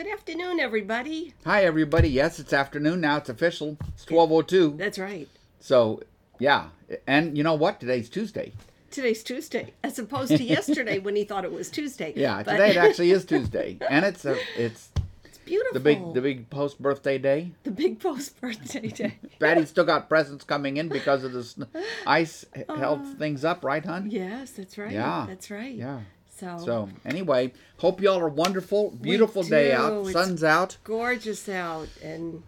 Good 0.00 0.12
afternoon, 0.14 0.60
everybody. 0.60 1.34
Hi, 1.44 1.62
everybody. 1.62 2.08
Yes, 2.08 2.40
it's 2.40 2.54
afternoon 2.54 3.02
now. 3.02 3.18
It's 3.18 3.28
official. 3.28 3.76
It's 3.88 4.06
12.02. 4.06 4.78
That's 4.78 4.98
right. 4.98 5.28
So, 5.58 6.02
yeah. 6.38 6.68
And 7.06 7.36
you 7.36 7.44
know 7.44 7.52
what? 7.52 7.80
Today's 7.80 8.08
Tuesday. 8.08 8.52
Today's 8.90 9.22
Tuesday, 9.22 9.74
as 9.84 9.98
opposed 9.98 10.34
to 10.34 10.42
yesterday 10.42 11.00
when 11.00 11.16
he 11.16 11.24
thought 11.24 11.44
it 11.44 11.52
was 11.52 11.68
Tuesday. 11.68 12.14
Yeah, 12.16 12.42
But 12.42 12.52
today 12.52 12.70
it 12.70 12.76
actually 12.78 13.10
is 13.10 13.26
Tuesday. 13.26 13.76
And 13.90 14.06
it's 14.06 14.24
a, 14.24 14.38
it's 14.56 14.88
it's 15.22 15.36
beautiful. 15.44 15.74
the 15.74 15.80
big 15.80 16.14
the 16.14 16.22
big 16.22 16.48
post 16.48 16.80
birthday 16.80 17.18
day. 17.18 17.52
the 17.64 17.70
big 17.70 18.00
post 18.00 18.40
birthday 18.40 18.88
day. 18.88 19.18
Patty's 19.38 19.68
still 19.68 19.84
got 19.84 20.08
presents 20.08 20.44
coming 20.44 20.78
in 20.78 20.88
because 20.88 21.24
of 21.24 21.34
this 21.34 21.58
ice 22.06 22.46
h- 22.56 22.64
held 22.74 23.00
uh, 23.00 23.14
things 23.18 23.44
up, 23.44 23.66
right, 23.66 23.84
hon? 23.84 24.10
yes, 24.10 24.52
that's 24.52 24.78
right. 24.78 24.92
Yeah. 24.92 25.26
That's 25.28 25.50
right. 25.50 25.74
Yeah. 25.74 26.00
So, 26.40 26.58
So, 26.64 26.88
anyway, 27.04 27.52
hope 27.78 28.00
y'all 28.00 28.18
are 28.18 28.28
wonderful. 28.28 28.92
Beautiful 28.92 29.42
day 29.42 29.72
out. 29.72 29.92
It's- 30.06 30.12
Sun's 30.12 30.42
out. 30.42 30.78
gorgeous 30.84 31.48
out, 31.50 31.88
and 32.02 32.42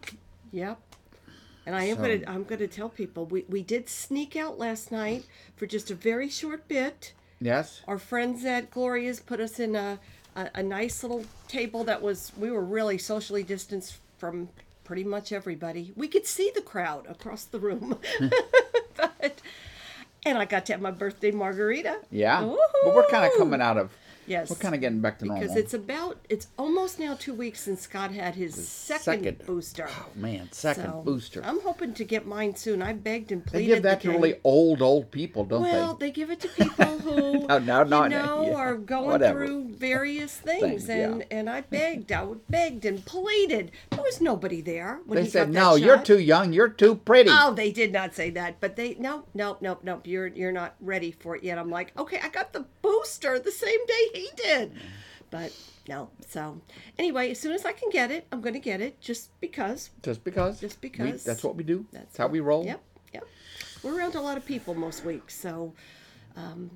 yep. 0.50 0.80
And 1.66 1.76
I 1.76 1.84
am 1.84 1.96
So- 1.98 2.02
gonna 2.02 2.20
I'm 2.26 2.44
gonna 2.44 2.66
tell 2.66 2.88
people 2.88 3.26
we 3.26 3.44
we 3.48 3.62
did 3.62 3.88
sneak 3.90 4.34
out 4.34 4.58
last 4.58 4.90
night 4.90 5.26
for 5.56 5.66
just 5.66 5.90
a 5.90 5.94
very 5.94 6.28
short 6.30 6.66
bit. 6.68 7.12
Yes. 7.40 7.82
our 7.88 7.98
friends 7.98 8.44
at 8.44 8.70
Gloria's 8.70 9.18
put 9.18 9.40
us 9.40 9.58
in 9.58 9.74
a, 9.74 9.98
a, 10.36 10.48
a 10.54 10.62
nice 10.62 11.02
little 11.02 11.24
table 11.48 11.82
that 11.84 12.00
was 12.00 12.30
we 12.38 12.50
were 12.52 12.64
really 12.64 12.98
socially 12.98 13.42
distanced 13.42 13.96
from 14.16 14.48
pretty 14.84 15.02
much 15.04 15.32
everybody. 15.32 15.92
We 15.96 16.06
could 16.06 16.24
see 16.26 16.50
the 16.54 16.62
crowd 16.62 17.04
across 17.08 17.44
the 17.44 17.58
room. 17.58 17.98
but 18.96 19.40
and 20.24 20.38
I 20.38 20.44
got 20.44 20.66
to 20.66 20.72
have 20.72 20.80
my 20.80 20.90
birthday 20.90 21.30
margarita. 21.30 22.00
Yeah. 22.10 22.40
But 22.84 22.94
we're 22.94 23.06
kind 23.08 23.24
of 23.24 23.36
coming 23.38 23.60
out 23.60 23.78
of 23.78 23.90
Yes. 24.26 24.50
we're 24.50 24.56
kind 24.56 24.74
of 24.74 24.80
getting 24.80 25.00
back 25.00 25.18
to 25.18 25.24
normal. 25.26 25.42
because 25.42 25.56
it's 25.56 25.74
about 25.74 26.18
it's 26.28 26.46
almost 26.58 26.98
now 26.98 27.14
two 27.14 27.34
weeks 27.34 27.60
since 27.60 27.80
Scott 27.82 28.12
had 28.12 28.34
his 28.34 28.54
second, 28.68 29.02
second. 29.24 29.46
booster. 29.46 29.88
oh 29.90 30.06
man, 30.14 30.48
second 30.52 30.84
So, 30.84 31.02
booster. 31.04 31.42
I'm 31.44 31.60
hoping 31.60 31.92
to 31.94 32.04
get 32.04 32.26
mine 32.26 32.54
soon. 32.56 32.82
I 32.82 32.92
begged 32.92 33.32
and 33.32 33.44
pleaded. 33.44 33.70
They 33.70 33.74
give 33.74 33.82
that 33.84 34.00
to 34.02 34.10
really 34.10 34.36
old, 34.44 34.80
old 34.82 35.10
people, 35.10 35.44
don't 35.44 35.62
Well, 35.62 35.72
they? 35.72 35.78
Well, 35.78 35.94
they 35.96 36.10
give 36.10 36.30
it 36.30 36.40
to 36.40 36.48
people 36.48 36.98
who 37.00 37.46
No, 37.48 37.58
no, 37.58 37.82
no, 37.82 38.04
you 38.04 38.08
no, 38.10 38.24
know 38.26 38.42
yeah, 38.46 38.54
are 38.54 38.76
going 38.76 39.06
whatever. 39.10 39.46
through 39.46 39.68
various 39.74 40.36
things, 40.36 40.62
Things, 40.62 40.88
yeah. 40.88 40.94
and 41.10 41.24
and 41.30 41.50
I 41.50 41.62
begged, 41.62 42.12
I 42.12 42.26
begged 42.48 42.84
and 42.84 43.04
pleaded. 43.04 43.72
There 43.90 44.02
was 44.02 44.20
nobody 44.20 44.60
there 44.60 45.00
when 45.06 45.16
They 45.16 45.24
he 45.24 45.30
said, 45.30 45.52
got 45.52 45.52
that 45.54 45.60
"No, 45.60 45.74
you're 45.74 45.96
shot." 45.96 46.04
too 46.06 46.18
young. 46.20 46.52
You're 46.52 46.68
too 46.68 46.94
pretty." 46.94 47.30
Oh, 47.32 47.52
they 47.54 47.72
did 47.72 47.92
not 47.92 48.14
say 48.14 48.30
that, 48.30 48.60
but 48.60 48.76
they 48.76 48.94
no, 49.00 49.24
no, 49.34 49.56
no, 49.60 49.78
no. 49.82 50.00
You're 50.04 50.28
you're 50.28 50.52
not 50.52 50.76
ready 50.80 51.10
for 51.10 51.34
it 51.36 51.42
yet. 51.42 51.58
I'm 51.58 51.70
like, 51.70 51.92
okay, 51.98 52.20
I 52.22 52.28
got 52.28 52.52
the 52.52 52.64
booster 52.82 53.38
the 53.38 53.50
same 53.50 53.84
day 53.86 54.11
he 54.20 54.28
did, 54.36 54.72
but 55.30 55.52
no. 55.88 56.10
So 56.28 56.60
anyway, 56.98 57.30
as 57.30 57.40
soon 57.40 57.52
as 57.52 57.64
I 57.64 57.72
can 57.72 57.90
get 57.90 58.10
it, 58.10 58.26
I'm 58.32 58.40
going 58.40 58.54
to 58.54 58.60
get 58.60 58.80
it, 58.80 59.00
just 59.00 59.30
because. 59.40 59.90
Just 60.02 60.24
because. 60.24 60.60
Just 60.60 60.78
We- 60.82 60.88
because. 60.90 61.24
that's 61.24 61.42
what 61.44 61.56
we 61.56 61.64
do. 61.64 61.86
That's 61.92 62.04
That's 62.06 62.16
how 62.18 62.26
we 62.28 62.40
roll. 62.40 62.64
Yep, 62.64 62.82
yep. 63.14 63.24
We're 63.82 63.96
around 63.98 64.14
a 64.14 64.20
lot 64.20 64.36
of 64.36 64.44
people 64.46 64.74
most 64.74 65.04
weeks, 65.04 65.34
so 65.34 65.74
um, 66.36 66.70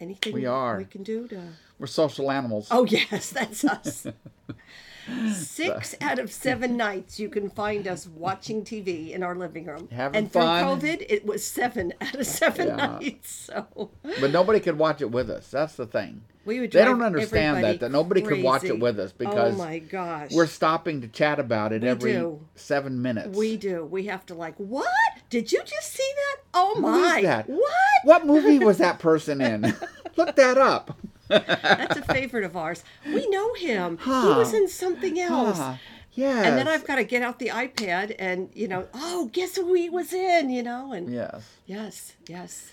anything 0.00 0.32
We 0.34 0.46
are. 0.46 0.78
we 0.78 0.84
can 0.84 1.02
do 1.02 1.28
to. 1.28 1.40
We're 1.78 1.86
social 1.86 2.30
animals. 2.30 2.68
Oh 2.70 2.84
yes, 2.88 3.30
that's 3.30 3.64
us. 3.64 4.06
Six 5.32 5.94
out 6.00 6.18
of 6.18 6.32
seven 6.32 6.76
nights 6.76 7.18
you 7.20 7.28
can 7.28 7.50
find 7.50 7.86
us 7.86 8.06
watching 8.06 8.64
TV 8.64 9.10
in 9.12 9.22
our 9.22 9.34
living 9.34 9.66
room. 9.66 9.88
Having 9.92 10.18
and 10.18 10.32
through. 10.32 10.42
COVID, 10.42 11.04
it 11.08 11.26
was 11.26 11.44
seven 11.44 11.92
out 12.00 12.14
of 12.14 12.26
seven 12.26 12.68
Yeah. 12.68 12.76
nights. 12.76 13.30
So 13.34 13.90
But 14.20 14.30
nobody 14.30 14.60
could 14.60 14.78
watch 14.78 15.00
it 15.00 15.10
with 15.10 15.28
us. 15.30 15.48
That's 15.50 15.74
the 15.74 15.86
thing. 15.86 16.22
we 16.44 16.60
would. 16.60 16.72
They 16.72 16.84
don't 16.84 17.02
understand 17.02 17.62
that 17.64 17.80
that 17.80 17.90
nobody 17.90 18.22
could 18.22 18.42
watch 18.42 18.64
it 18.64 18.78
with 18.78 18.98
us 18.98 19.12
oh 19.12 19.16
because 19.18 19.54
oh 19.54 19.58
my 19.58 19.78
gosh, 19.78 20.30
we're 20.32 20.46
stopping 20.46 21.00
to 21.02 21.08
chat 21.08 21.38
about 21.38 21.72
it 21.72 21.82
We 21.82 21.88
every 21.88 22.12
do. 22.12 22.40
seven 22.54 23.02
minutes. 23.02 23.36
we 23.36 23.56
do. 23.56 23.84
We 23.84 24.04
have 24.06 24.24
to 24.26 24.34
like 24.34 24.56
what? 24.56 24.86
Did 25.30 25.52
you 25.52 25.62
just 25.64 25.92
see 25.92 26.12
that? 26.16 26.42
Oh 26.54 26.78
my! 26.80 27.44
What? 27.46 27.70
What 28.04 28.26
movie 28.26 28.58
was 28.58 28.78
that 28.78 28.98
person 28.98 29.40
in? 29.40 29.74
Look 30.16 30.36
that 30.36 30.56
up. 30.58 30.96
That's 31.28 31.96
a 31.96 32.02
favorite 32.02 32.44
of 32.44 32.56
ours. 32.56 32.84
We 33.06 33.26
know 33.28 33.54
him. 33.54 33.98
He 33.98 34.10
was 34.10 34.52
in 34.54 34.68
something 34.68 35.18
else. 35.18 35.58
Ah, 35.60 35.78
yes. 36.12 36.46
And 36.46 36.58
then 36.58 36.68
I've 36.68 36.86
got 36.86 36.96
to 36.96 37.04
get 37.04 37.22
out 37.22 37.38
the 37.38 37.48
iPad 37.48 38.14
and, 38.18 38.50
you 38.54 38.68
know, 38.68 38.86
oh, 38.94 39.30
guess 39.32 39.56
who 39.56 39.72
he 39.74 39.88
was 39.88 40.12
in, 40.12 40.50
you 40.50 40.62
know? 40.62 40.92
And 40.92 41.12
Yes. 41.12 41.50
yes, 41.66 42.12
yes. 42.28 42.70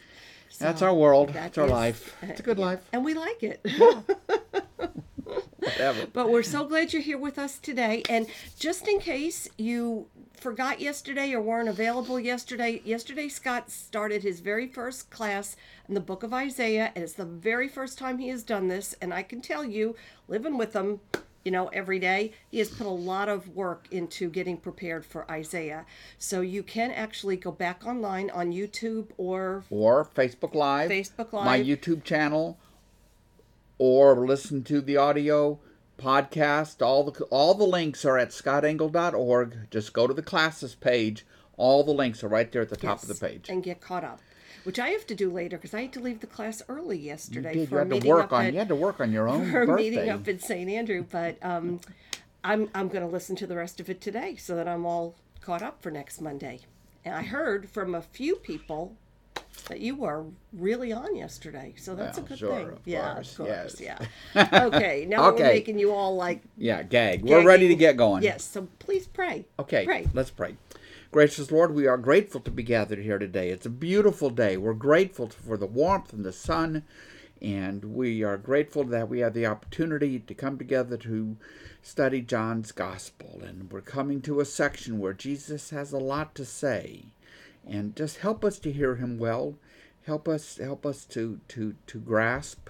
That's 0.59 0.81
our 0.81 0.93
world. 0.93 1.29
that 1.29 1.33
That's 1.33 1.57
our 1.57 1.65
is- 1.65 1.71
life. 1.71 2.15
It's 2.21 2.39
a 2.39 2.43
good 2.43 2.57
yeah. 2.59 2.65
life. 2.65 2.79
And 2.93 3.03
we 3.05 3.13
like 3.13 3.41
it. 3.41 3.65
Whatever. 5.57 6.07
but 6.11 6.29
we're 6.29 6.43
so 6.43 6.65
glad 6.65 6.91
you're 6.91 7.01
here 7.01 7.17
with 7.17 7.37
us 7.39 7.57
today. 7.59 8.03
And 8.09 8.27
just 8.59 8.87
in 8.87 8.99
case 8.99 9.47
you 9.57 10.07
forgot 10.41 10.81
yesterday 10.81 11.33
or 11.33 11.41
weren't 11.41 11.69
available 11.69 12.19
yesterday, 12.19 12.81
yesterday 12.83 13.29
Scott 13.29 13.69
started 13.69 14.23
his 14.23 14.39
very 14.39 14.67
first 14.67 15.11
class 15.11 15.55
in 15.87 15.93
the 15.93 15.99
book 15.99 16.23
of 16.23 16.33
Isaiah. 16.33 16.91
And 16.95 17.03
it's 17.03 17.13
the 17.13 17.25
very 17.25 17.67
first 17.67 17.97
time 17.97 18.17
he 18.17 18.29
has 18.29 18.43
done 18.43 18.67
this. 18.67 18.95
And 19.01 19.13
I 19.13 19.21
can 19.21 19.41
tell 19.41 19.63
you, 19.63 19.95
living 20.27 20.57
with 20.57 20.73
him, 20.73 20.99
you 21.45 21.51
know, 21.51 21.67
every 21.67 21.99
day, 21.99 22.33
he 22.49 22.57
has 22.57 22.69
put 22.69 22.87
a 22.87 22.89
lot 22.89 23.29
of 23.29 23.55
work 23.55 23.87
into 23.91 24.29
getting 24.29 24.57
prepared 24.57 25.05
for 25.05 25.29
Isaiah. 25.29 25.85
So 26.17 26.41
you 26.41 26.63
can 26.63 26.91
actually 26.91 27.37
go 27.37 27.51
back 27.51 27.85
online 27.85 28.29
on 28.31 28.51
YouTube 28.51 29.07
or 29.17 29.63
or 29.69 30.05
Facebook 30.05 30.55
Live, 30.55 30.89
Facebook 30.89 31.33
Live, 31.33 31.45
my 31.45 31.59
YouTube 31.59 32.03
channel, 32.03 32.59
or 33.77 34.25
listen 34.25 34.63
to 34.65 34.81
the 34.81 34.97
audio 34.97 35.59
podcast. 36.01 36.81
All 36.85 37.03
the 37.03 37.23
all 37.25 37.53
the 37.53 37.63
links 37.65 38.03
are 38.05 38.17
at 38.17 38.29
scottengle.org. 38.29 39.69
Just 39.69 39.93
go 39.93 40.07
to 40.07 40.13
the 40.13 40.21
classes 40.21 40.75
page. 40.75 41.25
All 41.57 41.83
the 41.83 41.91
links 41.93 42.23
are 42.23 42.27
right 42.27 42.51
there 42.51 42.61
at 42.61 42.69
the 42.69 42.75
top 42.77 43.01
of 43.03 43.07
the 43.07 43.15
page. 43.15 43.47
and 43.49 43.63
get 43.63 43.81
caught 43.81 44.03
up, 44.03 44.19
which 44.63 44.79
I 44.79 44.89
have 44.89 45.05
to 45.07 45.15
do 45.15 45.29
later 45.31 45.57
because 45.57 45.73
I 45.73 45.81
had 45.81 45.93
to 45.93 45.99
leave 45.99 46.19
the 46.21 46.27
class 46.27 46.61
early 46.67 46.97
You 46.97 47.05
yesterday 47.07 47.53
did. 47.53 47.69
for 47.69 47.75
You 47.75 47.79
had 47.79 47.89
to 47.89 47.95
meeting 47.95 48.09
work 48.09 48.23
up 48.25 48.33
on. 48.33 48.45
at 48.45 48.53
You 48.53 48.59
had 48.59 48.67
to 48.69 48.75
work 48.75 48.99
on 48.99 49.11
your 49.11 49.29
own 49.33 49.51
for 49.51 49.65
birthday. 49.65 49.83
meeting 49.89 50.09
up 50.09 50.27
at 50.27 50.41
St. 50.41 50.69
Andrew. 50.69 51.05
But 51.09 51.37
um, 51.43 51.79
I'm 52.43 52.69
I'm 52.73 52.87
going 52.87 53.05
to 53.05 53.11
listen 53.11 53.35
to 53.37 53.47
the 53.47 53.55
rest 53.55 53.79
of 53.79 53.89
it 53.89 54.01
today 54.01 54.35
so 54.37 54.55
that 54.55 54.67
I'm 54.67 54.85
all 54.85 55.15
caught 55.41 55.61
up 55.61 55.81
for 55.81 55.91
next 55.91 56.19
Monday. 56.21 56.61
And 57.05 57.13
I 57.15 57.21
heard 57.23 57.69
from 57.69 57.93
a 57.95 58.01
few 58.01 58.35
people 58.35 58.95
that 59.67 59.79
you 59.79 59.95
were 59.95 60.25
really 60.53 60.91
on 60.91 61.15
yesterday, 61.15 61.73
so 61.77 61.95
that's 61.95 62.17
Well, 62.17 62.25
a 62.25 62.29
good 62.29 62.37
sure, 62.39 62.55
thing. 62.55 62.67
of 62.69 62.79
yeah, 62.85 63.13
course, 63.13 63.31
of 63.31 63.37
course, 63.45 63.81
yes. 63.81 64.07
yeah. 64.35 64.47
Okay, 64.65 65.05
now 65.07 65.31
that 65.31 65.39
we're 65.39 65.45
making 65.47 65.79
you 65.79 65.91
all 65.93 66.15
like 66.15 66.41
yeah, 66.57 66.83
gag. 66.83 67.23
We're 67.23 67.45
ready 67.45 67.67
to 67.67 67.75
get 67.75 67.97
going. 67.97 68.23
Yes, 68.23 68.43
so 68.43 68.67
please 68.79 69.07
pray. 69.07 69.45
Okay, 69.59 69.85
pray. 69.85 70.07
let's 70.13 70.31
pray. 70.31 70.55
Gracious 71.11 71.51
Lord, 71.51 71.75
we 71.75 71.87
are 71.87 71.97
grateful 71.97 72.39
to 72.41 72.51
be 72.51 72.63
gathered 72.63 72.99
here 72.99 73.19
today. 73.19 73.49
It's 73.49 73.65
a 73.65 73.69
beautiful 73.69 74.29
day. 74.29 74.55
We're 74.57 74.73
grateful 74.73 75.27
for 75.29 75.57
the 75.57 75.65
warmth 75.65 76.13
and 76.13 76.23
the 76.23 76.31
sun, 76.31 76.83
and 77.41 77.83
we 77.83 78.23
are 78.23 78.37
grateful 78.37 78.85
that 78.85 79.09
we 79.09 79.19
have 79.19 79.33
the 79.33 79.45
opportunity 79.45 80.19
to 80.19 80.33
come 80.33 80.57
together 80.57 80.95
to 80.97 81.35
study 81.81 82.21
John's 82.21 82.71
Gospel. 82.71 83.41
And 83.45 83.69
we're 83.71 83.81
coming 83.81 84.21
to 84.21 84.39
a 84.39 84.45
section 84.45 84.99
where 84.99 85.13
Jesus 85.13 85.71
has 85.71 85.91
a 85.91 85.97
lot 85.97 86.33
to 86.35 86.45
say. 86.45 87.05
And 87.67 87.95
just 87.95 88.17
help 88.17 88.43
us 88.43 88.59
to 88.59 88.71
hear 88.71 88.95
him 88.95 89.17
well. 89.17 89.55
Help 90.05 90.27
us 90.27 90.57
help 90.57 90.85
us 90.85 91.05
to 91.05 91.39
to 91.49 91.75
to 91.87 91.99
grasp 91.99 92.69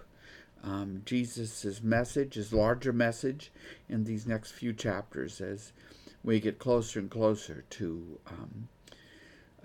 um, 0.63 1.01
Jesus' 1.05 1.81
message, 1.81 2.35
his 2.35 2.53
larger 2.53 2.93
message, 2.93 3.51
in 3.89 4.03
these 4.03 4.27
next 4.27 4.51
few 4.51 4.73
chapters 4.73 5.41
as 5.41 5.71
we 6.23 6.39
get 6.39 6.59
closer 6.59 6.99
and 6.99 7.09
closer 7.09 7.63
to 7.71 8.19
um, 8.27 8.67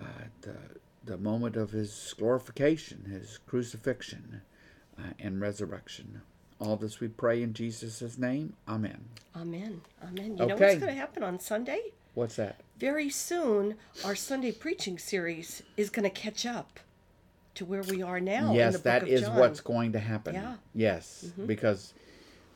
uh, 0.00 0.04
the, 0.40 0.56
the 1.04 1.18
moment 1.18 1.56
of 1.56 1.70
his 1.70 2.14
glorification, 2.16 3.04
his 3.10 3.38
crucifixion, 3.46 4.40
uh, 4.98 5.10
and 5.18 5.40
resurrection. 5.40 6.22
All 6.58 6.76
this 6.76 7.00
we 7.00 7.08
pray 7.08 7.42
in 7.42 7.52
Jesus' 7.52 8.16
name. 8.16 8.54
Amen. 8.66 9.04
Amen. 9.34 9.82
Amen. 10.02 10.38
You 10.38 10.46
know 10.46 10.56
what's 10.56 10.76
going 10.76 10.80
to 10.80 10.92
happen 10.92 11.22
on 11.22 11.38
Sunday? 11.38 11.80
What's 12.16 12.36
that? 12.36 12.60
very 12.78 13.08
soon 13.08 13.76
our 14.04 14.14
Sunday 14.14 14.52
preaching 14.52 14.98
series 14.98 15.62
is 15.76 15.90
going 15.90 16.04
to 16.04 16.10
catch 16.10 16.44
up 16.44 16.80
to 17.54 17.64
where 17.64 17.82
we 17.82 18.02
are 18.02 18.20
now. 18.20 18.50
in 18.50 18.56
yes, 18.56 18.74
of 18.74 19.08
is 19.08 19.22
John. 19.22 19.36
what's 19.36 19.60
going 19.60 19.92
to 19.92 19.98
happen. 19.98 20.34
Yeah. 20.34 20.42
Mm-hmm. 20.42 20.54
Yes, 20.74 21.32
because 21.46 21.94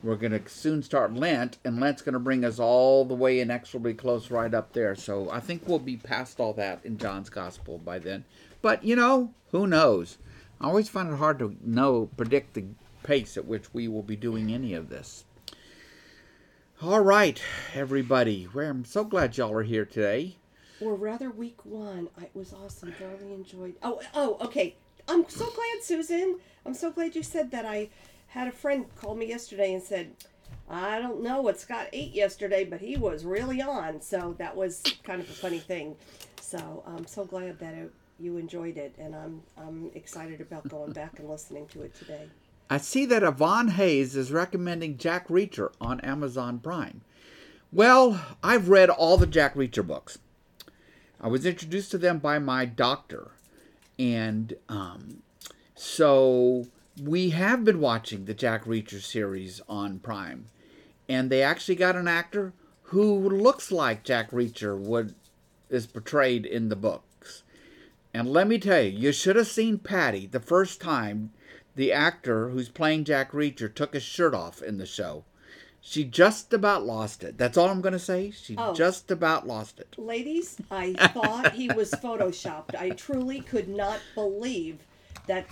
we're 0.03 0.15
going 0.15 0.31
to 0.31 0.47
soon 0.47 0.83
start 0.83 1.13
Lent, 1.13 1.57
and 1.65 1.79
Lent's 1.79 2.03
going 2.03 2.13
to 2.13 2.19
bring 2.19 2.45
us 2.45 2.59
all 2.59 3.03
the 3.05 3.15
way 3.15 3.39
inexorably 3.39 3.95
close 3.95 4.29
right 4.29 4.53
up 4.53 4.73
there. 4.73 4.95
So 4.95 5.29
I 5.31 5.39
think 5.39 5.63
we'll 5.65 5.79
be 5.79 5.97
past 5.97 6.39
all 6.39 6.53
that 6.53 6.81
in 6.83 6.97
John's 6.97 7.29
Gospel 7.29 7.79
by 7.79 7.97
then. 7.97 8.25
But, 8.61 8.83
you 8.83 8.95
know, 8.95 9.33
who 9.51 9.65
knows? 9.65 10.19
I 10.59 10.67
always 10.67 10.89
find 10.89 11.11
it 11.11 11.17
hard 11.17 11.39
to 11.39 11.55
know, 11.63 12.09
predict 12.15 12.53
the 12.53 12.65
pace 13.01 13.37
at 13.37 13.45
which 13.45 13.73
we 13.73 13.87
will 13.87 14.03
be 14.03 14.15
doing 14.15 14.53
any 14.53 14.75
of 14.75 14.89
this. 14.89 15.25
All 16.83 17.01
right, 17.01 17.39
everybody. 17.75 18.47
Well, 18.51 18.67
I'm 18.67 18.85
so 18.85 19.03
glad 19.03 19.37
y'all 19.37 19.53
are 19.53 19.61
here 19.61 19.85
today. 19.85 20.37
Or 20.79 20.95
rather, 20.95 21.29
week 21.29 21.63
one. 21.63 22.09
It 22.19 22.31
was 22.33 22.53
awesome. 22.53 22.91
Thoroughly 22.93 23.35
enjoyed. 23.35 23.75
Oh, 23.83 24.01
oh, 24.15 24.37
okay. 24.41 24.75
I'm 25.07 25.29
so 25.29 25.45
glad, 25.45 25.83
Susan. 25.83 26.39
I'm 26.65 26.73
so 26.73 26.89
glad 26.89 27.15
you 27.15 27.21
said 27.21 27.51
that. 27.51 27.65
I 27.65 27.89
had 28.29 28.47
a 28.47 28.51
friend 28.51 28.87
call 28.95 29.13
me 29.13 29.27
yesterday 29.27 29.75
and 29.75 29.83
said, 29.83 30.15
I 30.67 30.99
don't 30.99 31.21
know 31.21 31.39
what 31.39 31.59
Scott 31.59 31.87
ate 31.93 32.13
yesterday, 32.13 32.65
but 32.65 32.81
he 32.81 32.97
was 32.97 33.25
really 33.25 33.61
on. 33.61 34.01
So 34.01 34.33
that 34.39 34.55
was 34.55 34.81
kind 35.03 35.21
of 35.21 35.29
a 35.29 35.33
funny 35.33 35.59
thing. 35.59 35.95
So 36.39 36.81
I'm 36.87 37.05
so 37.05 37.25
glad 37.25 37.59
that 37.59 37.75
it, 37.75 37.93
you 38.19 38.37
enjoyed 38.37 38.77
it, 38.77 38.95
and 38.97 39.15
I'm 39.15 39.43
I'm 39.55 39.91
excited 39.93 40.41
about 40.41 40.67
going 40.67 40.93
back 40.93 41.19
and 41.19 41.29
listening 41.29 41.67
to 41.67 41.83
it 41.83 41.93
today. 41.93 42.27
I 42.71 42.77
see 42.77 43.05
that 43.07 43.21
Yvonne 43.21 43.67
Hayes 43.67 44.15
is 44.15 44.31
recommending 44.31 44.97
Jack 44.97 45.27
Reacher 45.27 45.73
on 45.81 45.99
Amazon 45.99 46.57
Prime. 46.57 47.01
Well, 47.69 48.25
I've 48.41 48.69
read 48.69 48.89
all 48.89 49.17
the 49.17 49.27
Jack 49.27 49.55
Reacher 49.55 49.85
books. 49.85 50.19
I 51.19 51.27
was 51.27 51.45
introduced 51.45 51.91
to 51.91 51.97
them 51.97 52.19
by 52.19 52.39
my 52.39 52.63
doctor, 52.63 53.31
and 53.99 54.53
um, 54.69 55.21
so 55.75 56.67
we 57.03 57.31
have 57.31 57.65
been 57.65 57.81
watching 57.81 58.23
the 58.23 58.33
Jack 58.33 58.63
Reacher 58.63 59.01
series 59.01 59.59
on 59.67 59.99
Prime, 59.99 60.45
and 61.09 61.29
they 61.29 61.43
actually 61.43 61.75
got 61.75 61.97
an 61.97 62.07
actor 62.07 62.53
who 62.83 63.03
looks 63.19 63.73
like 63.73 64.05
Jack 64.05 64.31
Reacher 64.31 64.79
would 64.79 65.13
is 65.69 65.87
portrayed 65.87 66.45
in 66.45 66.69
the 66.69 66.77
books. 66.77 67.43
And 68.13 68.29
let 68.29 68.47
me 68.47 68.57
tell 68.57 68.81
you, 68.81 68.97
you 68.97 69.11
should 69.11 69.35
have 69.35 69.47
seen 69.47 69.77
Patty 69.77 70.25
the 70.25 70.39
first 70.39 70.79
time 70.79 71.31
the 71.75 71.91
actor 71.91 72.49
who's 72.49 72.69
playing 72.69 73.05
Jack 73.05 73.31
Reacher 73.31 73.73
took 73.73 73.93
his 73.93 74.03
shirt 74.03 74.33
off 74.33 74.61
in 74.61 74.77
the 74.77 74.85
show. 74.85 75.23
She 75.83 76.03
just 76.03 76.53
about 76.53 76.85
lost 76.85 77.23
it. 77.23 77.37
That's 77.39 77.57
all 77.57 77.69
I'm 77.69 77.81
going 77.81 77.93
to 77.93 77.99
say. 77.99 78.29
She 78.31 78.55
Oh. 78.57 78.73
just 78.73 79.09
about 79.09 79.47
lost 79.47 79.79
it. 79.79 79.95
Ladies, 79.97 80.57
I 80.69 80.93
thought 81.13 81.53
he 81.53 81.69
was 81.69 81.91
photoshopped. 81.91 82.75
I 82.75 82.91
truly 82.91 83.41
could 83.41 83.67
not 83.67 83.99
believe 84.13 84.79
that 85.25 85.47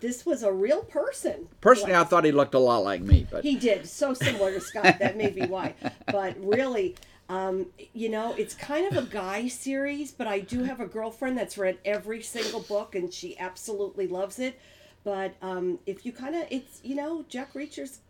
this 0.00 0.26
was 0.26 0.42
a 0.42 0.52
real 0.52 0.82
person. 0.82 1.48
Personally, 1.60 1.92
Like, 1.92 2.06
I 2.06 2.08
thought 2.08 2.24
he 2.24 2.32
looked 2.32 2.54
a 2.54 2.58
lot 2.58 2.78
like 2.82 3.02
me, 3.02 3.26
but 3.30 3.44
he 3.44 3.56
did 3.56 3.86
so 3.86 4.14
similar 4.14 4.52
to 4.52 4.60
Scott. 4.60 4.98
That 4.98 5.16
may 5.16 5.30
be 5.30 5.42
why. 5.42 5.74
But 6.06 6.34
really, 6.42 6.96
um, 7.28 7.66
you 7.92 8.08
know, 8.08 8.34
it's 8.36 8.54
kind 8.54 8.90
of 8.90 8.96
a 9.04 9.06
guy 9.08 9.46
series. 9.48 10.10
But 10.10 10.26
I 10.26 10.40
do 10.40 10.64
have 10.64 10.80
a 10.80 10.86
girlfriend 10.86 11.36
that's 11.38 11.56
read 11.58 11.78
every 11.84 12.22
single 12.22 12.60
book, 12.60 12.94
and 12.96 13.12
she 13.12 13.38
absolutely 13.38 14.08
loves 14.08 14.38
it. 14.40 14.58
But 15.04 15.34
um, 15.42 15.78
if 15.86 16.06
you 16.06 16.12
kind 16.12 16.34
of, 16.34 16.46
it's 16.50 16.80
you 16.84 16.94
know, 16.94 17.24
Jack 17.28 17.54
Reacher's 17.54 18.00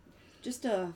just 0.41 0.65
a 0.65 0.93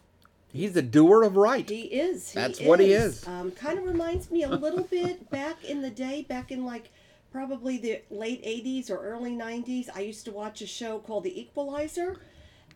he's 0.54 0.76
a 0.76 0.82
doer 0.82 1.24
of 1.24 1.36
right. 1.36 1.68
he 1.68 1.82
is. 1.84 2.32
He 2.32 2.40
That's 2.40 2.62
what 2.62 2.80
he 2.80 2.94
is. 2.94 3.28
Um, 3.28 3.52
kind 3.52 3.80
of 3.80 3.86
reminds 3.86 4.30
me 4.30 4.44
a 4.44 4.50
little 4.50 4.84
bit 4.84 5.30
back 5.30 5.64
in 5.64 5.82
the 5.82 5.90
day, 5.90 6.26
back 6.28 6.52
in 6.52 6.66
like 6.66 6.90
probably 7.32 7.78
the 7.78 8.02
late 8.10 8.44
80s 8.44 8.90
or 8.90 8.98
early 8.98 9.32
90s. 9.32 9.88
I 9.96 10.02
used 10.02 10.26
to 10.26 10.32
watch 10.32 10.62
a 10.62 10.68
show 10.68 11.00
called 11.00 11.24
The 11.24 11.40
Equalizer, 11.40 12.18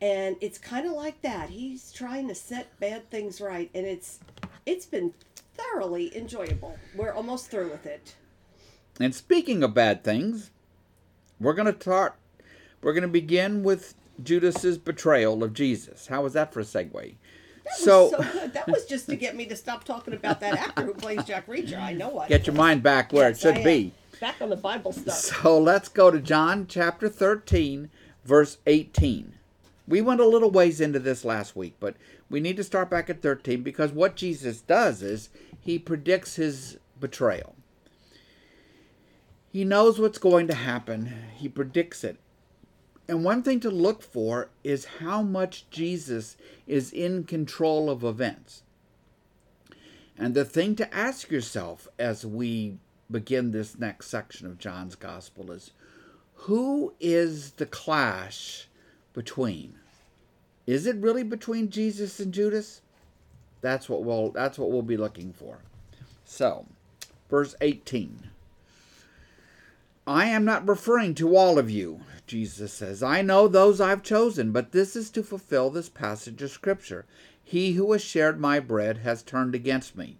and 0.01 0.35
it's 0.41 0.57
kind 0.57 0.85
of 0.85 0.93
like 0.93 1.21
that. 1.21 1.49
He's 1.49 1.91
trying 1.91 2.27
to 2.27 2.35
set 2.35 2.79
bad 2.79 3.09
things 3.09 3.39
right, 3.39 3.69
and 3.73 3.85
it's 3.85 4.19
it's 4.65 4.85
been 4.85 5.13
thoroughly 5.55 6.15
enjoyable. 6.15 6.77
We're 6.95 7.13
almost 7.13 7.49
through 7.49 7.71
with 7.71 7.85
it. 7.85 8.15
And 8.99 9.15
speaking 9.15 9.63
of 9.63 9.73
bad 9.73 10.03
things, 10.03 10.51
we're 11.39 11.53
going 11.53 11.73
to 11.73 11.79
start. 11.79 12.15
We're 12.81 12.93
going 12.93 13.01
to 13.03 13.07
begin 13.07 13.63
with 13.63 13.93
Judas's 14.23 14.77
betrayal 14.77 15.43
of 15.43 15.53
Jesus. 15.53 16.07
How 16.07 16.23
was 16.23 16.33
that 16.33 16.53
for 16.53 16.59
a 16.59 16.63
segue? 16.63 17.15
That 17.63 17.75
So- 17.75 18.03
was 18.09 18.11
so 18.11 18.17
good. 18.39 18.53
That 18.53 18.67
was 18.67 18.85
just 18.85 19.05
to 19.07 19.15
get 19.15 19.35
me 19.35 19.45
to 19.45 19.55
stop 19.55 19.83
talking 19.83 20.13
about 20.13 20.39
that 20.41 20.55
actor 20.57 20.83
who 20.85 20.93
plays 20.93 21.23
Jack 21.25 21.47
Reacher. 21.47 21.79
I 21.79 21.93
know 21.93 22.09
what. 22.09 22.29
Get 22.29 22.47
your 22.47 22.55
mind 22.55 22.81
back 22.83 23.13
where 23.13 23.29
Yes, 23.29 23.37
it 23.37 23.41
should 23.41 23.55
I 23.55 23.59
am. 23.59 23.63
be. 23.63 23.93
Back 24.19 24.41
on 24.41 24.49
the 24.49 24.55
Bible 24.55 24.91
stuff. 24.91 25.15
So 25.15 25.59
let's 25.59 25.87
go 25.89 26.11
to 26.11 26.19
John 26.19 26.65
chapter 26.67 27.07
13, 27.09 27.89
verse 28.25 28.57
18. 28.67 29.33
We 29.87 30.01
went 30.01 30.21
a 30.21 30.27
little 30.27 30.51
ways 30.51 30.79
into 30.79 30.99
this 30.99 31.25
last 31.25 31.55
week, 31.55 31.75
but 31.79 31.95
we 32.29 32.39
need 32.39 32.55
to 32.57 32.63
start 32.63 32.89
back 32.89 33.09
at 33.09 33.21
13 33.21 33.61
because 33.63 33.91
what 33.91 34.15
Jesus 34.15 34.61
does 34.61 35.01
is 35.01 35.29
he 35.59 35.77
predicts 35.79 36.35
his 36.35 36.77
betrayal. 36.99 37.55
He 39.51 39.65
knows 39.65 39.99
what's 39.99 40.17
going 40.17 40.47
to 40.47 40.53
happen, 40.55 41.13
he 41.35 41.49
predicts 41.49 42.03
it. 42.03 42.17
And 43.11 43.25
one 43.25 43.43
thing 43.43 43.59
to 43.59 43.69
look 43.69 44.01
for 44.01 44.47
is 44.63 44.85
how 44.85 45.21
much 45.21 45.69
Jesus 45.69 46.37
is 46.65 46.93
in 46.93 47.25
control 47.25 47.89
of 47.89 48.05
events. 48.05 48.63
And 50.17 50.33
the 50.33 50.45
thing 50.45 50.77
to 50.77 50.95
ask 50.95 51.29
yourself 51.29 51.89
as 51.99 52.25
we 52.25 52.77
begin 53.11 53.51
this 53.51 53.77
next 53.77 54.07
section 54.07 54.47
of 54.47 54.57
John's 54.57 54.95
Gospel 54.95 55.51
is 55.51 55.71
who 56.35 56.93
is 57.01 57.51
the 57.51 57.65
clash 57.65 58.69
between? 59.11 59.75
Is 60.65 60.87
it 60.87 60.95
really 60.95 61.23
between 61.23 61.69
Jesus 61.69 62.17
and 62.21 62.33
Judas? 62.33 62.79
That's 63.59 63.89
what 63.89 64.05
we'll 64.05 64.29
that's 64.31 64.57
what 64.57 64.71
we'll 64.71 64.83
be 64.83 64.95
looking 64.95 65.33
for. 65.33 65.57
So, 66.23 66.65
verse 67.29 67.55
18. 67.59 68.30
I 70.07 70.27
am 70.27 70.43
not 70.45 70.67
referring 70.67 71.13
to 71.15 71.35
all 71.35 71.59
of 71.59 71.69
you, 71.69 72.01
Jesus 72.25 72.73
says. 72.73 73.03
I 73.03 73.21
know 73.21 73.47
those 73.47 73.79
I've 73.79 74.01
chosen, 74.01 74.51
but 74.51 74.71
this 74.71 74.95
is 74.95 75.09
to 75.11 75.23
fulfill 75.23 75.69
this 75.69 75.89
passage 75.89 76.41
of 76.41 76.51
Scripture. 76.51 77.05
He 77.43 77.73
who 77.73 77.91
has 77.91 78.01
shared 78.01 78.39
my 78.39 78.59
bread 78.59 78.99
has 78.99 79.21
turned 79.21 79.53
against 79.53 79.95
me. 79.95 80.17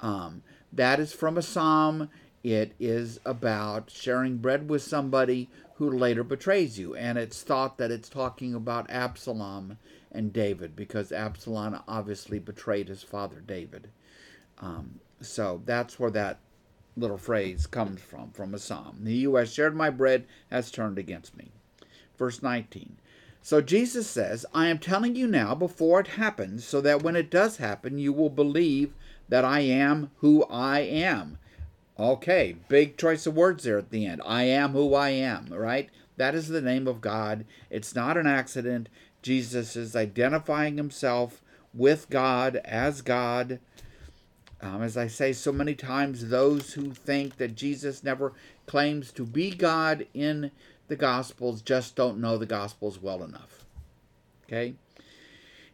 Um, 0.00 0.42
that 0.72 0.98
is 0.98 1.12
from 1.12 1.36
a 1.36 1.42
psalm. 1.42 2.08
It 2.42 2.72
is 2.80 3.20
about 3.24 3.90
sharing 3.90 4.38
bread 4.38 4.68
with 4.68 4.82
somebody 4.82 5.50
who 5.74 5.90
later 5.90 6.24
betrays 6.24 6.78
you. 6.78 6.94
And 6.94 7.18
it's 7.18 7.42
thought 7.42 7.78
that 7.78 7.90
it's 7.90 8.08
talking 8.08 8.54
about 8.54 8.90
Absalom 8.90 9.78
and 10.10 10.32
David 10.32 10.74
because 10.74 11.12
Absalom 11.12 11.80
obviously 11.86 12.38
betrayed 12.38 12.88
his 12.88 13.02
father 13.02 13.40
David. 13.40 13.88
Um, 14.58 15.00
so 15.20 15.62
that's 15.64 15.98
where 15.98 16.10
that 16.10 16.38
little 16.96 17.18
phrase 17.18 17.66
comes 17.66 18.00
from, 18.00 18.30
from 18.32 18.54
a 18.54 18.58
psalm. 18.58 19.04
He 19.06 19.22
who 19.24 19.36
has 19.36 19.52
shared 19.52 19.74
my 19.74 19.90
bread 19.90 20.26
has 20.50 20.70
turned 20.70 20.98
against 20.98 21.36
me. 21.36 21.50
Verse 22.18 22.42
19. 22.42 22.96
So 23.42 23.60
Jesus 23.60 24.06
says, 24.06 24.44
I 24.52 24.68
am 24.68 24.78
telling 24.78 25.16
you 25.16 25.26
now 25.26 25.54
before 25.54 26.00
it 26.00 26.08
happens, 26.08 26.64
so 26.64 26.80
that 26.82 27.02
when 27.02 27.16
it 27.16 27.30
does 27.30 27.56
happen, 27.56 27.98
you 27.98 28.12
will 28.12 28.28
believe 28.28 28.92
that 29.28 29.44
I 29.44 29.60
am 29.60 30.10
who 30.18 30.44
I 30.44 30.80
am. 30.80 31.38
Okay, 31.98 32.56
big 32.68 32.96
choice 32.96 33.26
of 33.26 33.36
words 33.36 33.64
there 33.64 33.78
at 33.78 33.90
the 33.90 34.06
end. 34.06 34.20
I 34.24 34.44
am 34.44 34.72
who 34.72 34.94
I 34.94 35.10
am, 35.10 35.48
right? 35.50 35.88
That 36.16 36.34
is 36.34 36.48
the 36.48 36.60
name 36.60 36.86
of 36.86 37.00
God. 37.00 37.46
It's 37.70 37.94
not 37.94 38.16
an 38.16 38.26
accident. 38.26 38.88
Jesus 39.22 39.76
is 39.76 39.96
identifying 39.96 40.76
himself 40.76 41.42
with 41.72 42.10
God 42.10 42.56
as 42.64 43.02
God. 43.02 43.58
Um, 44.62 44.82
as 44.82 44.96
I 44.96 45.06
say 45.06 45.32
so 45.32 45.52
many 45.52 45.74
times, 45.74 46.28
those 46.28 46.74
who 46.74 46.92
think 46.92 47.38
that 47.38 47.54
Jesus 47.54 48.04
never 48.04 48.34
claims 48.66 49.10
to 49.12 49.24
be 49.24 49.50
God 49.50 50.06
in 50.12 50.50
the 50.88 50.96
Gospels 50.96 51.62
just 51.62 51.96
don't 51.96 52.20
know 52.20 52.36
the 52.36 52.46
Gospels 52.46 53.00
well 53.00 53.22
enough. 53.22 53.64
Okay? 54.46 54.74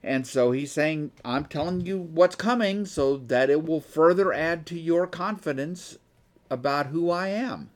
And 0.03 0.25
so 0.25 0.53
he's 0.53 0.71
saying, 0.71 1.11
I'm 1.25 1.47
telling 1.47 1.81
you 1.81 1.99
what's 1.99 2.37
coming 2.37 2.87
so 2.87 3.17
that 3.17 3.51
it 3.51 3.65
will 3.65 3.81
further 3.81 4.33
add 4.33 4.67
to 4.67 4.79
your 4.79 5.09
confidence 5.09 5.99
about 6.49 6.87
who 6.87 7.11
I 7.11 7.29
am. 7.29 7.71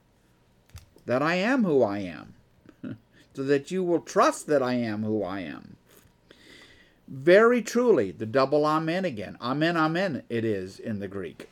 That 1.05 1.21
I 1.21 1.35
am 1.35 1.65
who 1.65 1.83
I 1.83 1.99
am. 1.99 2.35
so 3.33 3.43
that 3.43 3.69
you 3.69 3.83
will 3.83 3.99
trust 3.99 4.47
that 4.47 4.63
I 4.63 4.75
am 4.75 5.03
who 5.03 5.23
I 5.23 5.41
am. 5.41 5.75
Very 7.11 7.61
truly, 7.61 8.11
the 8.11 8.25
double 8.25 8.65
amen 8.65 9.03
again. 9.03 9.37
Amen, 9.41 9.75
amen, 9.75 10.23
it 10.29 10.45
is 10.45 10.79
in 10.79 10.99
the 10.99 11.09
Greek. 11.09 11.49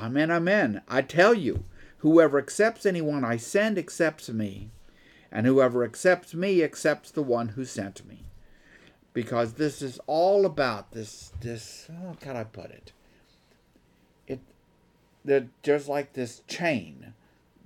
Amen, 0.00 0.32
amen. 0.32 0.82
I 0.88 1.00
tell 1.02 1.32
you, 1.32 1.62
whoever 1.98 2.38
accepts 2.38 2.84
anyone 2.84 3.24
I 3.24 3.36
send 3.36 3.78
accepts 3.78 4.28
me, 4.28 4.70
and 5.30 5.46
whoever 5.46 5.84
accepts 5.84 6.34
me 6.34 6.60
accepts 6.60 7.12
the 7.12 7.22
one 7.22 7.50
who 7.50 7.64
sent 7.64 8.04
me. 8.04 8.24
Because 9.12 9.52
this 9.52 9.80
is 9.80 10.00
all 10.08 10.44
about 10.44 10.90
this, 10.90 11.30
this, 11.40 11.88
how 12.02 12.16
can 12.20 12.34
I 12.34 12.42
put 12.42 12.72
it? 12.72 12.90
It, 14.26 14.40
that 15.24 15.46
just 15.62 15.88
like 15.88 16.14
this 16.14 16.42
chain, 16.48 17.14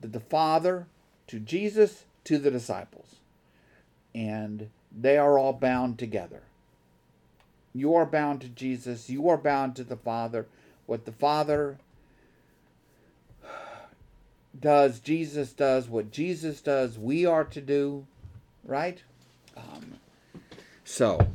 that 0.03 0.13
the 0.13 0.21
Father 0.21 0.89
to 1.29 1.41
Jesus 1.41 2.05
to 2.25 2.37
the 2.37 2.51
disciples, 2.51 3.17
and 4.15 4.69
they 4.95 5.17
are 5.17 5.39
all 5.39 5.55
bound 5.55 5.99
together. 5.99 6.43
You 7.73 7.95
are 7.95 8.07
bound 8.07 8.41
to 8.41 8.49
Jesus. 8.49 9.09
You 9.09 9.29
are 9.29 9.37
bound 9.37 9.77
to 9.77 9.85
the 9.85 9.97
Father. 9.97 10.47
What 10.87 11.05
the 11.05 11.13
Father 11.13 11.79
does, 14.59 14.99
Jesus 15.01 15.53
does. 15.53 15.89
What 15.89 16.11
Jesus 16.11 16.61
does, 16.61 16.99
we 16.99 17.25
are 17.25 17.45
to 17.45 17.61
do. 17.61 18.07
Right? 18.65 19.03
Um, 19.57 19.95
so, 20.85 21.29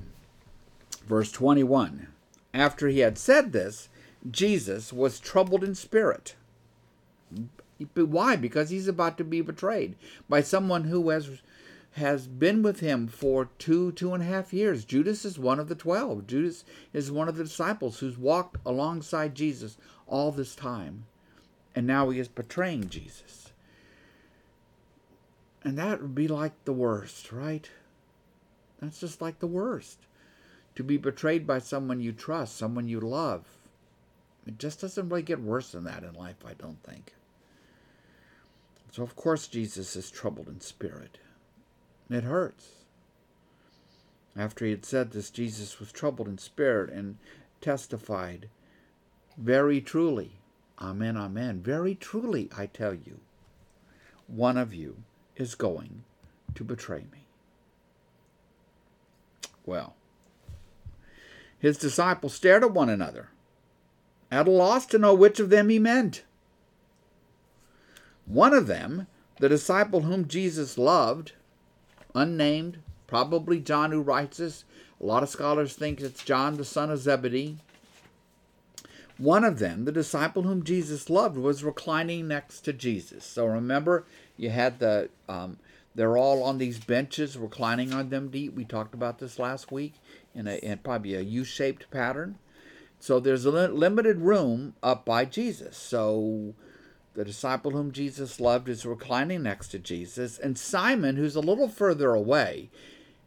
verse 1.07 1.31
21 1.31 2.07
After 2.53 2.87
he 2.87 2.99
had 2.99 3.17
said 3.17 3.51
this, 3.51 3.89
Jesus 4.29 4.91
was 4.91 5.19
troubled 5.19 5.63
in 5.63 5.75
spirit. 5.75 6.35
Why? 7.93 8.35
Because 8.35 8.69
he's 8.69 8.87
about 8.87 9.17
to 9.17 9.23
be 9.23 9.41
betrayed 9.41 9.95
by 10.29 10.41
someone 10.41 10.85
who 10.85 11.09
has 11.09 11.41
has 11.95 12.27
been 12.27 12.61
with 12.61 12.81
him 12.81 13.07
for 13.07 13.49
two, 13.57 13.93
two 13.93 14.13
and 14.13 14.21
a 14.21 14.25
half 14.25 14.51
years. 14.51 14.83
Judas 14.83 15.23
is 15.23 15.39
one 15.39 15.59
of 15.59 15.69
the 15.69 15.75
twelve. 15.75 16.27
Judas 16.27 16.65
is 16.91 17.09
one 17.09 17.29
of 17.29 17.37
the 17.37 17.45
disciples 17.45 17.99
who's 17.99 18.17
walked 18.17 18.57
alongside 18.65 19.33
Jesus 19.33 19.77
all 20.05 20.33
this 20.33 20.55
time. 20.55 21.05
And 21.73 21.87
now 21.87 22.09
he 22.09 22.19
is 22.19 22.27
betraying 22.27 22.89
Jesus. 22.89 23.53
And 25.63 25.77
that 25.77 26.01
would 26.01 26.13
be 26.13 26.27
like 26.27 26.51
the 26.65 26.73
worst, 26.73 27.31
right? 27.31 27.69
That's 28.81 28.99
just 28.99 29.21
like 29.21 29.39
the 29.39 29.47
worst. 29.47 29.99
To 30.75 30.83
be 30.83 30.97
betrayed 30.97 31.47
by 31.47 31.59
someone 31.59 32.01
you 32.01 32.11
trust, 32.11 32.57
someone 32.57 32.89
you 32.89 32.99
love. 32.99 33.45
It 34.45 34.59
just 34.59 34.81
doesn't 34.81 35.07
really 35.07 35.23
get 35.23 35.39
worse 35.39 35.71
than 35.71 35.85
that 35.85 36.03
in 36.03 36.13
life, 36.13 36.43
I 36.45 36.55
don't 36.55 36.83
think. 36.83 37.13
So, 38.91 39.01
of 39.01 39.15
course, 39.15 39.47
Jesus 39.47 39.95
is 39.95 40.11
troubled 40.11 40.49
in 40.49 40.59
spirit. 40.59 41.19
It 42.09 42.23
hurts. 42.23 42.71
After 44.37 44.65
he 44.65 44.71
had 44.71 44.85
said 44.85 45.11
this, 45.11 45.29
Jesus 45.29 45.79
was 45.79 45.91
troubled 45.91 46.27
in 46.27 46.37
spirit 46.37 46.91
and 46.91 47.17
testified, 47.61 48.49
Very 49.37 49.81
truly, 49.81 50.33
Amen, 50.79 51.15
Amen, 51.15 51.61
very 51.61 51.95
truly, 51.95 52.49
I 52.55 52.65
tell 52.65 52.93
you, 52.93 53.19
one 54.27 54.57
of 54.57 54.73
you 54.73 54.97
is 55.35 55.55
going 55.55 56.03
to 56.53 56.63
betray 56.63 57.05
me. 57.11 57.27
Well, 59.65 59.95
his 61.57 61.77
disciples 61.77 62.33
stared 62.33 62.63
at 62.63 62.71
one 62.71 62.89
another, 62.89 63.29
at 64.29 64.47
a 64.47 64.51
loss 64.51 64.85
to 64.87 64.99
know 64.99 65.13
which 65.13 65.39
of 65.39 65.49
them 65.49 65.69
he 65.69 65.79
meant. 65.79 66.23
One 68.25 68.53
of 68.53 68.67
them, 68.67 69.07
the 69.39 69.49
disciple 69.49 70.01
whom 70.01 70.27
Jesus 70.27 70.77
loved, 70.77 71.33
unnamed, 72.15 72.79
probably 73.07 73.59
John 73.59 73.91
who 73.91 74.01
writes 74.01 74.37
this. 74.37 74.63
A 74.99 75.05
lot 75.05 75.23
of 75.23 75.29
scholars 75.29 75.73
think 75.73 75.99
it's 76.01 76.23
John, 76.23 76.57
the 76.57 76.65
son 76.65 76.89
of 76.89 76.99
Zebedee. 76.99 77.57
One 79.17 79.43
of 79.43 79.59
them, 79.59 79.85
the 79.85 79.91
disciple 79.91 80.43
whom 80.43 80.63
Jesus 80.63 81.09
loved, 81.09 81.37
was 81.37 81.63
reclining 81.63 82.27
next 82.27 82.61
to 82.61 82.73
Jesus. 82.73 83.23
So 83.23 83.45
remember, 83.45 84.05
you 84.35 84.49
had 84.49 84.79
the, 84.79 85.09
um, 85.29 85.57
they're 85.93 86.17
all 86.17 86.43
on 86.43 86.57
these 86.57 86.79
benches, 86.79 87.37
reclining 87.37 87.93
on 87.93 88.09
them 88.09 88.29
eat. 88.33 88.53
We 88.53 88.65
talked 88.65 88.93
about 88.93 89.19
this 89.19 89.39
last 89.39 89.71
week 89.71 89.93
in, 90.33 90.47
a, 90.47 90.55
in 90.55 90.79
probably 90.79 91.15
a 91.15 91.21
U 91.21 91.43
shaped 91.45 91.89
pattern. 91.91 92.37
So 92.99 93.19
there's 93.19 93.45
a 93.45 93.51
limited 93.51 94.19
room 94.19 94.73
up 94.81 95.05
by 95.05 95.25
Jesus. 95.25 95.77
So 95.77 96.53
the 97.15 97.25
disciple 97.25 97.71
whom 97.71 97.91
Jesus 97.91 98.39
loved 98.39 98.67
is 98.67 98.85
reclining 98.85 99.43
next 99.43 99.69
to 99.69 99.79
Jesus, 99.79 100.37
and 100.37 100.57
Simon, 100.57 101.15
who's 101.15 101.35
a 101.35 101.41
little 101.41 101.69
further 101.69 102.13
away 102.13 102.69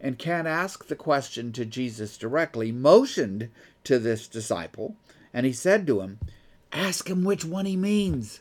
and 0.01 0.19
can't 0.19 0.47
ask 0.47 0.87
the 0.87 0.97
question 0.97 1.53
to 1.53 1.65
Jesus 1.65 2.17
directly, 2.17 2.71
motioned 2.71 3.49
to 3.85 3.99
this 3.99 4.29
disciple, 4.29 4.95
and 5.33 5.45
he 5.45 5.53
said 5.53 5.87
to 5.87 6.01
him, 6.01 6.19
Ask 6.71 7.09
him 7.09 7.25
which 7.25 7.45
one 7.45 7.65
he 7.65 7.77
means. 7.77 8.41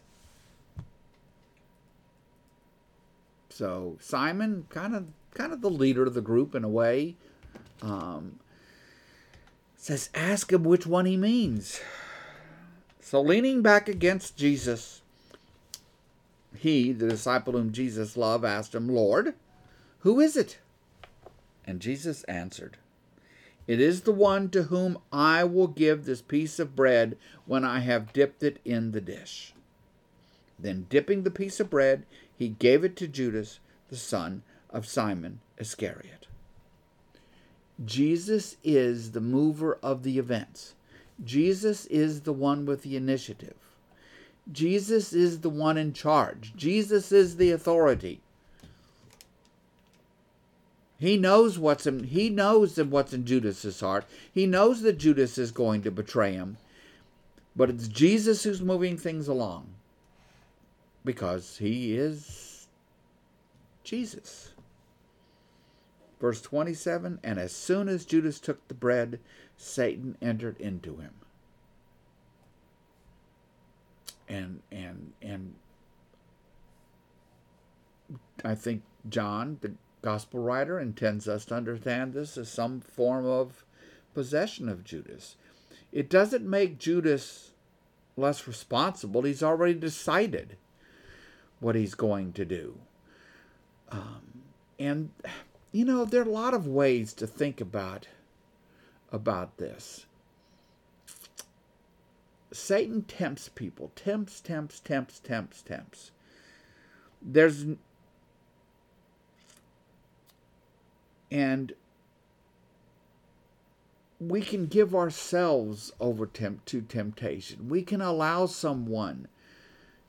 So 3.50 3.98
Simon, 4.00 4.68
kind 4.70 4.94
of 4.96 5.08
kind 5.34 5.54
of 5.54 5.62
the 5.62 5.70
leader 5.70 6.04
of 6.04 6.14
the 6.14 6.22
group 6.22 6.54
in 6.54 6.64
a 6.64 6.70
way, 6.70 7.16
um, 7.82 8.40
says, 9.78 10.10
Ask 10.14 10.52
him 10.52 10.64
which 10.64 10.86
one 10.86 11.06
he 11.06 11.16
means. 11.16 11.80
So 13.00 13.22
leaning 13.22 13.62
back 13.62 13.88
against 13.88 14.38
Jesus, 14.38 15.02
he, 16.58 16.92
the 16.92 17.10
disciple 17.10 17.54
whom 17.54 17.72
Jesus 17.72 18.18
loved, 18.18 18.46
asked 18.46 18.76
him, 18.76 18.88
Lord, 18.88 19.34
who 20.00 20.20
is 20.20 20.36
it? 20.38 20.60
And 21.66 21.80
Jesus 21.80 22.24
answered, 22.24 22.78
It 23.68 23.82
is 23.82 24.02
the 24.02 24.12
one 24.12 24.50
to 24.50 24.64
whom 24.64 25.00
I 25.12 25.44
will 25.44 25.68
give 25.68 26.06
this 26.06 26.22
piece 26.22 26.60
of 26.60 26.76
bread 26.76 27.18
when 27.46 27.66
I 27.66 27.80
have 27.80 28.14
dipped 28.14 28.44
it 28.44 28.60
in 28.64 28.92
the 28.92 29.02
dish. 29.02 29.54
Then, 30.60 30.88
dipping 30.90 31.24
the 31.24 31.32
piece 31.32 31.60
of 31.60 31.70
bread, 31.70 32.06
he 32.36 32.48
gave 32.48 32.84
it 32.84 32.96
to 32.98 33.08
Judas, 33.08 33.60
the 33.90 33.98
son 33.98 34.44
of 34.70 34.88
Simon 34.88 35.40
Iscariot. 35.58 36.28
Jesus 37.84 38.58
is 38.64 39.12
the 39.12 39.22
mover 39.22 39.78
of 39.84 40.04
the 40.04 40.18
events. 40.18 40.74
Jesus 41.24 41.86
is 41.88 42.22
the 42.22 42.34
one 42.34 42.66
with 42.66 42.84
the 42.84 42.96
initiative. 42.96 43.56
Jesus 44.52 45.14
is 45.14 45.42
the 45.42 45.50
one 45.50 45.78
in 45.78 45.94
charge. 45.94 46.54
Jesus 46.56 47.12
is 47.12 47.36
the 47.36 47.52
authority. 47.52 48.22
He 51.00 51.18
knows 51.18 51.60
what's 51.60 51.86
in 51.86 52.06
he 52.06 52.30
knows 52.30 52.78
what's 52.78 53.14
in 53.14 53.26
Judas's 53.26 53.80
heart. 53.82 54.06
He 54.34 54.46
knows 54.46 54.82
that 54.82 54.98
Judas 54.98 55.38
is 55.38 55.52
going 55.52 55.84
to 55.84 55.92
betray 55.92 56.34
him. 56.34 56.58
But 57.56 57.70
it's 57.70 57.88
Jesus 57.88 58.44
who's 58.44 58.62
moving 58.62 58.98
things 58.98 59.28
along. 59.28 59.68
Because 61.04 61.58
he 61.58 61.96
is 61.96 62.68
Jesus. 63.84 64.54
Verse 66.20 66.42
27 66.42 67.20
And 67.24 67.40
as 67.40 67.52
soon 67.52 67.88
as 67.88 68.06
Judas 68.06 68.40
took 68.40 68.68
the 68.68 68.74
bread, 68.74 69.20
Satan 69.56 70.18
entered 70.22 70.60
into 70.60 70.98
him 70.98 71.14
and 74.28 74.62
and 74.72 75.14
and 75.22 75.56
I 78.44 78.56
think 78.56 78.84
John, 79.10 79.58
the 79.62 79.74
gospel 80.02 80.40
writer, 80.42 80.80
intends 80.80 81.28
us 81.28 81.46
to 81.46 81.56
understand 81.56 82.14
this 82.14 82.38
as 82.38 82.50
some 82.50 82.80
form 82.82 83.26
of 83.26 83.66
possession 84.14 84.70
of 84.70 84.84
Judas. 84.84 85.36
It 85.92 86.10
doesn't 86.10 86.48
make 86.48 86.80
Judas 86.80 87.52
less 88.16 88.48
responsible. 88.48 89.22
He's 89.22 89.44
already 89.44 89.74
decided 89.76 90.58
what 91.60 91.76
he's 91.76 91.96
going 91.96 92.34
to 92.34 92.46
do. 92.46 92.80
Um, 93.90 94.44
and 94.80 95.12
you 95.72 95.86
know, 95.86 96.06
there 96.06 96.22
are 96.22 96.28
a 96.28 96.32
lot 96.32 96.54
of 96.54 96.68
ways 96.68 97.14
to 97.14 97.28
think 97.28 97.62
about 97.62 98.08
about 99.12 99.58
this. 99.58 100.07
Satan 102.52 103.04
tempts 103.04 103.50
people, 103.50 103.92
tempts, 103.96 104.40
tempts, 104.40 104.80
tempts, 104.80 105.20
tempts, 105.20 105.62
tempts. 105.62 106.12
There's 107.22 107.66
and 111.30 111.74
we 114.20 114.42
can 114.42 114.66
give 114.66 114.96
ourselves 114.96 115.92
over 116.00 116.26
to 116.26 116.82
temptation. 116.82 117.70
We 117.70 117.84
can 117.84 118.02
allow 118.02 118.46
someone 118.46 119.28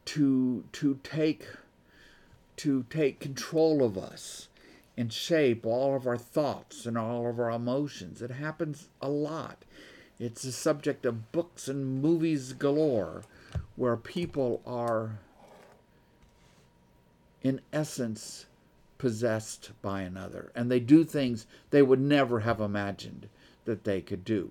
to 0.07 0.64
to 0.73 0.99
take 1.02 1.47
to 2.57 2.85
take 2.88 3.21
control 3.21 3.85
of 3.85 3.99
us 3.99 4.49
and 4.97 5.12
shape 5.12 5.64
all 5.64 5.95
of 5.95 6.07
our 6.07 6.16
thoughts 6.16 6.87
and 6.87 6.97
all 6.97 7.28
of 7.28 7.38
our 7.38 7.50
emotions. 7.50 8.23
It 8.23 8.33
happens 8.33 8.88
a 9.00 9.09
lot. 9.09 9.64
It's 10.18 10.42
the 10.42 10.52
subject 10.52 11.06
of 11.06 11.30
books 11.32 11.68
and 11.68 12.02
movies 12.02 12.52
galore 12.52 13.22
where 13.76 13.96
people 13.96 14.60
are, 14.66 15.20
in 17.42 17.60
essence, 17.72 18.46
possessed 18.98 19.70
by 19.80 20.02
another. 20.02 20.50
And 20.54 20.70
they 20.70 20.80
do 20.80 21.04
things 21.04 21.46
they 21.70 21.82
would 21.82 22.00
never 22.00 22.40
have 22.40 22.60
imagined 22.60 23.28
that 23.64 23.84
they 23.84 24.00
could 24.00 24.25
do. 24.25 24.50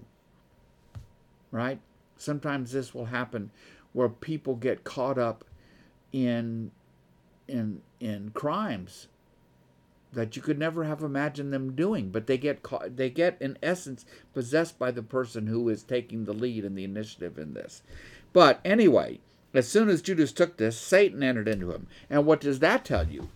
Right? 1.51 1.79
Sometimes 2.15 2.71
this 2.71 2.93
will 2.93 3.05
happen 3.05 3.51
where 3.91 4.09
people 4.09 4.55
get 4.55 4.83
caught 4.83 5.17
up 5.17 5.43
in 6.12 6.71
in 7.47 7.81
in 8.00 8.29
crimes 8.31 9.07
that 10.13 10.35
you 10.35 10.41
could 10.41 10.57
never 10.57 10.85
have 10.85 11.01
imagined 11.01 11.51
them 11.53 11.75
doing 11.75 12.09
but 12.09 12.27
they 12.27 12.37
get 12.37 12.63
caught, 12.63 12.95
they 12.95 13.09
get 13.09 13.37
in 13.41 13.57
essence 13.61 14.05
possessed 14.33 14.79
by 14.79 14.91
the 14.91 15.03
person 15.03 15.47
who 15.47 15.69
is 15.69 15.83
taking 15.83 16.25
the 16.25 16.33
lead 16.33 16.63
and 16.63 16.77
the 16.77 16.83
initiative 16.83 17.37
in 17.37 17.53
this. 17.53 17.81
But 18.33 18.59
anyway 18.63 19.19
as 19.53 19.67
soon 19.67 19.89
as 19.89 20.01
judas 20.01 20.31
took 20.31 20.57
this 20.57 20.77
satan 20.77 21.23
entered 21.23 21.47
into 21.47 21.71
him. 21.71 21.87
And 22.09 22.25
what 22.25 22.41
does 22.41 22.59
that 22.59 22.85
tell 22.85 23.07
you? 23.07 23.29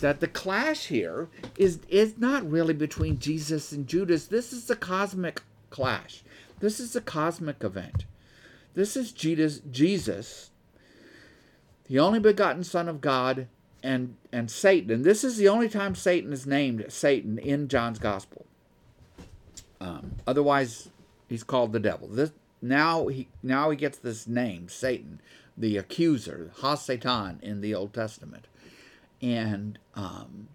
That 0.00 0.20
the 0.20 0.28
clash 0.28 0.86
here 0.86 1.28
is 1.56 1.80
is 1.88 2.18
not 2.18 2.48
really 2.48 2.74
between 2.74 3.18
jesus 3.18 3.72
and 3.72 3.86
judas. 3.86 4.26
This 4.26 4.52
is 4.52 4.68
a 4.70 4.76
cosmic 4.76 5.42
clash. 5.70 6.22
This 6.60 6.80
is 6.80 6.96
a 6.96 7.00
cosmic 7.00 7.62
event. 7.62 8.04
This 8.74 8.96
is 8.96 9.12
jesus 9.12 9.60
jesus 9.70 10.50
the 11.86 11.98
only 11.98 12.18
begotten 12.18 12.64
son 12.64 12.88
of 12.88 13.00
god 13.00 13.46
and 13.82 14.16
and 14.32 14.50
Satan. 14.50 14.90
And 14.90 15.04
this 15.04 15.24
is 15.24 15.36
the 15.36 15.48
only 15.48 15.68
time 15.68 15.94
Satan 15.94 16.32
is 16.32 16.46
named 16.46 16.86
Satan 16.88 17.38
in 17.38 17.68
John's 17.68 17.98
gospel. 17.98 18.46
Um, 19.80 20.12
otherwise, 20.26 20.90
he's 21.28 21.42
called 21.42 21.72
the 21.72 21.80
devil. 21.80 22.08
This 22.08 22.32
now 22.60 23.08
he 23.08 23.28
now 23.42 23.70
he 23.70 23.76
gets 23.76 23.98
this 23.98 24.26
name, 24.26 24.68
Satan, 24.68 25.20
the 25.56 25.76
accuser, 25.76 26.52
Ha 26.58 26.76
Satan 26.76 27.40
in 27.42 27.60
the 27.60 27.74
Old 27.74 27.92
Testament, 27.92 28.46
and 29.20 29.78
um, 29.94 30.48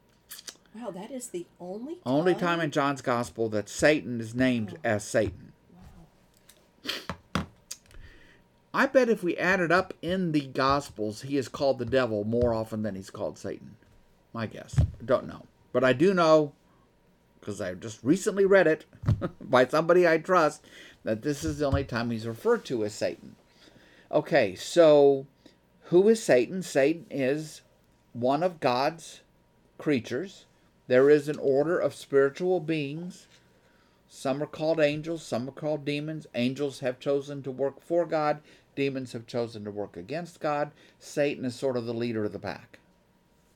Wow, 0.79 0.91
that 0.91 1.12
is 1.12 1.29
the 1.29 1.46
only 1.60 1.96
time? 1.96 2.01
Only 2.05 2.36
time 2.36 2.60
in 2.60 2.72
John's 2.72 3.01
gospel 3.01 3.50
that 3.50 3.67
Satan 3.67 4.22
is 4.22 4.36
named 4.36 4.77
as 4.84 5.03
Satan. 5.03 5.46
I 8.77 8.86
bet 8.86 9.10
if 9.10 9.24
we 9.24 9.36
added 9.38 9.72
up 9.72 9.96
in 10.03 10.34
the 10.34 10.46
gospels, 10.46 11.24
he 11.24 11.36
is 11.36 11.48
called 11.48 11.79
the 11.79 11.86
devil 11.86 12.24
more 12.24 12.53
often 12.53 12.84
than 12.84 12.93
he's 12.93 13.10
called 13.10 13.39
Satan. 13.39 13.75
My 14.34 14.46
guess. 14.46 14.79
Don't 15.03 15.25
know. 15.25 15.48
But 15.74 15.84
I 15.84 15.93
do 15.93 16.13
know, 16.13 16.53
because 17.39 17.60
I 17.60 17.74
just 17.74 17.98
recently 18.03 18.46
read 18.46 18.67
it 18.67 18.86
by 19.41 19.65
somebody 19.65 20.07
I 20.07 20.19
trust, 20.19 20.63
that 21.03 21.24
this 21.24 21.43
is 21.43 21.57
the 21.57 21.65
only 21.65 21.86
time 21.86 22.12
he's 22.12 22.27
referred 22.27 22.65
to 22.65 22.86
as 22.86 22.93
Satan. 22.93 23.36
Okay, 24.12 24.53
so 24.53 25.25
who 25.86 26.07
is 26.07 26.22
Satan? 26.22 26.62
Satan 26.62 27.07
is 27.10 27.62
one 28.13 28.43
of 28.43 28.60
God's 28.60 29.22
creatures. 29.79 30.46
There 30.86 31.10
is 31.10 31.27
an 31.27 31.39
order 31.39 31.79
of 31.79 31.96
spiritual 31.96 32.60
beings. 32.60 33.25
Some 34.07 34.41
are 34.41 34.48
called 34.48 34.79
angels, 34.79 35.24
some 35.24 35.50
are 35.50 35.51
called 35.51 35.84
demons. 35.84 36.27
Angels 36.36 36.79
have 36.79 37.00
chosen 37.00 37.41
to 37.43 37.51
work 37.51 37.81
for 37.81 38.05
God, 38.05 38.39
demons 38.77 39.12
have 39.12 39.25
chosen 39.25 39.65
to 39.65 39.72
work 39.72 39.98
against 39.98 40.39
God. 40.39 40.72
Satan 41.00 41.43
is 41.43 41.55
sort 41.55 41.75
of 41.75 41.86
the 41.86 41.93
leader 41.93 42.24
of 42.24 42.31
the 42.31 42.39
pack. 42.39 42.79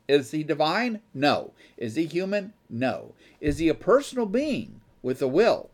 Is 0.08 0.32
he 0.32 0.44
divine? 0.44 1.00
No. 1.14 1.54
Is 1.78 1.96
he 1.96 2.06
human? 2.06 2.54
No. 2.70 3.14
Is 3.40 3.60
he 3.60 3.70
a 3.70 3.76
personal 3.76 4.26
being 4.26 4.82
with 5.04 5.22
a 5.22 5.28
will 5.28 5.70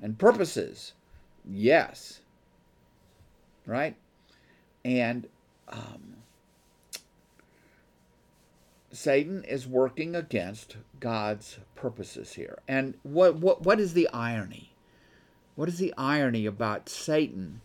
and 0.00 0.18
purposes? 0.18 0.92
Yes. 1.50 2.20
Right? 3.66 3.96
And 4.84 5.26
um, 5.66 6.16
Satan 8.92 9.42
is 9.44 9.66
working 9.66 10.14
against 10.14 10.76
God's 11.00 11.58
purposes 11.74 12.34
here. 12.34 12.58
And 12.68 12.94
what, 13.02 13.36
what, 13.36 13.62
what 13.62 13.80
is 13.80 13.94
the 13.94 14.08
irony? 14.10 14.72
What 15.56 15.68
is 15.68 15.78
the 15.78 15.94
irony 15.96 16.44
about 16.44 16.90
Satan 16.90 17.62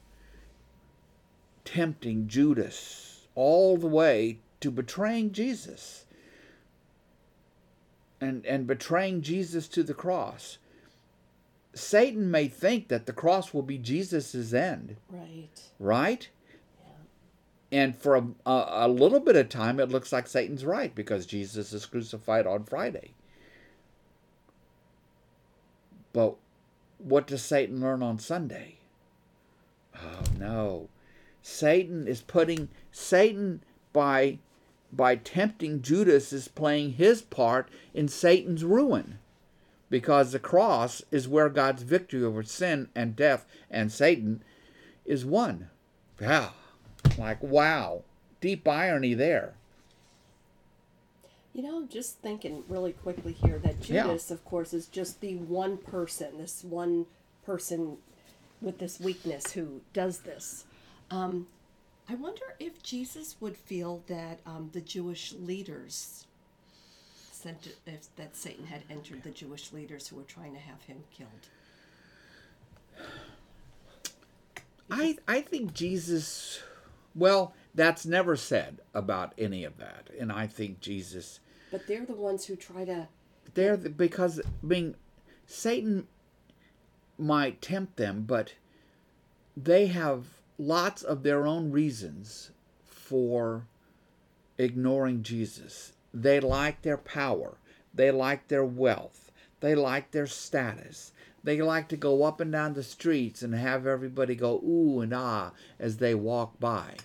tempting 1.65 2.27
Judas 2.27 3.27
all 3.35 3.77
the 3.77 3.87
way 3.87 4.39
to 4.59 4.71
betraying 4.71 5.31
Jesus 5.31 6.05
and, 8.21 8.45
and 8.45 8.67
betraying 8.67 9.21
Jesus 9.21 9.67
to 9.69 9.83
the 9.83 9.93
cross? 9.93 10.57
Satan 11.73 12.29
may 12.29 12.47
think 12.47 12.87
that 12.87 13.05
the 13.05 13.13
cross 13.13 13.53
will 13.53 13.63
be 13.63 13.77
Jesus' 13.77 14.53
end. 14.53 14.97
Right. 15.09 15.61
Right? 15.79 16.29
And 17.71 17.97
for 17.97 18.15
a, 18.15 18.27
a, 18.45 18.67
a, 18.85 18.87
little 18.87 19.19
bit 19.19 19.35
of 19.35 19.49
time, 19.49 19.79
it 19.79 19.89
looks 19.89 20.13
like 20.13 20.27
Satan's 20.27 20.63
right 20.63 20.93
because 20.93 21.25
Jesus 21.25 21.73
is 21.73 21.87
crucified 21.87 22.45
on 22.45 22.65
Friday. 22.65 23.15
But 26.13 26.35
what 26.99 27.25
does 27.25 27.41
Satan 27.41 27.81
learn 27.81 28.03
on 28.03 28.19
Sunday? 28.19 28.75
Oh 29.95 30.21
no. 30.37 30.89
Satan 31.43 32.07
is 32.07 32.21
putting 32.21 32.69
Satan 32.91 33.61
by 33.91 34.39
by 34.91 35.15
tempting 35.15 35.81
Judas 35.81 36.31
is 36.31 36.47
playing 36.47 36.93
his 36.93 37.21
part 37.21 37.67
in 37.93 38.07
Satan's 38.07 38.63
ruin. 38.63 39.19
Because 39.89 40.31
the 40.31 40.39
cross 40.39 41.03
is 41.11 41.27
where 41.27 41.49
God's 41.49 41.83
victory 41.83 42.23
over 42.23 42.43
sin 42.43 42.89
and 42.95 43.15
death 43.15 43.45
and 43.69 43.91
Satan 43.91 44.43
is 45.05 45.25
won. 45.25 45.69
Yeah. 46.21 46.49
Like, 47.17 47.43
wow, 47.43 48.03
deep 48.39 48.67
irony 48.67 49.13
there. 49.13 49.53
You 51.53 51.61
know, 51.61 51.77
I'm 51.77 51.87
just 51.87 52.19
thinking 52.19 52.63
really 52.67 52.93
quickly 52.93 53.33
here 53.33 53.59
that 53.59 53.81
Judas, 53.81 54.29
yeah. 54.29 54.33
of 54.33 54.45
course, 54.45 54.73
is 54.73 54.87
just 54.87 55.21
the 55.21 55.35
one 55.35 55.77
person, 55.77 56.39
this 56.39 56.63
one 56.63 57.05
person 57.45 57.97
with 58.61 58.79
this 58.79 58.99
weakness 58.99 59.51
who 59.51 59.81
does 59.93 60.19
this. 60.19 60.65
Um, 61.13 61.47
I 62.09 62.15
wonder 62.15 62.55
if 62.59 62.81
Jesus 62.81 63.35
would 63.39 63.55
feel 63.55 64.03
that 64.07 64.39
um, 64.45 64.71
the 64.73 64.81
Jewish 64.81 65.33
leaders 65.33 66.25
sent 67.31 67.67
if 67.85 68.15
that 68.15 68.35
Satan 68.35 68.65
had 68.65 68.81
entered 68.89 69.23
the 69.23 69.29
Jewish 69.29 69.71
leaders 69.71 70.07
who 70.07 70.15
were 70.15 70.23
trying 70.23 70.53
to 70.53 70.59
have 70.59 70.81
him 70.83 71.03
killed. 71.11 71.29
I 74.89 75.17
I 75.27 75.41
think 75.41 75.73
Jesus 75.73 76.63
well, 77.15 77.53
that's 77.75 78.05
never 78.05 78.35
said 78.35 78.79
about 78.93 79.33
any 79.37 79.63
of 79.63 79.77
that, 79.77 80.09
and 80.19 80.31
I 80.31 80.47
think 80.47 80.79
Jesus. 80.79 81.39
But 81.71 81.85
they're 81.87 82.05
the 82.05 82.13
ones 82.13 82.45
who 82.45 82.55
try 82.55 82.85
to. 82.85 83.07
They're 83.53 83.77
the, 83.77 83.89
because 83.89 84.41
being 84.67 84.95
Satan 85.45 86.07
might 87.19 87.61
tempt 87.61 87.97
them, 87.97 88.23
but 88.25 88.53
they 89.55 89.87
have 89.87 90.25
lots 90.57 91.03
of 91.03 91.23
their 91.23 91.45
own 91.45 91.71
reasons 91.71 92.51
for 92.85 93.65
ignoring 94.57 95.23
Jesus. 95.23 95.93
They 96.13 96.39
like 96.39 96.81
their 96.81 96.97
power. 96.97 97.57
They 97.93 98.11
like 98.11 98.47
their 98.47 98.65
wealth. 98.65 99.31
They 99.59 99.75
like 99.75 100.11
their 100.11 100.27
status. 100.27 101.11
They 101.43 101.61
like 101.61 101.87
to 101.89 101.97
go 101.97 102.23
up 102.23 102.39
and 102.39 102.51
down 102.51 102.73
the 102.73 102.83
streets 102.83 103.41
and 103.41 103.53
have 103.53 103.85
everybody 103.85 104.35
go 104.35 104.61
ooh 104.65 105.01
and 105.01 105.13
ah 105.13 105.51
as 105.79 105.97
they 105.97 106.15
walk 106.15 106.59
by. 106.59 106.95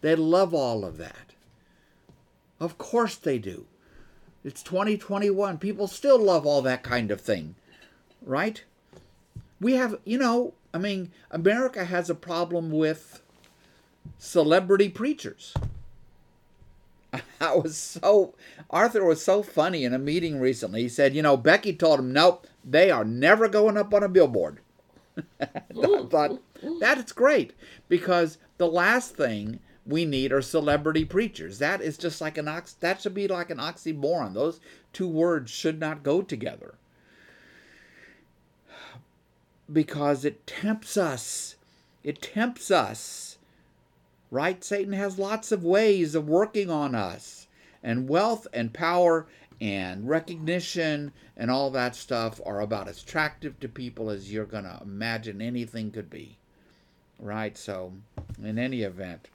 They 0.00 0.16
love 0.16 0.52
all 0.52 0.84
of 0.84 0.96
that. 0.98 1.32
Of 2.58 2.78
course 2.78 3.16
they 3.16 3.38
do. 3.38 3.66
It's 4.42 4.62
2021. 4.62 5.58
People 5.58 5.88
still 5.88 6.18
love 6.18 6.44
all 6.44 6.60
that 6.62 6.82
kind 6.82 7.10
of 7.10 7.20
thing, 7.20 7.54
right? 8.22 8.62
We 9.60 9.74
have, 9.74 9.98
you 10.04 10.18
know, 10.18 10.54
I 10.74 10.78
mean, 10.78 11.12
America 11.30 11.84
has 11.84 12.10
a 12.10 12.16
problem 12.16 12.72
with 12.72 13.22
celebrity 14.18 14.88
preachers. 14.88 15.54
I 17.40 17.54
was 17.54 17.76
so 17.76 18.34
Arthur 18.68 19.04
was 19.04 19.22
so 19.22 19.44
funny 19.44 19.84
in 19.84 19.94
a 19.94 20.00
meeting 20.00 20.40
recently. 20.40 20.82
He 20.82 20.88
said, 20.88 21.14
you 21.14 21.22
know, 21.22 21.36
Becky 21.36 21.74
told 21.74 22.00
him, 22.00 22.12
nope, 22.12 22.48
they 22.64 22.90
are 22.90 23.04
never 23.04 23.46
going 23.46 23.76
up 23.76 23.94
on 23.94 24.02
a 24.02 24.08
billboard. 24.08 24.58
I 25.40 25.46
thought 26.10 26.40
that's 26.80 27.12
great 27.12 27.54
because 27.88 28.38
the 28.58 28.66
last 28.66 29.14
thing 29.16 29.60
we 29.86 30.04
need 30.04 30.32
are 30.32 30.42
celebrity 30.42 31.04
preachers. 31.04 31.60
That 31.60 31.82
is 31.82 31.96
just 31.96 32.20
like 32.20 32.36
an 32.36 32.48
ox. 32.48 32.72
That 32.72 33.00
should 33.00 33.14
be 33.14 33.28
like 33.28 33.50
an 33.50 33.58
oxymoron. 33.58 34.34
Those 34.34 34.58
two 34.92 35.06
words 35.06 35.52
should 35.52 35.78
not 35.78 36.02
go 36.02 36.20
together 36.20 36.74
because 39.74 40.24
it 40.24 40.46
tempts 40.46 40.96
us. 40.96 41.56
It 42.02 42.22
tempts 42.22 42.70
us 42.70 43.34
right? 44.34 44.64
Satan 44.64 44.94
has 44.94 45.16
lots 45.16 45.52
of 45.52 45.62
ways 45.62 46.16
of 46.16 46.28
working 46.28 46.68
on 46.68 46.92
us. 46.92 47.46
And 47.84 48.08
wealth 48.08 48.48
and 48.52 48.72
power 48.72 49.28
and 49.60 50.08
recognition 50.08 51.12
and 51.36 51.52
all 51.52 51.70
that 51.70 51.94
stuff 51.94 52.40
are 52.44 52.60
about 52.60 52.88
as 52.88 53.00
attractive 53.00 53.60
to 53.60 53.68
people 53.68 54.10
as 54.10 54.32
you're 54.32 54.44
going 54.44 54.64
to 54.64 54.80
imagine 54.82 55.40
anything 55.40 55.92
could 55.92 56.10
be. 56.10 56.36
Right? 57.20 57.56
So, 57.56 57.92
in 58.42 58.58
any 58.58 58.82
event, 58.82 59.28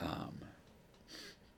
um, 0.00 0.40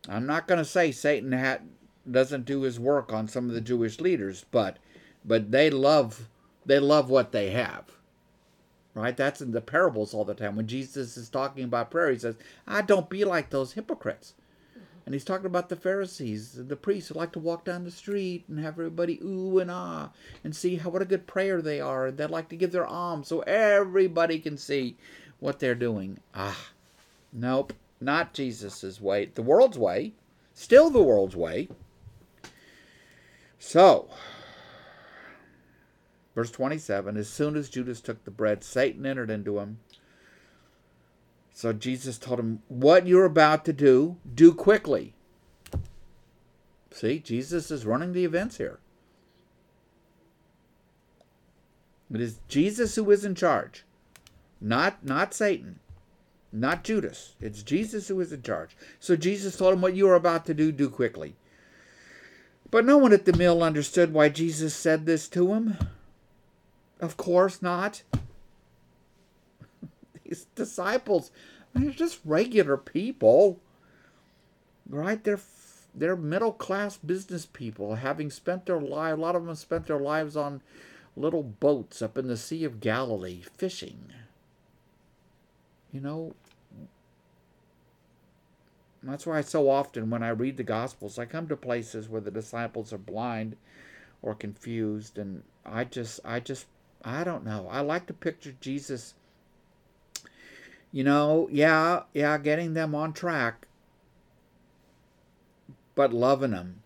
I'm 0.06 0.26
not 0.26 0.46
going 0.46 0.58
to 0.58 0.64
say 0.64 0.92
Satan 0.92 1.32
had, 1.32 1.62
doesn't 2.10 2.44
do 2.44 2.62
his 2.62 2.78
work 2.78 3.14
on 3.14 3.28
some 3.28 3.48
of 3.48 3.54
the 3.54 3.62
Jewish 3.62 3.98
leaders, 3.98 4.44
but 4.50 4.76
but 5.24 5.52
they 5.52 5.70
love 5.70 6.28
they 6.66 6.78
love 6.78 7.10
what 7.10 7.32
they 7.32 7.50
have 7.50 7.84
right? 8.94 9.16
That's 9.16 9.40
in 9.40 9.52
the 9.52 9.60
parables 9.60 10.14
all 10.14 10.24
the 10.24 10.34
time. 10.34 10.56
When 10.56 10.66
Jesus 10.66 11.16
is 11.16 11.28
talking 11.28 11.64
about 11.64 11.90
prayer, 11.90 12.10
he 12.10 12.18
says, 12.18 12.36
"Ah, 12.68 12.82
don't 12.82 13.08
be 13.08 13.24
like 13.24 13.50
those 13.50 13.72
hypocrites." 13.72 14.34
And 15.04 15.14
he's 15.14 15.24
talking 15.24 15.46
about 15.46 15.68
the 15.68 15.76
Pharisees, 15.76 16.52
the 16.52 16.76
priests 16.76 17.08
who 17.08 17.14
like 17.14 17.32
to 17.32 17.40
walk 17.40 17.64
down 17.64 17.84
the 17.84 17.90
street 17.90 18.44
and 18.48 18.60
have 18.60 18.74
everybody 18.74 19.18
ooh 19.24 19.58
and 19.58 19.70
ah 19.70 20.10
and 20.44 20.54
see 20.54 20.76
how 20.76 20.90
what 20.90 21.02
a 21.02 21.06
good 21.06 21.26
prayer 21.26 21.60
they 21.60 21.80
are. 21.80 22.06
And 22.06 22.18
they 22.18 22.26
like 22.26 22.48
to 22.50 22.56
give 22.56 22.70
their 22.72 22.86
alms 22.86 23.28
so 23.28 23.40
everybody 23.40 24.38
can 24.38 24.56
see 24.56 24.96
what 25.40 25.58
they're 25.58 25.74
doing. 25.74 26.18
Ah, 26.34 26.68
nope, 27.32 27.72
not 28.00 28.34
Jesus's 28.34 29.00
way. 29.00 29.26
The 29.26 29.42
world's 29.42 29.78
way, 29.78 30.12
still 30.54 30.90
the 30.90 31.02
world's 31.02 31.36
way. 31.36 31.68
So, 33.58 34.08
Verse 36.34 36.50
27 36.50 37.16
As 37.16 37.28
soon 37.28 37.56
as 37.56 37.68
Judas 37.68 38.00
took 38.00 38.24
the 38.24 38.30
bread, 38.30 38.64
Satan 38.64 39.06
entered 39.06 39.30
into 39.30 39.58
him. 39.58 39.78
So 41.54 41.72
Jesus 41.72 42.18
told 42.18 42.40
him, 42.40 42.62
What 42.68 43.06
you're 43.06 43.24
about 43.24 43.64
to 43.66 43.72
do, 43.72 44.16
do 44.34 44.54
quickly. 44.54 45.14
See, 46.90 47.18
Jesus 47.18 47.70
is 47.70 47.86
running 47.86 48.12
the 48.12 48.24
events 48.24 48.58
here. 48.58 48.78
It 52.12 52.20
is 52.20 52.40
Jesus 52.46 52.94
who 52.94 53.10
is 53.10 53.24
in 53.24 53.34
charge, 53.34 53.84
not, 54.60 55.02
not 55.02 55.32
Satan, 55.32 55.78
not 56.52 56.84
Judas. 56.84 57.34
It's 57.40 57.62
Jesus 57.62 58.08
who 58.08 58.20
is 58.20 58.32
in 58.32 58.42
charge. 58.42 58.76
So 59.00 59.16
Jesus 59.16 59.56
told 59.56 59.74
him, 59.74 59.80
What 59.80 59.96
you 59.96 60.08
are 60.08 60.14
about 60.14 60.44
to 60.46 60.54
do, 60.54 60.72
do 60.72 60.90
quickly. 60.90 61.36
But 62.70 62.86
no 62.86 62.96
one 62.96 63.12
at 63.12 63.26
the 63.26 63.36
mill 63.36 63.62
understood 63.62 64.14
why 64.14 64.30
Jesus 64.30 64.74
said 64.74 65.04
this 65.04 65.28
to 65.28 65.52
him. 65.52 65.76
Of 67.02 67.16
course 67.16 67.60
not. 67.60 68.02
These 70.24 70.46
disciples, 70.54 71.32
they're 71.74 71.90
just 71.90 72.20
regular 72.24 72.78
people. 72.78 73.58
Right? 74.88 75.22
They're 75.22 75.40
they're 75.94 76.16
middle 76.16 76.52
class 76.52 76.96
business 76.96 77.44
people, 77.44 77.96
having 77.96 78.30
spent 78.30 78.64
their 78.64 78.80
life. 78.80 79.18
A 79.18 79.20
lot 79.20 79.36
of 79.36 79.44
them 79.44 79.54
spent 79.54 79.86
their 79.86 79.98
lives 79.98 80.36
on 80.36 80.62
little 81.16 81.42
boats 81.42 82.00
up 82.00 82.16
in 82.16 82.28
the 82.28 82.36
Sea 82.36 82.64
of 82.64 82.80
Galilee 82.80 83.42
fishing. 83.58 84.06
You 85.92 86.00
know, 86.00 86.34
that's 89.02 89.26
why 89.26 89.42
so 89.42 89.68
often 89.68 90.08
when 90.08 90.22
I 90.22 90.30
read 90.30 90.56
the 90.56 90.62
Gospels, 90.62 91.18
I 91.18 91.26
come 91.26 91.48
to 91.48 91.56
places 91.56 92.08
where 92.08 92.22
the 92.22 92.30
disciples 92.30 92.92
are 92.92 92.98
blind 92.98 93.56
or 94.22 94.34
confused, 94.34 95.18
and 95.18 95.42
I 95.66 95.84
just, 95.84 96.20
I 96.24 96.40
just, 96.40 96.66
I 97.04 97.24
don't 97.24 97.44
know. 97.44 97.68
I 97.70 97.80
like 97.80 98.06
to 98.06 98.12
picture 98.12 98.54
Jesus, 98.60 99.14
you 100.92 101.04
know, 101.04 101.48
yeah, 101.50 102.02
yeah, 102.12 102.38
getting 102.38 102.74
them 102.74 102.94
on 102.94 103.12
track, 103.12 103.66
but 105.94 106.12
loving 106.12 106.52
them 106.52 106.82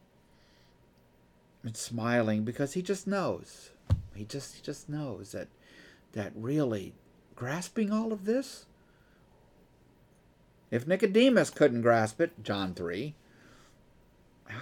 and 1.63 1.77
smiling 1.77 2.45
because 2.45 2.73
he 2.73 2.83
just 2.83 3.07
knows. 3.07 3.71
He 4.15 4.25
just, 4.25 4.57
he 4.57 4.63
just 4.63 4.89
knows 4.89 5.33
that, 5.33 5.49
that 6.13 6.33
really 6.35 6.95
grasping 7.35 7.93
all 7.93 8.13
of 8.13 8.25
this 8.25 8.67
if 10.71 10.87
Nicodemus 10.87 11.51
couldn't 11.51 11.83
grasp 11.83 12.21
it, 12.21 12.43
John 12.43 12.75
3, 12.75 13.15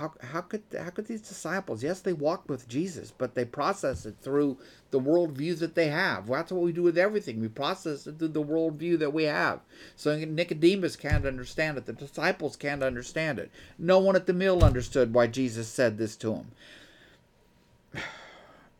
how, 0.04 0.26
how 0.28 0.40
could 0.42 0.62
how 0.78 0.90
could 0.90 1.06
these 1.06 1.22
disciples? 1.22 1.82
Yes, 1.82 2.00
they 2.00 2.12
walked 2.12 2.48
with 2.48 2.68
Jesus, 2.68 3.12
but 3.16 3.34
they 3.34 3.44
process 3.44 4.04
it 4.04 4.16
through 4.20 4.58
the 4.90 5.00
worldview 5.00 5.58
that 5.60 5.74
they 5.74 5.88
have. 5.88 6.28
Well, 6.28 6.40
that's 6.40 6.52
what 6.52 6.62
we 6.62 6.72
do 6.72 6.82
with 6.82 6.98
everything. 6.98 7.40
We 7.40 7.48
process 7.48 8.06
it 8.06 8.18
through 8.18 8.28
the 8.28 8.42
worldview 8.42 8.98
that 8.98 9.12
we 9.12 9.24
have. 9.24 9.60
So 9.96 10.16
Nicodemus 10.16 10.96
can't 10.96 11.26
understand 11.26 11.78
it. 11.78 11.86
The 11.86 11.92
disciples 11.92 12.56
can't 12.56 12.82
understand 12.82 13.38
it. 13.38 13.50
No 13.78 13.98
one 13.98 14.16
at 14.16 14.26
the 14.26 14.32
meal 14.32 14.62
understood 14.62 15.14
why 15.14 15.26
Jesus 15.26 15.68
said 15.68 15.96
this 15.96 16.16
to 16.16 16.34
him. 16.34 16.46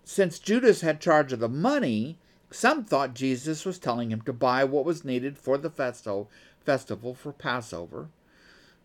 Since 0.04 0.38
Judas 0.38 0.82
had 0.82 1.00
charge 1.00 1.32
of 1.32 1.40
the 1.40 1.48
money, 1.48 2.18
some 2.50 2.84
thought 2.84 3.14
Jesus 3.14 3.64
was 3.64 3.78
telling 3.78 4.12
him 4.12 4.20
to 4.22 4.32
buy 4.32 4.64
what 4.64 4.84
was 4.84 5.04
needed 5.04 5.38
for 5.38 5.56
the 5.56 5.70
festival 5.70 6.30
festival 6.64 7.14
for 7.14 7.30
Passover 7.30 8.08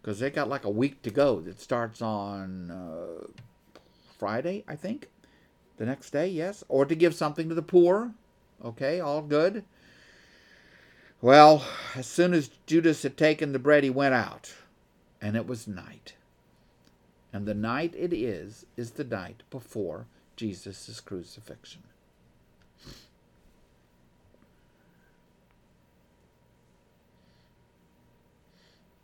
because 0.01 0.19
they 0.19 0.29
got 0.29 0.49
like 0.49 0.65
a 0.65 0.69
week 0.69 1.01
to 1.03 1.09
go. 1.09 1.43
It 1.45 1.59
starts 1.59 2.01
on 2.01 2.71
uh, 2.71 3.27
Friday, 4.17 4.63
I 4.67 4.75
think. 4.75 5.09
The 5.77 5.85
next 5.85 6.11
day, 6.11 6.27
yes. 6.27 6.63
Or 6.67 6.85
to 6.85 6.95
give 6.95 7.15
something 7.15 7.49
to 7.49 7.55
the 7.55 7.61
poor. 7.61 8.11
Okay, 8.63 8.99
all 8.99 9.21
good. 9.21 9.63
Well, 11.21 11.65
as 11.95 12.07
soon 12.07 12.33
as 12.33 12.49
Judas 12.65 13.03
had 13.03 13.17
taken 13.17 13.51
the 13.51 13.59
bread, 13.59 13.83
he 13.83 13.89
went 13.89 14.13
out, 14.13 14.53
and 15.21 15.35
it 15.35 15.47
was 15.47 15.67
night. 15.67 16.13
And 17.33 17.45
the 17.45 17.53
night 17.53 17.93
it 17.97 18.13
is, 18.13 18.65
is 18.77 18.91
the 18.91 19.03
night 19.03 19.43
before 19.49 20.07
Jesus' 20.35 21.01
crucifixion. 21.01 21.83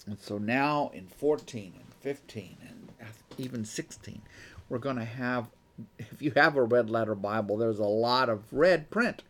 And 0.05 0.19
so 0.19 0.37
now 0.37 0.91
in 0.93 1.07
14 1.07 1.73
and 1.75 1.93
15 2.01 2.57
and 2.61 2.89
even 3.37 3.65
16, 3.65 4.21
we're 4.69 4.77
going 4.77 4.97
to 4.97 5.05
have, 5.05 5.47
if 5.97 6.21
you 6.21 6.31
have 6.35 6.55
a 6.55 6.63
red 6.63 6.89
letter 6.89 7.15
Bible, 7.15 7.57
there's 7.57 7.79
a 7.79 7.83
lot 7.83 8.29
of 8.29 8.51
red 8.51 8.89
print 8.89 9.23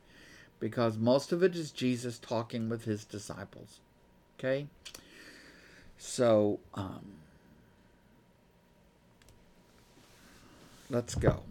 because 0.59 0.97
most 0.97 1.31
of 1.31 1.43
it 1.43 1.55
is 1.55 1.71
Jesus 1.71 2.19
talking 2.19 2.69
with 2.69 2.85
his 2.85 3.05
disciples. 3.05 3.79
Okay? 4.37 4.67
So, 5.97 6.59
um, 6.73 7.05
let's 10.89 11.15
go. 11.15 11.43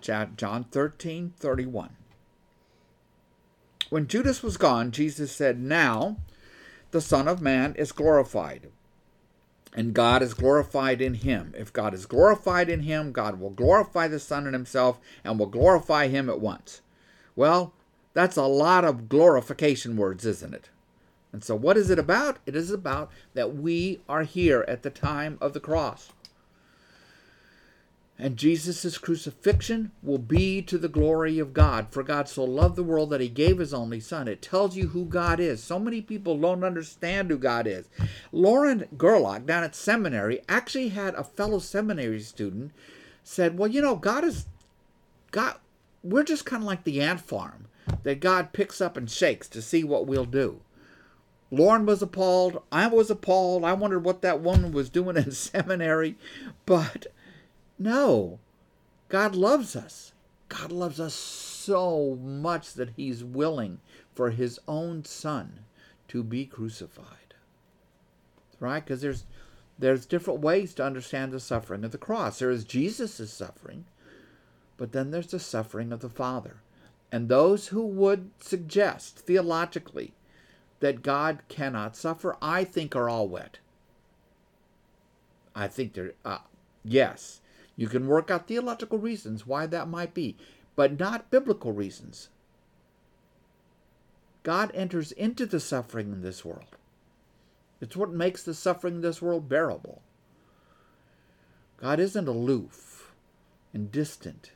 John 0.00 0.64
13, 0.70 1.34
31. 1.36 1.90
When 3.90 4.06
Judas 4.06 4.42
was 4.42 4.56
gone, 4.56 4.90
Jesus 4.90 5.32
said, 5.32 5.60
Now, 5.60 6.18
the 6.90 7.00
Son 7.00 7.28
of 7.28 7.40
Man 7.40 7.74
is 7.76 7.92
glorified. 7.92 8.68
And 9.74 9.94
God 9.94 10.22
is 10.22 10.34
glorified 10.34 11.00
in 11.00 11.14
him. 11.14 11.52
If 11.56 11.72
God 11.72 11.92
is 11.92 12.06
glorified 12.06 12.68
in 12.68 12.80
him, 12.80 13.12
God 13.12 13.38
will 13.38 13.50
glorify 13.50 14.08
the 14.08 14.18
Son 14.18 14.46
in 14.46 14.54
himself 14.54 14.98
and 15.22 15.38
will 15.38 15.46
glorify 15.46 16.08
him 16.08 16.30
at 16.30 16.40
once. 16.40 16.80
Well, 17.36 17.74
that's 18.14 18.36
a 18.36 18.46
lot 18.46 18.84
of 18.84 19.08
glorification 19.08 19.96
words, 19.96 20.24
isn't 20.24 20.54
it? 20.54 20.70
And 21.32 21.44
so, 21.44 21.54
what 21.54 21.76
is 21.76 21.90
it 21.90 21.98
about? 21.98 22.38
It 22.46 22.56
is 22.56 22.70
about 22.70 23.10
that 23.34 23.54
we 23.54 24.00
are 24.08 24.22
here 24.22 24.64
at 24.66 24.82
the 24.82 24.90
time 24.90 25.36
of 25.40 25.52
the 25.52 25.60
cross. 25.60 26.10
And 28.20 28.36
Jesus' 28.36 28.98
crucifixion 28.98 29.92
will 30.02 30.18
be 30.18 30.60
to 30.62 30.76
the 30.76 30.88
glory 30.88 31.38
of 31.38 31.54
God. 31.54 31.86
For 31.90 32.02
God 32.02 32.28
so 32.28 32.42
loved 32.42 32.74
the 32.74 32.82
world 32.82 33.10
that 33.10 33.20
he 33.20 33.28
gave 33.28 33.58
his 33.58 33.72
only 33.72 34.00
son. 34.00 34.26
It 34.26 34.42
tells 34.42 34.76
you 34.76 34.88
who 34.88 35.04
God 35.04 35.38
is. 35.38 35.62
So 35.62 35.78
many 35.78 36.02
people 36.02 36.36
don't 36.36 36.64
understand 36.64 37.30
who 37.30 37.38
God 37.38 37.68
is. 37.68 37.88
Lauren 38.32 38.88
Gerlach 38.96 39.46
down 39.46 39.62
at 39.62 39.76
seminary 39.76 40.40
actually 40.48 40.88
had 40.88 41.14
a 41.14 41.22
fellow 41.22 41.60
seminary 41.60 42.20
student 42.20 42.72
said, 43.22 43.56
Well, 43.56 43.70
you 43.70 43.80
know, 43.80 43.94
God 43.94 44.24
is 44.24 44.46
God 45.30 45.56
we're 46.02 46.24
just 46.24 46.44
kind 46.44 46.62
of 46.62 46.66
like 46.66 46.84
the 46.84 47.00
ant 47.00 47.20
farm 47.20 47.66
that 48.02 48.20
God 48.20 48.52
picks 48.52 48.80
up 48.80 48.96
and 48.96 49.10
shakes 49.10 49.48
to 49.48 49.62
see 49.62 49.84
what 49.84 50.06
we'll 50.06 50.24
do. 50.24 50.60
Lauren 51.50 51.86
was 51.86 52.02
appalled. 52.02 52.62
I 52.70 52.86
was 52.88 53.10
appalled. 53.10 53.64
I 53.64 53.72
wondered 53.72 54.04
what 54.04 54.22
that 54.22 54.40
woman 54.40 54.72
was 54.72 54.90
doing 54.90 55.16
in 55.16 55.30
seminary. 55.32 56.16
But 56.66 57.06
no. 57.78 58.38
God 59.08 59.34
loves 59.34 59.74
us. 59.74 60.12
God 60.48 60.72
loves 60.72 60.98
us 61.00 61.14
so 61.14 62.18
much 62.22 62.74
that 62.74 62.90
he's 62.96 63.22
willing 63.22 63.80
for 64.14 64.30
his 64.30 64.58
own 64.66 65.04
son 65.04 65.60
to 66.08 66.22
be 66.22 66.46
crucified. 66.46 67.34
Right? 68.60 68.84
Because 68.84 69.02
there's 69.02 69.24
there's 69.78 70.06
different 70.06 70.40
ways 70.40 70.74
to 70.74 70.84
understand 70.84 71.30
the 71.30 71.38
suffering 71.38 71.84
of 71.84 71.92
the 71.92 71.98
cross. 71.98 72.40
There 72.40 72.50
is 72.50 72.64
Jesus' 72.64 73.32
suffering, 73.32 73.84
but 74.76 74.90
then 74.90 75.12
there's 75.12 75.28
the 75.28 75.38
suffering 75.38 75.92
of 75.92 76.00
the 76.00 76.08
Father. 76.08 76.56
And 77.12 77.28
those 77.28 77.68
who 77.68 77.86
would 77.86 78.30
suggest 78.40 79.20
theologically 79.20 80.14
that 80.80 81.02
God 81.02 81.42
cannot 81.48 81.96
suffer, 81.96 82.36
I 82.42 82.64
think 82.64 82.96
are 82.96 83.08
all 83.08 83.28
wet. 83.28 83.58
I 85.54 85.68
think 85.68 85.94
they're, 85.94 86.14
uh, 86.24 86.38
yes, 86.84 87.40
you 87.78 87.88
can 87.88 88.08
work 88.08 88.28
out 88.28 88.48
theological 88.48 88.98
reasons 88.98 89.46
why 89.46 89.64
that 89.66 89.88
might 89.88 90.12
be, 90.12 90.36
but 90.74 90.98
not 90.98 91.30
biblical 91.30 91.72
reasons. 91.72 92.28
God 94.42 94.72
enters 94.74 95.12
into 95.12 95.46
the 95.46 95.60
suffering 95.60 96.12
in 96.12 96.20
this 96.20 96.44
world. 96.44 96.76
It's 97.80 97.96
what 97.96 98.10
makes 98.10 98.42
the 98.42 98.52
suffering 98.52 98.96
in 98.96 99.00
this 99.00 99.22
world 99.22 99.48
bearable. 99.48 100.02
God 101.76 102.00
isn't 102.00 102.26
aloof 102.26 103.12
and 103.72 103.92
distant, 103.92 104.50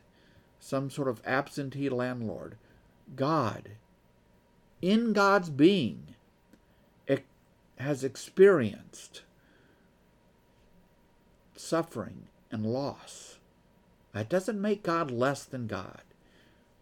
some 0.59 0.89
sort 0.89 1.07
of 1.07 1.21
absentee 1.25 1.87
landlord. 1.87 2.57
God, 3.15 3.69
in 4.81 5.13
God's 5.13 5.49
being, 5.49 6.13
has 7.77 8.03
experienced 8.03 9.23
suffering 11.55 12.27
and 12.53 12.65
loss. 12.65 13.37
That 14.13 14.29
doesn't 14.29 14.61
make 14.61 14.83
God 14.83 15.09
less 15.09 15.43
than 15.43 15.67
God. 15.67 16.01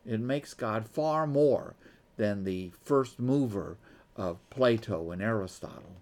It 0.06 0.20
makes 0.20 0.54
God 0.54 0.88
far 0.88 1.26
more 1.26 1.76
than 2.18 2.44
the 2.44 2.72
first 2.84 3.20
mover 3.20 3.78
of 4.18 4.38
Plato 4.50 5.12
and 5.12 5.22
Aristotle. 5.22 5.96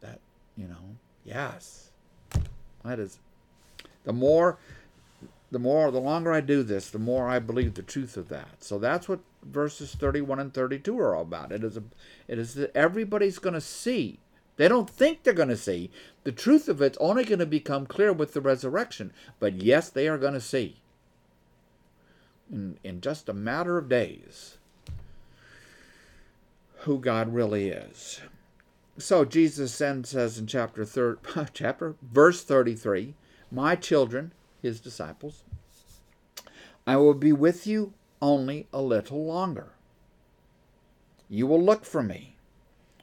That, 0.00 0.20
you 0.56 0.68
know, 0.68 0.96
yes. 1.24 1.90
That 2.84 3.00
is 3.00 3.18
the 4.04 4.12
more 4.12 4.58
the 5.50 5.58
more 5.58 5.90
the 5.90 6.00
longer 6.00 6.32
I 6.32 6.40
do 6.40 6.62
this, 6.62 6.90
the 6.90 6.98
more 6.98 7.28
I 7.28 7.38
believe 7.38 7.74
the 7.74 7.82
truth 7.82 8.16
of 8.16 8.28
that. 8.28 8.62
So 8.62 8.78
that's 8.78 9.08
what 9.08 9.20
verses 9.42 9.94
31 9.94 10.38
and 10.38 10.54
32 10.54 10.98
are 10.98 11.16
all 11.16 11.22
about. 11.22 11.50
It 11.50 11.64
is 11.64 11.76
a 11.76 11.82
it 12.28 12.38
is 12.38 12.54
that 12.54 12.74
everybody's 12.76 13.38
going 13.38 13.54
to 13.54 13.60
see 13.60 14.20
they 14.58 14.68
don't 14.68 14.90
think 14.90 15.22
they're 15.22 15.32
going 15.32 15.48
to 15.48 15.56
see. 15.56 15.90
The 16.28 16.32
truth 16.32 16.68
of 16.68 16.82
it's 16.82 16.98
only 17.00 17.24
going 17.24 17.38
to 17.38 17.46
become 17.46 17.86
clear 17.86 18.12
with 18.12 18.34
the 18.34 18.42
resurrection. 18.42 19.14
But 19.40 19.62
yes, 19.62 19.88
they 19.88 20.06
are 20.08 20.18
going 20.18 20.34
to 20.34 20.42
see. 20.42 20.76
In, 22.52 22.78
in 22.84 23.00
just 23.00 23.30
a 23.30 23.32
matter 23.32 23.78
of 23.78 23.88
days, 23.88 24.58
who 26.80 26.98
God 26.98 27.32
really 27.32 27.70
is. 27.70 28.20
So 28.98 29.24
Jesus 29.24 29.78
then 29.78 30.04
says 30.04 30.36
in 30.36 30.46
chapter 30.46 30.84
third, 30.84 31.18
chapter 31.54 31.94
verse 32.02 32.44
33, 32.44 33.14
My 33.50 33.74
children, 33.74 34.32
his 34.60 34.80
disciples, 34.80 35.44
I 36.86 36.98
will 36.98 37.14
be 37.14 37.32
with 37.32 37.66
you 37.66 37.94
only 38.20 38.66
a 38.70 38.82
little 38.82 39.24
longer. 39.24 39.70
You 41.30 41.46
will 41.46 41.62
look 41.62 41.86
for 41.86 42.02
me. 42.02 42.36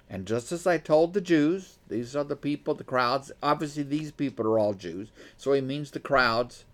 And 0.10 0.28
just 0.28 0.52
as 0.52 0.68
I 0.68 0.78
told 0.78 1.14
the 1.14 1.22
Jews, 1.22 1.80
these 1.88 2.16
are 2.16 2.24
the 2.24 2.36
people, 2.36 2.74
the 2.76 2.84
crowds, 2.84 3.32
obviously 3.42 3.84
these 3.84 4.12
people 4.12 4.46
are 4.46 4.60
all 4.60 4.74
Jews, 4.74 5.10
so 5.36 5.54
he 5.54 5.62
means 5.62 5.92
the 5.92 6.00
crowds, 6.00 6.66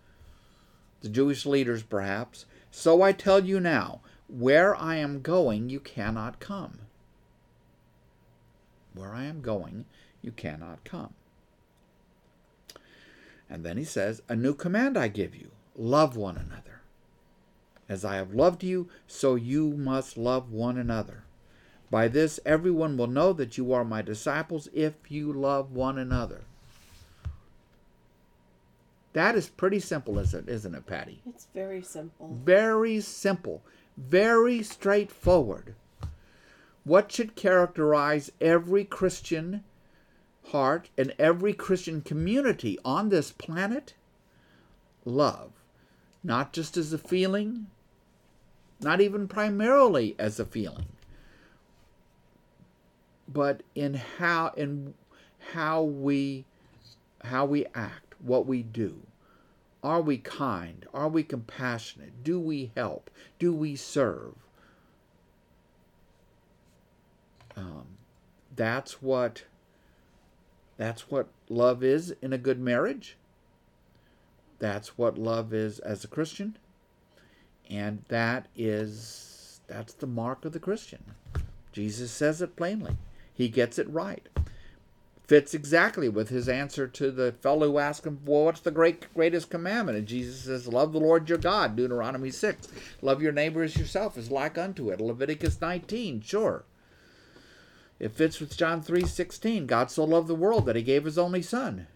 the 1.01 1.09
Jewish 1.09 1.45
leaders 1.45 1.83
perhaps. 1.83 2.45
So 2.71 3.01
I 3.01 3.13
tell 3.13 3.43
you 3.45 3.59
now, 3.59 4.01
where 4.27 4.75
I 4.75 4.95
am 4.95 5.21
going, 5.21 5.69
you 5.69 5.79
cannot 5.79 6.39
come. 6.39 6.79
Where 8.93 9.13
I 9.13 9.23
am 9.23 9.41
going, 9.41 9.85
you 10.21 10.31
cannot 10.31 10.83
come. 10.83 11.13
And 13.49 13.65
then 13.65 13.77
he 13.77 13.83
says, 13.83 14.21
A 14.29 14.35
new 14.35 14.53
command 14.53 14.97
I 14.97 15.07
give 15.07 15.35
you 15.35 15.51
love 15.75 16.15
one 16.15 16.37
another. 16.37 16.81
As 17.89 18.05
I 18.05 18.15
have 18.15 18.33
loved 18.33 18.63
you, 18.63 18.87
so 19.07 19.35
you 19.35 19.71
must 19.71 20.17
love 20.17 20.51
one 20.51 20.77
another. 20.77 21.23
By 21.91 22.07
this, 22.07 22.39
everyone 22.45 22.95
will 22.95 23.07
know 23.07 23.33
that 23.33 23.57
you 23.57 23.73
are 23.73 23.83
my 23.83 24.01
disciples 24.01 24.69
if 24.73 25.11
you 25.11 25.33
love 25.33 25.73
one 25.73 25.97
another. 25.97 26.45
That 29.11 29.35
is 29.35 29.49
pretty 29.49 29.81
simple, 29.81 30.17
isn't 30.17 30.47
it, 30.47 30.51
isn't 30.51 30.73
it 30.73 30.85
Patty? 30.85 31.21
It's 31.27 31.47
very 31.53 31.81
simple. 31.81 32.29
Very 32.45 33.01
simple, 33.01 33.61
very 33.97 34.63
straightforward. 34.63 35.75
What 36.85 37.11
should 37.11 37.35
characterize 37.35 38.31
every 38.39 38.85
Christian 38.85 39.65
heart 40.51 40.89
and 40.97 41.13
every 41.19 41.53
Christian 41.53 42.01
community 42.01 42.79
on 42.85 43.09
this 43.09 43.33
planet? 43.33 43.95
Love. 45.03 45.51
Not 46.23 46.53
just 46.53 46.77
as 46.77 46.93
a 46.93 46.97
feeling, 46.97 47.67
not 48.79 49.01
even 49.01 49.27
primarily 49.27 50.15
as 50.17 50.39
a 50.39 50.45
feeling 50.45 50.85
but 53.31 53.63
in 53.75 53.95
how 53.95 54.53
in 54.57 54.93
how 55.53 55.83
we 55.83 56.45
how 57.23 57.45
we 57.45 57.65
act, 57.75 58.15
what 58.19 58.45
we 58.45 58.63
do. 58.63 59.01
Are 59.83 60.01
we 60.01 60.17
kind? 60.17 60.85
Are 60.93 61.07
we 61.07 61.23
compassionate? 61.23 62.23
Do 62.23 62.39
we 62.39 62.71
help? 62.75 63.09
Do 63.39 63.53
we 63.53 63.75
serve? 63.75 64.35
Um, 67.55 67.85
that's 68.55 69.01
what 69.01 69.43
that's 70.77 71.09
what 71.09 71.27
love 71.49 71.83
is 71.83 72.13
in 72.21 72.33
a 72.33 72.37
good 72.37 72.59
marriage. 72.59 73.17
That's 74.59 74.97
what 74.97 75.17
love 75.17 75.53
is 75.53 75.79
as 75.79 76.03
a 76.03 76.07
Christian. 76.07 76.57
And 77.69 78.03
that 78.09 78.47
is 78.55 79.61
that's 79.67 79.93
the 79.93 80.07
mark 80.07 80.45
of 80.45 80.53
the 80.53 80.59
Christian. 80.59 81.03
Jesus 81.71 82.11
says 82.11 82.41
it 82.41 82.55
plainly. 82.55 82.97
He 83.41 83.49
gets 83.49 83.79
it 83.79 83.89
right. 83.89 84.29
Fits 85.25 85.55
exactly 85.55 86.07
with 86.07 86.29
his 86.29 86.47
answer 86.47 86.87
to 86.87 87.09
the 87.09 87.31
fellow 87.31 87.71
who 87.71 87.79
asked 87.79 88.05
him, 88.05 88.19
Well, 88.23 88.45
what's 88.45 88.59
the 88.59 88.69
great 88.69 89.11
greatest 89.15 89.49
commandment? 89.49 89.97
And 89.97 90.07
Jesus 90.07 90.41
says, 90.41 90.67
Love 90.67 90.93
the 90.93 90.99
Lord 90.99 91.27
your 91.27 91.39
God, 91.39 91.75
Deuteronomy 91.75 92.29
6. 92.29 92.67
Love 93.01 93.19
your 93.19 93.31
neighbor 93.31 93.63
as 93.63 93.75
yourself 93.75 94.15
is 94.15 94.29
like 94.29 94.59
unto 94.59 94.91
it. 94.91 95.01
Leviticus 95.01 95.59
19, 95.59 96.21
sure. 96.21 96.65
It 97.97 98.11
fits 98.11 98.39
with 98.39 98.55
John 98.55 98.83
3 98.83 99.07
16. 99.07 99.65
God 99.65 99.89
so 99.89 100.03
loved 100.03 100.27
the 100.27 100.35
world 100.35 100.67
that 100.67 100.75
he 100.75 100.83
gave 100.83 101.05
his 101.05 101.17
only 101.17 101.41
son. 101.41 101.87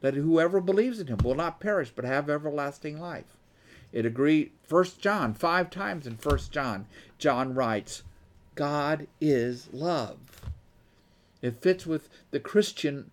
That 0.00 0.14
whoever 0.14 0.62
believes 0.62 0.98
in 0.98 1.08
him 1.08 1.18
will 1.22 1.34
not 1.34 1.60
perish 1.60 1.92
but 1.94 2.06
have 2.06 2.30
everlasting 2.30 2.98
life. 2.98 3.36
It 3.92 4.06
agreed 4.06 4.52
First 4.62 4.98
John, 4.98 5.34
five 5.34 5.68
times 5.68 6.06
in 6.06 6.16
First 6.16 6.52
John, 6.52 6.86
John 7.18 7.54
writes, 7.54 8.02
God 8.56 9.06
is 9.20 9.68
love. 9.72 10.18
It 11.42 11.62
fits 11.62 11.86
with 11.86 12.08
the 12.32 12.40
Christian 12.40 13.10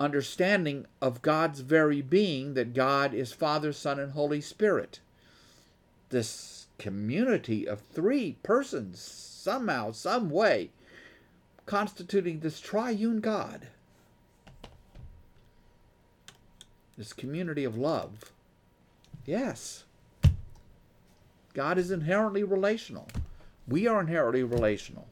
understanding 0.00 0.86
of 1.00 1.22
God's 1.22 1.60
very 1.60 2.02
being 2.02 2.54
that 2.54 2.74
God 2.74 3.14
is 3.14 3.32
Father, 3.32 3.72
Son, 3.72 4.00
and 4.00 4.12
Holy 4.12 4.40
Spirit. 4.40 5.00
This 6.10 6.66
community 6.78 7.66
of 7.66 7.80
three 7.80 8.36
persons, 8.42 9.00
somehow, 9.00 9.92
some 9.92 10.30
way, 10.30 10.70
constituting 11.66 12.40
this 12.40 12.60
triune 12.60 13.20
God. 13.20 13.68
This 16.96 17.12
community 17.12 17.64
of 17.64 17.76
love. 17.76 18.32
Yes. 19.26 19.84
God 21.52 21.78
is 21.78 21.90
inherently 21.90 22.42
relational. 22.42 23.08
We 23.68 23.86
are 23.86 24.00
inherently 24.00 24.42
relational. 24.42 25.08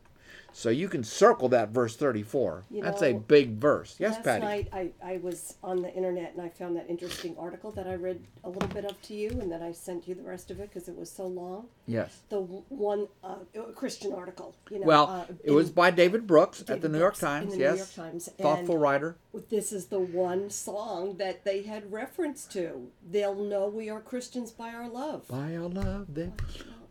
So 0.56 0.70
you 0.70 0.88
can 0.88 1.02
circle 1.02 1.48
that 1.48 1.70
verse 1.70 1.96
34. 1.96 2.62
You 2.70 2.80
That's 2.80 3.02
a 3.02 3.14
big 3.14 3.56
verse. 3.56 3.96
Yes, 3.98 4.14
Last 4.14 4.24
Patty. 4.24 4.44
night 4.44 4.68
I, 4.72 4.90
I 5.04 5.16
was 5.16 5.56
on 5.64 5.82
the 5.82 5.92
internet 5.92 6.32
and 6.32 6.40
I 6.40 6.48
found 6.48 6.76
that 6.76 6.88
interesting 6.88 7.34
article 7.36 7.72
that 7.72 7.88
I 7.88 7.94
read 7.96 8.22
a 8.44 8.48
little 8.48 8.68
bit 8.68 8.84
of 8.84 9.02
to 9.02 9.14
you 9.14 9.30
and 9.30 9.50
then 9.50 9.64
I 9.64 9.72
sent 9.72 10.06
you 10.06 10.14
the 10.14 10.22
rest 10.22 10.52
of 10.52 10.60
it 10.60 10.72
because 10.72 10.88
it 10.88 10.96
was 10.96 11.10
so 11.10 11.26
long. 11.26 11.66
Yes. 11.88 12.20
The 12.28 12.38
one 12.38 13.08
uh, 13.24 13.34
Christian 13.74 14.12
article, 14.12 14.54
you 14.70 14.78
know. 14.78 14.86
Well, 14.86 15.06
uh, 15.08 15.24
it 15.42 15.50
was 15.50 15.70
by 15.70 15.90
David 15.90 16.24
Brooks 16.24 16.60
at 16.60 16.68
the 16.68 16.74
David 16.74 16.92
New 16.92 16.98
York 16.98 17.14
Brooks 17.14 17.20
Times. 17.20 17.50
the 17.50 17.56
New 17.58 17.64
yes. 17.64 17.76
York 17.78 18.10
Times, 18.10 18.28
Thoughtful 18.40 18.74
and- 18.76 18.82
writer. 18.82 19.16
This 19.50 19.72
is 19.72 19.86
the 19.86 19.98
one 19.98 20.50
song 20.50 21.16
that 21.16 21.44
they 21.44 21.62
had 21.62 21.90
reference 21.90 22.44
to. 22.46 22.92
They'll 23.10 23.34
know 23.34 23.66
we 23.66 23.90
are 23.90 24.00
Christians 24.00 24.52
by 24.52 24.68
our 24.68 24.88
love. 24.88 25.26
By 25.26 25.56
our 25.56 25.68
love, 25.68 26.14
then 26.14 26.34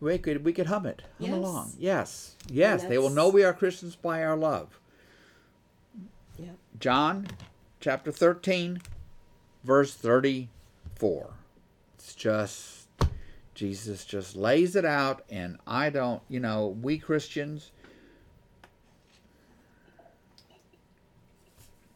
we 0.04 0.18
could 0.18 0.44
we 0.44 0.52
could 0.52 0.66
hum 0.66 0.86
it. 0.86 1.02
Hum 1.18 1.30
Yes. 1.30 1.34
along. 1.36 1.72
Yes. 1.78 2.36
Yes. 2.48 2.84
They 2.84 2.98
will 2.98 3.10
know 3.10 3.28
we 3.28 3.42
are 3.42 3.52
Christians 3.52 3.96
by 3.96 4.22
our 4.22 4.36
love. 4.36 4.78
Yeah. 6.38 6.50
John 6.78 7.28
chapter 7.80 8.12
13, 8.12 8.80
verse 9.64 9.94
34. 9.94 11.30
It's 11.96 12.14
just, 12.14 12.88
Jesus 13.54 14.04
just 14.04 14.36
lays 14.36 14.76
it 14.76 14.84
out, 14.84 15.22
and 15.30 15.58
I 15.66 15.90
don't, 15.90 16.22
you 16.28 16.40
know, 16.40 16.66
we 16.82 16.98
Christians, 16.98 17.70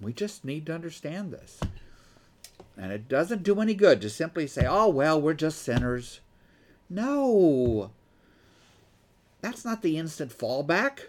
we 0.00 0.12
just 0.12 0.44
need 0.44 0.66
to 0.66 0.74
understand 0.74 1.32
this. 1.32 1.60
And 2.76 2.92
it 2.92 3.08
doesn't 3.08 3.42
do 3.42 3.60
any 3.60 3.74
good 3.74 4.00
to 4.02 4.10
simply 4.10 4.46
say, 4.46 4.64
oh, 4.66 4.88
well, 4.88 5.20
we're 5.20 5.34
just 5.34 5.62
sinners. 5.62 6.20
No. 6.88 7.90
That's 9.40 9.64
not 9.64 9.82
the 9.82 9.96
instant 9.96 10.36
fallback 10.36 11.00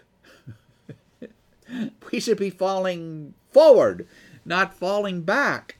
we 2.12 2.20
should 2.20 2.38
be 2.38 2.50
falling 2.50 3.34
forward, 3.50 4.06
not 4.44 4.74
falling 4.74 5.22
back. 5.22 5.76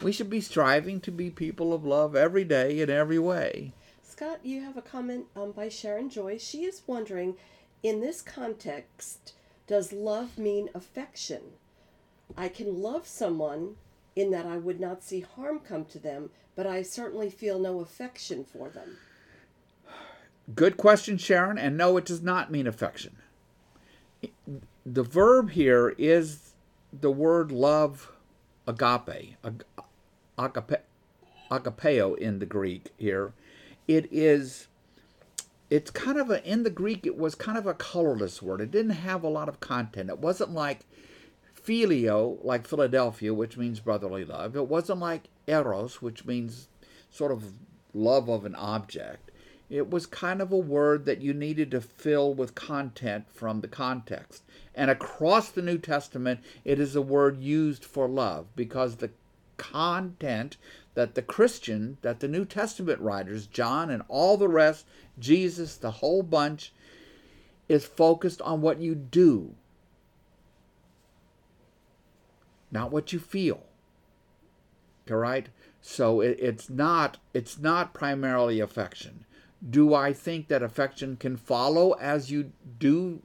We 0.00 0.12
should 0.12 0.30
be 0.30 0.40
striving 0.40 1.00
to 1.00 1.10
be 1.10 1.30
people 1.30 1.72
of 1.72 1.84
love 1.84 2.14
every 2.14 2.44
day 2.44 2.80
in 2.80 2.90
every 2.90 3.18
way. 3.18 3.72
Scott, 4.02 4.40
you 4.44 4.62
have 4.62 4.76
a 4.76 4.82
comment 4.82 5.26
um, 5.34 5.52
by 5.52 5.68
Sharon 5.68 6.08
Joy. 6.08 6.38
She 6.38 6.64
is 6.64 6.82
wondering, 6.86 7.36
in 7.82 8.00
this 8.00 8.22
context, 8.22 9.34
does 9.66 9.92
love 9.92 10.38
mean 10.38 10.70
affection? 10.74 11.40
I 12.36 12.48
can 12.48 12.80
love 12.80 13.06
someone 13.06 13.76
in 14.14 14.30
that 14.30 14.46
I 14.46 14.58
would 14.58 14.80
not 14.80 15.02
see 15.02 15.20
harm 15.20 15.60
come 15.60 15.84
to 15.86 15.98
them, 15.98 16.30
but 16.54 16.66
I 16.66 16.82
certainly 16.82 17.30
feel 17.30 17.58
no 17.58 17.80
affection 17.80 18.44
for 18.44 18.68
them. 18.68 18.98
Good 20.54 20.76
question, 20.76 21.18
Sharon, 21.18 21.58
and 21.58 21.76
no, 21.76 21.96
it 21.96 22.06
does 22.06 22.22
not 22.22 22.50
mean 22.50 22.66
affection. 22.66 23.16
The 24.86 25.02
verb 25.02 25.50
here 25.50 25.94
is 25.98 26.54
the 26.92 27.10
word 27.10 27.52
love, 27.52 28.12
agape, 28.66 29.36
ag- 29.44 29.64
agape, 30.38 30.80
agapeo 31.50 32.16
in 32.16 32.38
the 32.38 32.46
Greek 32.46 32.92
here. 32.96 33.32
It 33.86 34.08
is, 34.10 34.68
it's 35.68 35.90
kind 35.90 36.18
of 36.18 36.30
a, 36.30 36.42
in 36.50 36.62
the 36.62 36.70
Greek, 36.70 37.06
it 37.06 37.18
was 37.18 37.34
kind 37.34 37.58
of 37.58 37.66
a 37.66 37.74
colorless 37.74 38.40
word. 38.40 38.60
It 38.62 38.70
didn't 38.70 38.92
have 38.92 39.22
a 39.22 39.28
lot 39.28 39.48
of 39.48 39.60
content. 39.60 40.08
It 40.08 40.18
wasn't 40.18 40.52
like 40.52 40.80
phileo, 41.62 42.38
like 42.42 42.66
Philadelphia, 42.66 43.34
which 43.34 43.58
means 43.58 43.80
brotherly 43.80 44.24
love. 44.24 44.56
It 44.56 44.68
wasn't 44.68 45.00
like 45.00 45.24
eros, 45.46 46.00
which 46.00 46.24
means 46.24 46.68
sort 47.10 47.32
of 47.32 47.52
love 47.92 48.28
of 48.30 48.46
an 48.46 48.54
object. 48.54 49.27
It 49.70 49.90
was 49.90 50.06
kind 50.06 50.40
of 50.40 50.50
a 50.50 50.56
word 50.56 51.04
that 51.04 51.20
you 51.20 51.34
needed 51.34 51.70
to 51.72 51.80
fill 51.80 52.32
with 52.32 52.54
content 52.54 53.26
from 53.30 53.60
the 53.60 53.68
context. 53.68 54.42
And 54.74 54.90
across 54.90 55.50
the 55.50 55.62
New 55.62 55.78
Testament, 55.78 56.40
it 56.64 56.78
is 56.80 56.96
a 56.96 57.02
word 57.02 57.38
used 57.38 57.84
for 57.84 58.08
love 58.08 58.46
because 58.56 58.96
the 58.96 59.10
content 59.58 60.56
that 60.94 61.14
the 61.14 61.22
Christian, 61.22 61.98
that 62.02 62.20
the 62.20 62.28
New 62.28 62.44
Testament 62.44 63.00
writers, 63.00 63.46
John 63.46 63.90
and 63.90 64.02
all 64.08 64.36
the 64.36 64.48
rest, 64.48 64.86
Jesus, 65.18 65.76
the 65.76 65.90
whole 65.90 66.22
bunch, 66.22 66.72
is 67.68 67.84
focused 67.84 68.40
on 68.42 68.62
what 68.62 68.80
you 68.80 68.94
do, 68.94 69.54
not 72.70 72.90
what 72.90 73.12
you 73.12 73.18
feel. 73.18 73.64
All 75.10 75.16
right. 75.16 75.48
So 75.80 76.20
it, 76.20 76.38
it's 76.40 76.68
not 76.68 77.18
it's 77.32 77.58
not 77.58 77.94
primarily 77.94 78.60
affection. 78.60 79.24
Do 79.68 79.94
I 79.94 80.12
think 80.12 80.48
that 80.48 80.62
affection 80.62 81.16
can 81.16 81.36
follow 81.36 81.92
as 81.92 82.30
you 82.30 82.52
do 82.78 83.22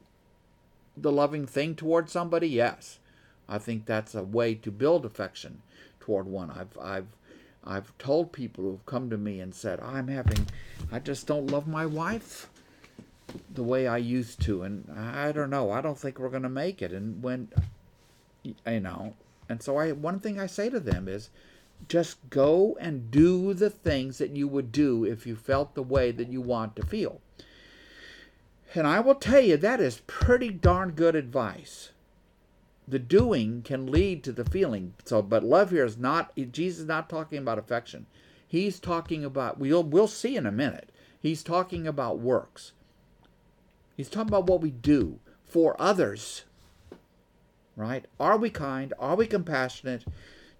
the 0.98 1.12
loving 1.12 1.46
thing 1.46 1.76
toward 1.76 2.10
somebody? 2.10 2.48
Yes. 2.48 3.00
I 3.48 3.58
think 3.58 3.86
that's 3.86 4.16
a 4.16 4.24
way 4.24 4.56
to 4.56 4.72
build 4.72 5.06
affection 5.06 5.62
toward 6.00 6.28
one. 6.28 6.50
I've 6.50 6.78
I've 6.82 7.16
I've 7.64 7.98
told 7.98 8.32
people 8.32 8.64
who've 8.64 8.86
come 8.86 9.10
to 9.10 9.18
me 9.18 9.40
and 9.40 9.54
said, 9.54 9.80
I'm 9.80 10.08
having 10.08 10.48
I 10.92 11.00
just 11.00 11.28
don't 11.28 11.52
love 11.52 11.68
my 11.68 11.86
wife 11.86 12.50
the 13.54 13.64
way 13.64 13.88
I 13.88 13.98
used 13.98 14.42
to 14.44 14.64
and 14.64 14.90
I 14.98 15.32
don't 15.32 15.50
know. 15.50 15.72
I 15.72 15.82
don't 15.82 15.98
think 15.98 16.20
we're 16.20 16.30
going 16.30 16.44
to 16.44 16.50
make 16.50 16.82
it. 16.82 16.92
And 16.92 17.22
when 17.24 17.50
you 18.44 18.80
know, 18.80 19.16
and 19.48 19.62
so 19.62 19.78
I 19.78 19.92
one 19.92 20.20
thing 20.20 20.40
I 20.40 20.48
say 20.48 20.70
to 20.70 20.80
them 20.80 21.08
is 21.08 21.30
just 21.88 22.18
go 22.30 22.78
and 22.80 23.12
do 23.12 23.54
the 23.54 23.70
things 23.70 24.18
that 24.18 24.36
you 24.36 24.48
would 24.48 24.72
do 24.72 25.04
if 25.04 25.26
you 25.26 25.36
felt 25.36 25.76
the 25.76 25.84
way 25.84 26.12
that 26.12 26.30
you 26.30 26.42
want 26.42 26.76
to 26.76 26.86
feel. 26.86 27.22
And 28.76 28.88
I 28.88 29.00
will 29.00 29.16
tell 29.16 29.40
you, 29.40 29.58
that 29.58 29.80
is 29.80 30.02
pretty 30.08 30.50
darn 30.50 30.92
good 30.92 31.16
advice. 31.16 31.92
The 32.88 33.00
doing 33.00 33.62
can 33.62 33.92
lead 33.92 34.24
to 34.24 34.32
the 34.32 34.46
feeling. 34.46 34.94
So, 35.06 35.22
but 35.22 35.44
love 35.44 35.70
here 35.70 35.86
is 35.86 35.98
not, 35.98 36.36
Jesus 36.52 36.82
is 36.82 36.88
not 36.88 37.10
talking 37.10 37.38
about 37.38 37.60
affection. 37.60 38.08
He's 38.48 38.80
talking 38.80 39.24
about, 39.24 39.60
we'll, 39.60 39.84
we'll 39.84 40.08
see 40.08 40.36
in 40.36 40.46
a 40.46 40.52
minute, 40.52 40.90
he's 41.20 41.44
talking 41.44 41.88
about 41.88 42.20
works. 42.20 42.72
He's 43.96 44.10
talking 44.10 44.30
about 44.30 44.48
what 44.48 44.62
we 44.62 44.72
do 44.72 45.20
for 45.46 45.80
others. 45.80 46.44
Right? 47.76 48.06
Are 48.20 48.38
we 48.38 48.50
kind? 48.50 48.94
Are 49.00 49.16
we 49.16 49.28
compassionate? 49.28 50.06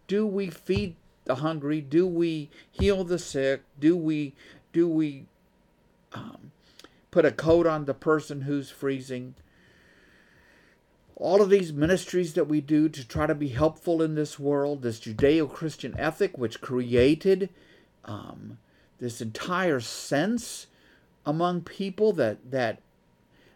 Do 0.08 0.26
we 0.26 0.50
feed 0.50 0.96
the 1.26 1.36
hungry? 1.36 1.82
Do 1.82 2.06
we 2.08 2.50
heal 2.72 3.04
the 3.04 3.20
sick? 3.20 3.64
Do 3.80 3.96
we 3.96 4.34
do 4.72 4.88
we 4.88 5.26
um, 6.14 6.52
put 7.12 7.26
a 7.26 7.32
coat 7.32 7.68
on 7.68 7.86
the 7.86 7.94
person 7.94 8.42
who's 8.42 8.70
freezing? 8.70 9.36
All 11.16 11.42
of 11.42 11.50
these 11.50 11.72
ministries 11.72 12.34
that 12.34 12.46
we 12.46 12.60
do 12.60 12.90
to 12.90 13.08
try 13.08 13.28
to 13.28 13.36
be 13.36 13.50
helpful 13.50 14.02
in 14.02 14.16
this 14.16 14.40
world, 14.40 14.82
this 14.82 15.00
Judeo-Christian 15.00 15.96
ethic, 15.98 16.38
which 16.38 16.60
created 16.60 17.50
um, 18.04 18.58
this 19.00 19.22
entire 19.22 19.80
sense 19.80 20.68
among 21.26 21.62
people 21.62 22.12
that 22.14 22.52
that 22.52 22.82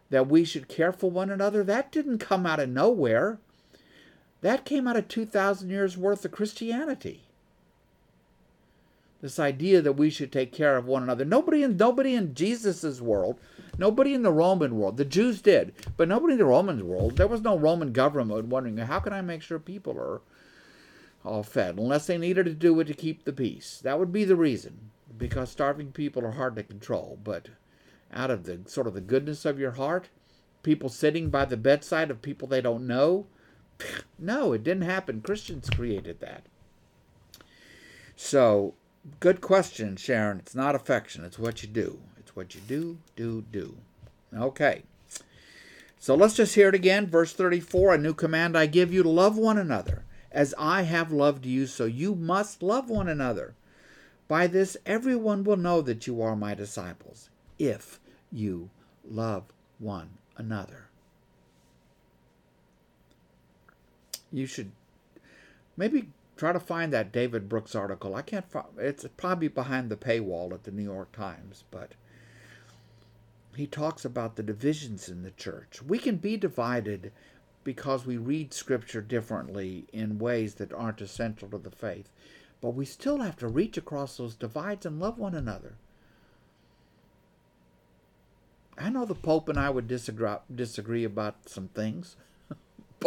that 0.10 0.30
we 0.30 0.46
should 0.46 0.70
care 0.70 0.94
for 0.94 1.12
one 1.12 1.30
another, 1.30 1.64
that 1.64 1.92
didn't 1.92 2.20
come 2.20 2.46
out 2.46 2.62
of 2.62 2.70
nowhere. 2.70 3.40
That 4.40 4.64
came 4.64 4.88
out 4.88 4.96
of 4.96 5.08
2,000 5.08 5.70
years 5.70 5.98
worth 5.98 6.24
of 6.24 6.32
Christianity 6.32 7.27
this 9.22 9.40
idea 9.40 9.82
that 9.82 9.94
we 9.94 10.10
should 10.10 10.32
take 10.32 10.52
care 10.52 10.78
of 10.78 10.86
one 10.86 11.04
another. 11.04 11.26
Nobody 11.26 11.64
in 11.64 11.78
nobody 11.78 12.14
in 12.14 12.34
Jesus's 12.34 13.02
world, 13.02 13.40
nobody 13.78 14.14
in 14.14 14.22
the 14.22 14.32
Roman 14.32 14.78
world. 14.78 14.98
The 14.98 15.06
Jews 15.06 15.42
did, 15.42 15.74
but 15.96 16.08
nobody 16.08 16.34
in 16.34 16.40
the 16.40 16.46
Roman 16.46 16.88
world. 16.88 17.18
There 17.18 17.28
was 17.28 17.42
no 17.42 17.58
Roman 17.58 17.92
government 17.92 18.46
wondering 18.46 18.78
how 18.78 19.00
can 19.00 19.14
I 19.14 19.22
make 19.22 19.42
sure 19.42 19.60
people 19.60 19.98
are 19.98 20.22
all 21.26 21.44
fed, 21.44 21.78
unless 21.78 22.08
they 22.08 22.18
needed 22.18 22.46
to 22.46 22.54
do 22.54 22.80
it 22.80 22.86
to 22.86 22.94
keep 22.94 23.26
the 23.26 23.34
peace. 23.34 23.80
That 23.84 24.00
would 24.00 24.12
be 24.12 24.24
the 24.24 24.36
reason, 24.36 24.92
because 25.18 25.50
starving 25.50 25.92
people 25.92 26.26
are 26.26 26.32
hard 26.32 26.56
to 26.56 26.64
control. 26.64 27.20
But 27.24 27.50
out 28.14 28.32
of 28.32 28.44
the 28.44 28.62
sort 28.68 28.88
of 28.88 28.94
the 28.94 29.02
goodness 29.02 29.46
of 29.46 29.60
your 29.60 29.72
heart, 29.72 30.10
people 30.64 30.90
sitting 30.90 31.30
by 31.30 31.46
the 31.46 31.58
bedside 31.58 32.12
of 32.12 32.22
people 32.22 32.48
they 32.48 32.62
don't 32.62 32.88
know. 32.88 33.28
No, 34.18 34.54
it 34.54 34.64
didn't 34.64 34.84
happen. 34.84 35.22
Christians 35.22 35.70
created 35.70 36.20
that. 36.20 36.46
So 38.16 38.74
good 39.20 39.42
question, 39.42 39.96
Sharon. 39.96 40.40
It's 40.40 40.56
not 40.56 40.76
affection, 40.76 41.24
it's 41.24 41.40
what 41.40 41.64
you 41.64 41.70
do. 41.70 42.00
It's 42.18 42.36
what 42.36 42.56
you 42.56 42.62
do, 42.62 42.98
do, 43.16 43.44
do. 43.52 43.78
Okay. 44.34 44.84
So 46.00 46.16
let's 46.16 46.36
just 46.36 46.56
hear 46.56 46.70
it 46.70 46.76
again. 46.76 47.08
Verse 47.08 47.34
34 47.34 47.96
A 47.96 47.98
new 47.98 48.14
command 48.14 48.58
I 48.58 48.66
give 48.66 48.94
you 48.94 49.04
to 49.04 49.10
love 49.10 49.38
one 49.38 49.58
another. 49.58 50.04
As 50.32 50.54
I 50.58 50.84
have 50.84 51.12
loved 51.12 51.46
you, 51.46 51.66
so 51.66 51.86
you 51.86 52.14
must 52.14 52.62
love 52.62 52.90
one 52.90 53.08
another. 53.08 53.56
By 54.28 54.48
this, 54.48 54.78
everyone 54.86 55.44
will 55.44 55.58
know 55.58 55.82
that 55.82 56.06
you 56.06 56.22
are 56.22 56.36
my 56.36 56.54
disciples, 56.54 57.30
if 57.58 58.00
you 58.32 58.70
love 59.10 59.46
one 59.80 60.10
another. 60.36 60.90
You 64.32 64.46
should 64.46 64.72
maybe 65.78 66.10
try 66.38 66.54
to 66.54 66.60
find 66.60 66.94
that 66.94 67.12
David 67.12 67.50
Brooks 67.50 67.76
article. 67.76 68.16
I 68.16 68.22
can't 68.22 68.50
find 68.50 68.68
it's 68.78 69.06
probably 69.18 69.48
behind 69.48 69.90
the 69.90 69.98
paywall 69.98 70.54
at 70.54 70.64
the 70.64 70.72
New 70.72 70.84
York 70.84 71.12
Times, 71.12 71.64
but 71.72 71.94
he 73.56 73.68
talks 73.68 74.06
about 74.06 74.36
the 74.36 74.44
divisions 74.44 75.10
in 75.10 75.24
the 75.24 75.32
church. 75.32 75.82
We 75.82 75.98
can 75.98 76.18
be 76.18 76.38
divided 76.38 77.12
because 77.64 78.06
we 78.06 78.18
read 78.18 78.54
scripture 78.54 79.02
differently 79.02 79.88
in 79.92 80.20
ways 80.20 80.56
that 80.56 80.72
aren't 80.72 81.02
essential 81.02 81.50
to 81.50 81.58
the 81.58 81.72
faith, 81.72 82.10
but 82.62 82.70
we 82.70 82.86
still 82.86 83.20
have 83.20 83.36
to 83.38 83.48
reach 83.48 83.78
across 83.78 84.18
those 84.18 84.36
divides 84.36 84.86
and 84.86 85.00
love 85.00 85.18
one 85.18 85.36
another. 85.36 85.76
I 88.78 88.90
know 88.90 89.06
the 89.06 89.16
Pope 89.16 89.50
and 89.50 89.60
I 89.60 89.72
would 89.72 89.88
disagree, 89.88 90.36
disagree 90.54 91.04
about 91.04 91.50
some 91.50 91.70
things 91.70 92.16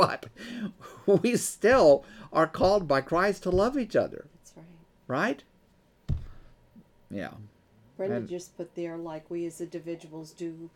but 0.01 0.27
we 1.23 1.37
still 1.37 2.05
are 2.33 2.47
called 2.47 2.89
by 2.89 3.01
Christ 3.01 3.43
to 3.45 3.51
love 3.51 3.79
each 3.79 3.97
other. 3.97 4.27
That's 4.35 4.57
right. 4.57 4.65
Right? 5.07 6.17
Yeah. 7.11 7.31
Brenda 7.97 8.17
and, 8.17 8.29
just 8.29 8.57
put 8.57 8.75
there, 8.75 8.97
like 8.97 9.29
we 9.31 9.45
as 9.47 9.61
individuals 9.61 10.33
do 10.33 10.71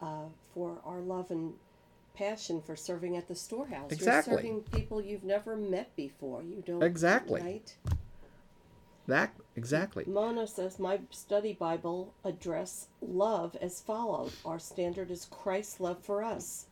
uh, 0.00 0.24
for 0.54 0.78
our 0.84 1.00
love 1.00 1.30
and 1.30 1.52
passion 2.14 2.62
for 2.62 2.76
serving 2.76 3.16
at 3.16 3.28
the 3.28 3.34
storehouse. 3.34 3.92
Exactly. 3.92 4.32
You're 4.32 4.40
serving 4.40 4.60
people 4.72 5.02
you've 5.02 5.24
never 5.24 5.56
met 5.56 5.94
before. 5.96 6.42
You 6.42 6.62
don't. 6.64 6.82
Exactly. 6.82 7.40
Right? 7.40 7.74
That 9.06 9.34
exactly. 9.56 10.04
Mona 10.06 10.46
says 10.46 10.78
my 10.78 11.00
study 11.10 11.52
Bible 11.52 12.14
address 12.24 12.86
love 13.02 13.56
as 13.60 13.80
follows. 13.80 14.36
Our 14.44 14.58
standard 14.58 15.10
is 15.10 15.26
Christ's 15.26 15.80
love 15.80 15.98
for 16.02 16.22
us. 16.22 16.66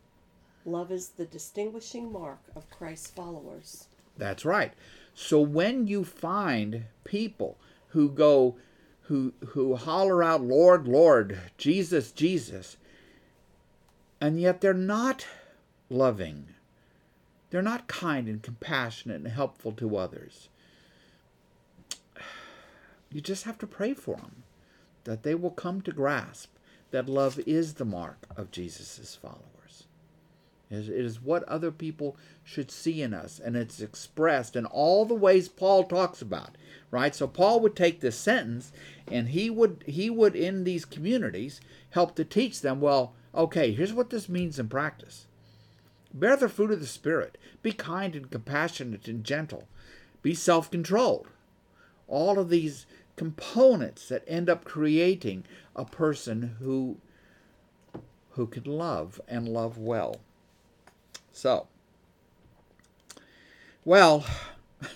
Love 0.68 0.92
is 0.92 1.08
the 1.08 1.24
distinguishing 1.24 2.12
mark 2.12 2.40
of 2.54 2.68
Christ's 2.68 3.10
followers. 3.10 3.86
That's 4.18 4.44
right. 4.44 4.74
So 5.14 5.40
when 5.40 5.86
you 5.86 6.04
find 6.04 6.84
people 7.04 7.56
who 7.88 8.10
go 8.10 8.56
who 9.02 9.32
who 9.48 9.74
holler 9.76 10.22
out 10.22 10.42
Lord, 10.42 10.86
Lord, 10.86 11.40
Jesus, 11.56 12.12
Jesus, 12.12 12.76
and 14.20 14.38
yet 14.38 14.60
they're 14.60 14.74
not 14.74 15.26
loving. 15.88 16.48
They're 17.50 17.62
not 17.62 17.88
kind 17.88 18.28
and 18.28 18.42
compassionate 18.42 19.22
and 19.22 19.28
helpful 19.28 19.72
to 19.72 19.96
others. 19.96 20.50
You 23.10 23.22
just 23.22 23.44
have 23.44 23.56
to 23.58 23.66
pray 23.66 23.94
for 23.94 24.16
them 24.16 24.42
that 25.04 25.22
they 25.22 25.34
will 25.34 25.50
come 25.50 25.80
to 25.80 25.92
grasp 25.92 26.50
that 26.90 27.08
love 27.08 27.40
is 27.46 27.74
the 27.74 27.86
mark 27.86 28.26
of 28.36 28.50
Jesus' 28.50 29.18
followers. 29.20 29.57
It 30.70 30.88
is 30.88 31.20
what 31.22 31.44
other 31.44 31.70
people 31.70 32.16
should 32.44 32.70
see 32.70 33.00
in 33.00 33.14
us, 33.14 33.40
and 33.42 33.56
it's 33.56 33.80
expressed 33.80 34.54
in 34.54 34.66
all 34.66 35.06
the 35.06 35.14
ways 35.14 35.48
Paul 35.48 35.84
talks 35.84 36.20
about. 36.20 36.56
Right? 36.90 37.14
So 37.14 37.26
Paul 37.26 37.60
would 37.60 37.76
take 37.76 38.00
this 38.00 38.16
sentence 38.16 38.72
and 39.06 39.28
he 39.28 39.50
would 39.50 39.84
he 39.86 40.08
would 40.08 40.34
in 40.34 40.64
these 40.64 40.84
communities 40.84 41.60
help 41.90 42.14
to 42.16 42.24
teach 42.24 42.60
them, 42.60 42.80
well, 42.80 43.14
okay, 43.34 43.72
here's 43.72 43.92
what 43.92 44.10
this 44.10 44.28
means 44.28 44.58
in 44.58 44.68
practice. 44.68 45.26
Bear 46.12 46.36
the 46.36 46.48
fruit 46.48 46.70
of 46.70 46.80
the 46.80 46.86
Spirit. 46.86 47.36
Be 47.62 47.72
kind 47.72 48.16
and 48.16 48.30
compassionate 48.30 49.08
and 49.08 49.24
gentle. 49.24 49.68
Be 50.22 50.34
self 50.34 50.70
controlled. 50.70 51.28
All 52.06 52.38
of 52.38 52.48
these 52.48 52.86
components 53.16 54.08
that 54.08 54.24
end 54.26 54.48
up 54.48 54.64
creating 54.64 55.44
a 55.76 55.84
person 55.84 56.56
who, 56.60 56.98
who 58.30 58.46
can 58.46 58.64
love 58.64 59.20
and 59.28 59.48
love 59.48 59.76
well. 59.76 60.20
So, 61.38 61.68
well, 63.84 64.26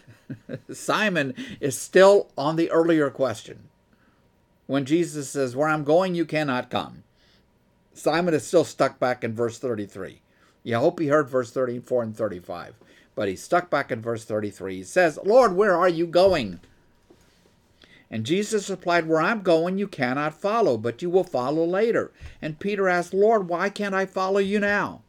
Simon 0.72 1.34
is 1.60 1.78
still 1.78 2.30
on 2.36 2.56
the 2.56 2.68
earlier 2.72 3.10
question. 3.10 3.68
When 4.66 4.84
Jesus 4.84 5.30
says, 5.30 5.54
Where 5.54 5.68
I'm 5.68 5.84
going, 5.84 6.16
you 6.16 6.24
cannot 6.24 6.68
come. 6.68 7.04
Simon 7.94 8.34
is 8.34 8.44
still 8.44 8.64
stuck 8.64 8.98
back 8.98 9.22
in 9.22 9.36
verse 9.36 9.60
33. 9.60 10.20
You 10.64 10.78
hope 10.78 10.98
he 10.98 11.06
heard 11.06 11.28
verse 11.28 11.52
34 11.52 12.02
and 12.02 12.16
35, 12.16 12.74
but 13.14 13.28
he's 13.28 13.40
stuck 13.40 13.70
back 13.70 13.92
in 13.92 14.02
verse 14.02 14.24
33. 14.24 14.78
He 14.78 14.82
says, 14.82 15.20
Lord, 15.24 15.54
where 15.54 15.76
are 15.76 15.88
you 15.88 16.08
going? 16.08 16.58
And 18.10 18.26
Jesus 18.26 18.68
replied, 18.68 19.06
Where 19.06 19.22
I'm 19.22 19.42
going, 19.42 19.78
you 19.78 19.86
cannot 19.86 20.34
follow, 20.34 20.76
but 20.76 21.02
you 21.02 21.08
will 21.08 21.22
follow 21.22 21.64
later. 21.64 22.10
And 22.42 22.58
Peter 22.58 22.88
asked, 22.88 23.14
Lord, 23.14 23.48
why 23.48 23.70
can't 23.70 23.94
I 23.94 24.06
follow 24.06 24.40
you 24.40 24.58
now? 24.58 25.02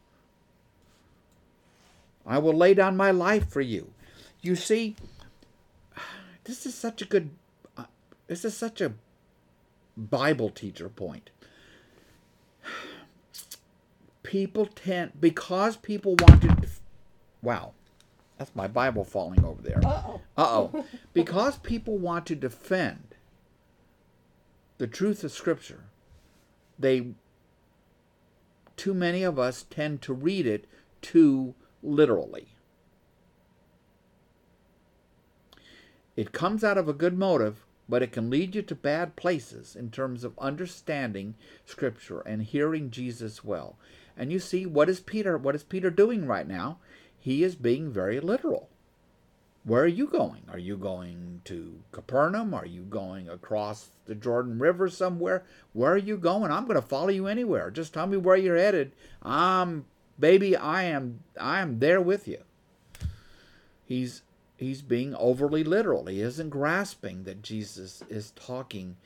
I 2.26 2.38
will 2.38 2.54
lay 2.54 2.74
down 2.74 2.96
my 2.96 3.10
life 3.10 3.48
for 3.48 3.60
you. 3.60 3.92
You 4.40 4.56
see, 4.56 4.96
this 6.44 6.66
is 6.66 6.74
such 6.74 7.02
a 7.02 7.04
good, 7.04 7.30
uh, 7.76 7.84
this 8.26 8.44
is 8.44 8.56
such 8.56 8.80
a 8.80 8.94
Bible 9.96 10.50
teacher 10.50 10.88
point. 10.88 11.30
People 14.22 14.66
tend, 14.66 15.12
because 15.20 15.76
people 15.76 16.16
want 16.16 16.42
to, 16.42 16.56
wow, 17.42 17.72
that's 18.38 18.54
my 18.54 18.66
Bible 18.66 19.04
falling 19.04 19.44
over 19.44 19.62
there. 19.62 19.80
Uh 19.84 20.02
oh. 20.06 20.20
Uh 20.36 20.46
oh. 20.46 20.84
because 21.12 21.58
people 21.58 21.98
want 21.98 22.26
to 22.26 22.34
defend 22.34 23.14
the 24.78 24.86
truth 24.86 25.22
of 25.24 25.32
Scripture, 25.32 25.84
they, 26.78 27.08
too 28.76 28.94
many 28.94 29.22
of 29.22 29.38
us 29.38 29.66
tend 29.70 30.02
to 30.02 30.12
read 30.12 30.46
it 30.46 30.66
too 31.00 31.54
literally. 31.84 32.48
It 36.16 36.32
comes 36.32 36.64
out 36.64 36.78
of 36.78 36.88
a 36.88 36.92
good 36.92 37.18
motive, 37.18 37.64
but 37.88 38.02
it 38.02 38.12
can 38.12 38.30
lead 38.30 38.54
you 38.54 38.62
to 38.62 38.74
bad 38.74 39.16
places 39.16 39.76
in 39.76 39.90
terms 39.90 40.24
of 40.24 40.38
understanding 40.38 41.34
Scripture 41.64 42.20
and 42.20 42.42
hearing 42.42 42.90
Jesus 42.90 43.44
well. 43.44 43.76
And 44.16 44.32
you 44.32 44.38
see, 44.38 44.64
what 44.64 44.88
is 44.88 45.00
Peter? 45.00 45.36
What 45.36 45.54
is 45.54 45.64
Peter 45.64 45.90
doing 45.90 46.26
right 46.26 46.46
now? 46.46 46.78
He 47.18 47.42
is 47.42 47.56
being 47.56 47.90
very 47.90 48.20
literal. 48.20 48.68
Where 49.64 49.82
are 49.82 49.88
you 49.88 50.06
going? 50.06 50.42
Are 50.52 50.58
you 50.58 50.76
going 50.76 51.40
to 51.46 51.80
Capernaum? 51.90 52.52
Are 52.52 52.66
you 52.66 52.82
going 52.82 53.28
across 53.28 53.88
the 54.04 54.14
Jordan 54.14 54.58
River 54.58 54.90
somewhere? 54.90 55.42
Where 55.72 55.92
are 55.92 55.96
you 55.96 56.18
going? 56.18 56.52
I'm 56.52 56.64
going 56.64 56.80
to 56.80 56.86
follow 56.86 57.08
you 57.08 57.26
anywhere. 57.26 57.70
Just 57.70 57.94
tell 57.94 58.06
me 58.06 58.18
where 58.18 58.36
you're 58.36 58.58
headed. 58.58 58.92
I'm 59.22 59.86
baby, 60.18 60.56
I 60.56 60.84
am 60.84 61.20
I 61.40 61.60
am 61.60 61.78
there 61.78 62.00
with 62.00 62.26
you. 62.28 62.38
He's 63.84 64.22
he's 64.56 64.82
being 64.82 65.14
overly 65.14 65.64
literal. 65.64 66.06
He 66.06 66.20
isn't 66.20 66.50
grasping 66.50 67.24
that 67.24 67.42
Jesus 67.42 68.02
is 68.08 68.32
talking 68.32 68.96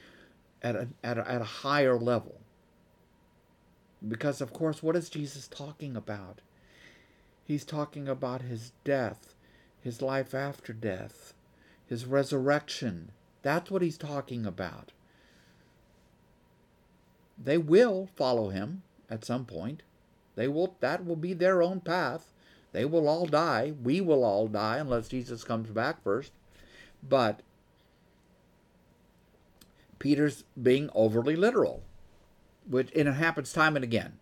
at 0.62 0.76
a, 0.76 0.88
at 1.02 1.18
a, 1.18 1.30
at 1.30 1.40
a 1.40 1.44
higher 1.44 1.98
level. 1.98 2.40
Because 4.06 4.40
of 4.40 4.52
course, 4.52 4.82
what 4.82 4.96
is 4.96 5.08
Jesus 5.08 5.48
talking 5.48 5.96
about? 5.96 6.40
He's 7.44 7.64
talking 7.64 8.08
about 8.08 8.42
his 8.42 8.72
death 8.84 9.34
his 9.80 10.02
life 10.02 10.34
after 10.34 10.72
death, 10.72 11.34
his 11.86 12.04
resurrection. 12.04 13.10
That's 13.42 13.70
what 13.70 13.82
he's 13.82 13.98
talking 13.98 14.44
about. 14.44 14.92
They 17.42 17.58
will 17.58 18.08
follow 18.16 18.50
him 18.50 18.82
at 19.08 19.24
some 19.24 19.44
point. 19.44 19.82
They 20.38 20.46
will 20.46 20.76
that 20.78 21.04
will 21.04 21.16
be 21.16 21.32
their 21.32 21.60
own 21.60 21.80
path. 21.80 22.32
They 22.70 22.84
will 22.84 23.08
all 23.08 23.26
die. 23.26 23.72
We 23.82 24.00
will 24.00 24.22
all 24.22 24.46
die 24.46 24.76
unless 24.76 25.08
Jesus 25.08 25.42
comes 25.42 25.68
back 25.70 26.00
first. 26.00 26.30
But 27.02 27.40
Peter's 29.98 30.44
being 30.60 30.90
overly 30.94 31.34
literal, 31.34 31.82
which 32.68 32.92
and 32.94 33.08
it 33.08 33.14
happens 33.14 33.52
time 33.52 33.74
and 33.74 33.84
again 33.84 34.20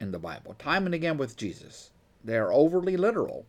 in 0.00 0.10
the 0.10 0.18
Bible, 0.18 0.54
time 0.54 0.84
and 0.84 0.96
again 0.96 1.16
with 1.16 1.36
Jesus. 1.36 1.90
They're 2.24 2.52
overly 2.52 2.96
literal 2.96 3.46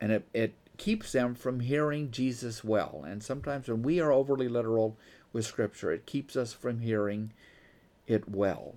and 0.00 0.12
it, 0.12 0.28
it 0.32 0.54
keeps 0.76 1.10
them 1.10 1.34
from 1.34 1.58
hearing 1.58 2.12
Jesus 2.12 2.62
well. 2.62 3.02
And 3.04 3.24
sometimes 3.24 3.66
when 3.66 3.82
we 3.82 3.98
are 3.98 4.12
overly 4.12 4.48
literal 4.48 4.96
with 5.32 5.46
Scripture, 5.46 5.90
it 5.90 6.06
keeps 6.06 6.36
us 6.36 6.52
from 6.52 6.78
hearing 6.78 7.32
it 8.06 8.28
well. 8.28 8.76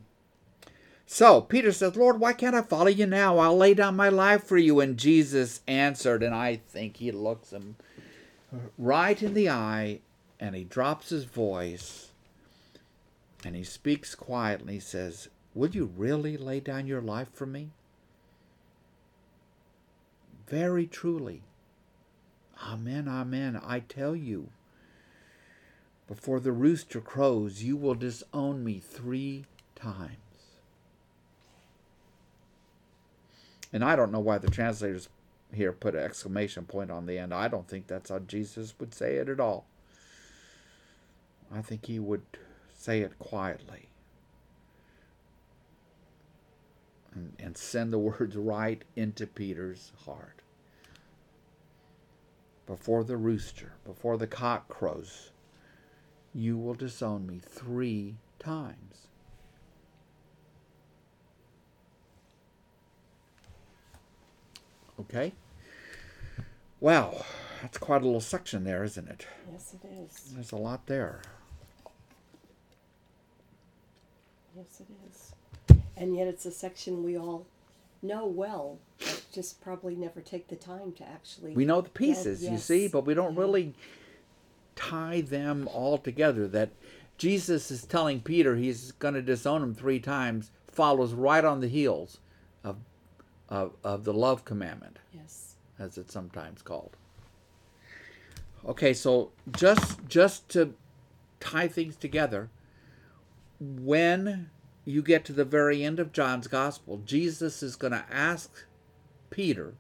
So 1.12 1.42
Peter 1.42 1.72
says, 1.72 1.96
Lord, 1.96 2.20
why 2.20 2.34
can't 2.34 2.56
I 2.56 2.62
follow 2.62 2.86
you 2.86 3.08
now? 3.08 3.40
I'll 3.40 3.58
lay 3.58 3.74
down 3.74 3.96
my 3.96 4.10
life 4.10 4.44
for 4.44 4.60
you. 4.60 4.80
And 4.80 4.96
Jesus 4.96 5.62
answered, 5.68 6.22
and 6.22 6.36
I 6.36 6.58
think 6.58 6.98
he 6.98 7.12
looks 7.12 7.52
him 7.52 7.78
right 8.78 9.22
in 9.22 9.34
the 9.34 9.50
eye 9.50 10.02
and 10.40 10.56
he 10.56 10.64
drops 10.64 11.10
his 11.10 11.24
voice 11.24 12.12
and 13.44 13.56
he 13.56 13.64
speaks 13.64 14.14
quietly. 14.14 14.76
He 14.76 14.80
says, 14.80 15.30
Would 15.56 15.74
you 15.74 15.92
really 15.98 16.38
lay 16.38 16.60
down 16.60 16.86
your 16.86 17.02
life 17.02 17.34
for 17.34 17.48
me? 17.48 17.72
Very 20.48 20.86
truly. 20.86 21.42
Amen, 22.64 23.08
amen. 23.08 23.60
I 23.66 23.80
tell 23.80 24.16
you, 24.16 24.50
before 26.08 26.40
the 26.40 26.52
rooster 26.52 27.02
crows, 27.02 27.64
you 27.64 27.76
will 27.76 27.96
disown 27.96 28.64
me 28.64 28.80
three 28.80 29.46
times. 29.74 30.29
And 33.72 33.84
I 33.84 33.96
don't 33.96 34.12
know 34.12 34.20
why 34.20 34.38
the 34.38 34.50
translators 34.50 35.10
here 35.54 35.72
put 35.72 35.96
an 35.96 36.04
exclamation 36.04 36.66
point 36.66 36.92
on 36.92 37.06
the 37.06 37.18
end. 37.18 37.34
I 37.34 37.48
don't 37.48 37.68
think 37.68 37.88
that's 37.88 38.10
how 38.10 38.20
Jesus 38.20 38.74
would 38.80 38.94
say 38.94 39.16
it 39.16 39.30
at 39.30 39.40
all. 39.40 39.66
I 41.54 41.62
think 41.62 41.86
he 41.86 42.00
would 42.00 42.24
say 42.74 43.02
it 43.02 43.18
quietly 43.20 43.90
and, 47.14 47.34
and 47.40 47.58
send 47.58 47.92
the 47.92 48.00
words 48.00 48.36
right 48.36 48.84
into 48.96 49.26
Peter's 49.28 49.92
heart 50.06 50.42
before 52.70 53.04
the 53.04 53.18
rooster, 53.18 53.74
before 53.84 54.16
the 54.16 54.28
cock 54.28 54.70
crows, 54.70 55.32
you 56.36 56.56
will 56.56 56.76
disown 56.76 57.26
me 57.26 57.42
three 57.44 58.16
times. 58.38 59.09
Okay? 65.00 65.34
Wow, 66.80 67.26
that's 67.62 67.78
quite 67.78 68.02
a 68.02 68.06
little 68.06 68.22
section 68.22 68.64
there, 68.64 68.84
isn't 68.84 69.08
it? 69.08 69.28
Yes, 69.52 69.74
it 69.74 69.88
is. 69.88 70.32
There's 70.34 70.52
a 70.52 70.58
lot 70.58 70.88
there. 70.88 71.22
Yes, 74.56 74.82
it 74.82 74.88
is. 75.10 75.34
And 75.98 76.16
yet 76.16 76.28
it's 76.28 76.46
a 76.46 76.52
section 76.52 77.04
we 77.04 77.18
all 77.18 77.46
know 78.02 78.26
well, 78.26 78.80
but 79.00 79.26
just 79.34 79.62
probably 79.62 79.96
never 79.96 80.22
take 80.22 80.48
the 80.48 80.56
time 80.56 80.94
to 80.94 81.08
actually. 81.08 81.54
We 81.54 81.66
know 81.66 81.82
the 81.82 81.90
pieces, 81.90 82.48
you 82.48 82.58
see, 82.58 82.88
but 82.88 83.06
we 83.06 83.14
don't 83.14 83.36
Yeah. 83.36 83.42
really 83.42 83.74
tie 84.76 85.22
them 85.22 85.68
all 85.74 85.98
together. 85.98 86.48
That 86.48 86.70
Jesus 87.18 87.70
is 87.72 87.84
telling 87.86 88.22
Peter 88.22 88.56
he's 88.56 88.94
going 88.94 89.14
to 89.16 89.22
disown 89.22 89.62
him 89.62 89.74
three 89.76 90.00
times 90.00 90.52
follows 90.68 91.14
right 91.14 91.44
on 91.44 91.60
the 91.60 91.68
heels 91.68 92.20
of, 93.50 93.74
of, 93.84 94.04
the 94.04 94.14
love 94.14 94.46
commandment, 94.46 95.00
Yes. 95.14 95.56
as 95.78 95.98
it's 95.98 96.14
sometimes 96.14 96.62
called. 96.62 96.96
Okay, 98.66 98.94
so 98.94 99.32
just 99.52 100.06
just 100.08 100.48
to 100.50 100.74
tie 101.40 101.68
things 101.68 101.96
together, 101.96 102.50
when 103.60 104.50
you 104.86 105.02
get 105.02 105.26
to 105.26 105.34
the 105.34 105.46
very 105.46 105.84
end 105.84 106.00
of 106.00 106.12
John's 106.12 106.48
gospel, 106.48 107.02
Jesus 107.06 107.62
is 107.64 107.76
going 107.76 107.94
to 107.94 108.06
ask 108.12 108.66
Peter, 109.30 109.76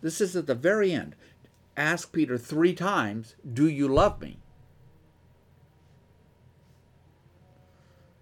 this 0.00 0.20
is 0.20 0.36
at 0.36 0.46
the 0.46 0.54
very 0.54 0.92
end, 0.92 1.16
ask 1.76 2.12
Peter 2.12 2.38
three 2.38 2.74
times, 2.74 3.34
Do 3.50 3.68
you 3.68 3.88
love 3.88 4.20
me? 4.20 4.38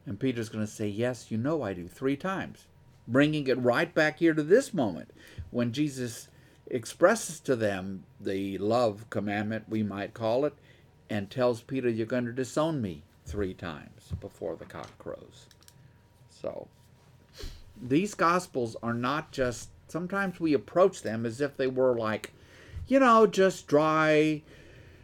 And 0.06 0.18
Peter's 0.18 0.48
going 0.48 0.64
to 0.64 0.70
say, 0.70 0.88
Yes, 0.88 1.30
you 1.30 1.38
know 1.38 1.62
I 1.62 1.74
do, 1.74 1.86
three 1.86 2.16
times. 2.16 2.66
Bringing 3.08 3.46
it 3.48 3.58
right 3.58 3.92
back 3.92 4.18
here 4.18 4.34
to 4.34 4.42
this 4.42 4.72
moment 4.72 5.10
when 5.50 5.72
Jesus 5.72 6.28
expresses 6.66 7.40
to 7.40 7.56
them 7.56 8.04
the 8.20 8.58
love 8.58 9.10
commandment, 9.10 9.68
we 9.68 9.82
might 9.82 10.14
call 10.14 10.44
it, 10.44 10.54
and 11.10 11.30
tells 11.30 11.62
Peter, 11.62 11.88
You're 11.88 12.06
going 12.06 12.26
to 12.26 12.32
disown 12.32 12.80
me 12.80 13.02
three 13.26 13.54
times 13.54 14.12
before 14.20 14.56
the 14.56 14.64
cock 14.64 14.96
crows. 14.98 15.46
So, 16.30 16.68
these 17.80 18.14
gospels 18.14 18.76
are 18.82 18.94
not 18.94 19.32
just, 19.32 19.68
sometimes 19.88 20.40
we 20.40 20.54
approach 20.54 21.02
them 21.02 21.26
as 21.26 21.40
if 21.40 21.56
they 21.56 21.66
were 21.66 21.96
like, 21.96 22.32
you 22.86 22.98
know, 22.98 23.26
just 23.26 23.66
dry 23.66 24.42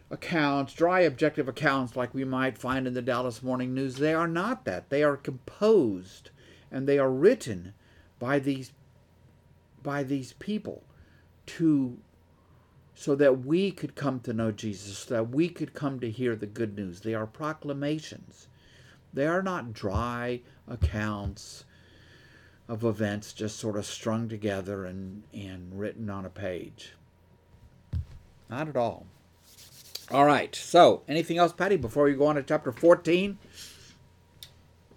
accounts, 0.09 0.73
dry 0.73 1.01
objective 1.01 1.47
accounts 1.47 1.95
like 1.95 2.13
we 2.13 2.23
might 2.23 2.57
find 2.57 2.87
in 2.87 2.93
the 2.93 3.01
Dallas 3.01 3.43
Morning 3.43 3.73
News. 3.73 3.95
They 3.95 4.13
are 4.13 4.27
not 4.27 4.65
that. 4.65 4.89
They 4.89 5.03
are 5.03 5.15
composed 5.15 6.31
and 6.71 6.87
they 6.87 6.97
are 6.97 7.11
written 7.11 7.73
by 8.19 8.39
these 8.39 8.71
by 9.81 10.03
these 10.03 10.33
people 10.33 10.83
to 11.45 11.97
so 12.93 13.15
that 13.15 13.45
we 13.45 13.71
could 13.71 13.95
come 13.95 14.19
to 14.19 14.33
know 14.33 14.51
Jesus, 14.51 14.97
so 14.97 15.13
that 15.13 15.29
we 15.29 15.47
could 15.47 15.73
come 15.73 16.01
to 16.01 16.11
hear 16.11 16.35
the 16.35 16.45
good 16.45 16.75
news. 16.75 16.99
They 16.99 17.13
are 17.13 17.25
proclamations. 17.25 18.49
They 19.13 19.25
are 19.25 19.41
not 19.41 19.71
dry 19.71 20.41
accounts 20.67 21.63
of 22.67 22.83
events 22.83 23.31
just 23.31 23.57
sort 23.57 23.77
of 23.77 23.85
strung 23.85 24.27
together 24.27 24.85
and, 24.85 25.23
and 25.33 25.79
written 25.79 26.09
on 26.09 26.25
a 26.25 26.29
page. 26.29 26.93
Not 28.49 28.67
at 28.67 28.75
all. 28.75 29.05
All 30.11 30.25
right. 30.25 30.53
So, 30.53 31.03
anything 31.07 31.37
else, 31.37 31.53
Patty, 31.53 31.77
before 31.77 32.09
you 32.09 32.17
go 32.17 32.27
on 32.27 32.35
to 32.35 32.43
chapter 32.43 32.73
14? 32.73 33.37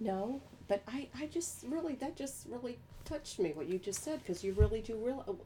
No, 0.00 0.40
but 0.66 0.82
I, 0.88 1.08
I 1.16 1.26
just 1.26 1.64
really, 1.68 1.94
that 1.94 2.16
just 2.16 2.46
really 2.48 2.78
touched 3.05 3.38
me 3.38 3.53
what 3.55 3.68
you 3.68 3.78
just 3.78 4.03
said 4.03 4.20
because 4.20 4.42
you 4.44 4.53
really 4.53 4.80
do 4.80 4.96
real. 4.96 5.38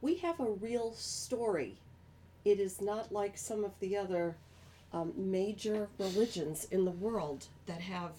We 0.00 0.16
have 0.16 0.40
a 0.40 0.50
real 0.50 0.92
story 0.94 1.76
it 2.44 2.58
is 2.58 2.80
not 2.80 3.12
like 3.12 3.36
some 3.36 3.64
of 3.64 3.72
the 3.80 3.96
other 3.96 4.36
um, 4.92 5.12
major 5.16 5.88
religions 5.98 6.66
in 6.70 6.84
the 6.84 6.90
world 6.90 7.46
that 7.66 7.80
have 7.80 8.12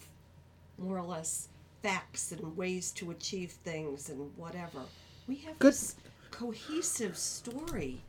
more 0.78 0.98
or 0.98 1.04
less 1.04 1.48
facts 1.82 2.32
and 2.32 2.56
ways 2.56 2.92
to 2.92 3.10
achieve 3.10 3.50
things 3.50 4.08
and 4.08 4.30
whatever. 4.36 4.80
We 5.26 5.36
have 5.36 5.58
Good. 5.58 5.72
this 5.72 5.96
cohesive 6.30 7.16
story. 7.16 8.00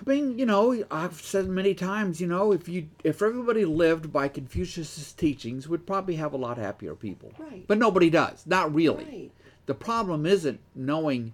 I 0.00 0.10
mean, 0.10 0.38
you 0.38 0.44
know, 0.44 0.84
I've 0.90 1.20
said 1.20 1.48
many 1.48 1.74
times, 1.74 2.20
you 2.20 2.26
know, 2.26 2.52
if 2.52 2.68
you 2.68 2.88
if 3.04 3.22
everybody 3.22 3.64
lived 3.64 4.12
by 4.12 4.28
Confucius's 4.28 5.12
teachings, 5.12 5.68
we'd 5.68 5.86
probably 5.86 6.16
have 6.16 6.32
a 6.32 6.38
lot 6.38 6.58
happier 6.58 6.94
people. 6.94 7.32
Right. 7.38 7.64
But 7.66 7.78
nobody 7.78 8.10
does. 8.10 8.44
Not 8.46 8.74
really. 8.74 9.04
Right. 9.04 9.30
The 9.66 9.74
problem 9.74 10.26
isn't 10.26 10.60
knowing 10.74 11.32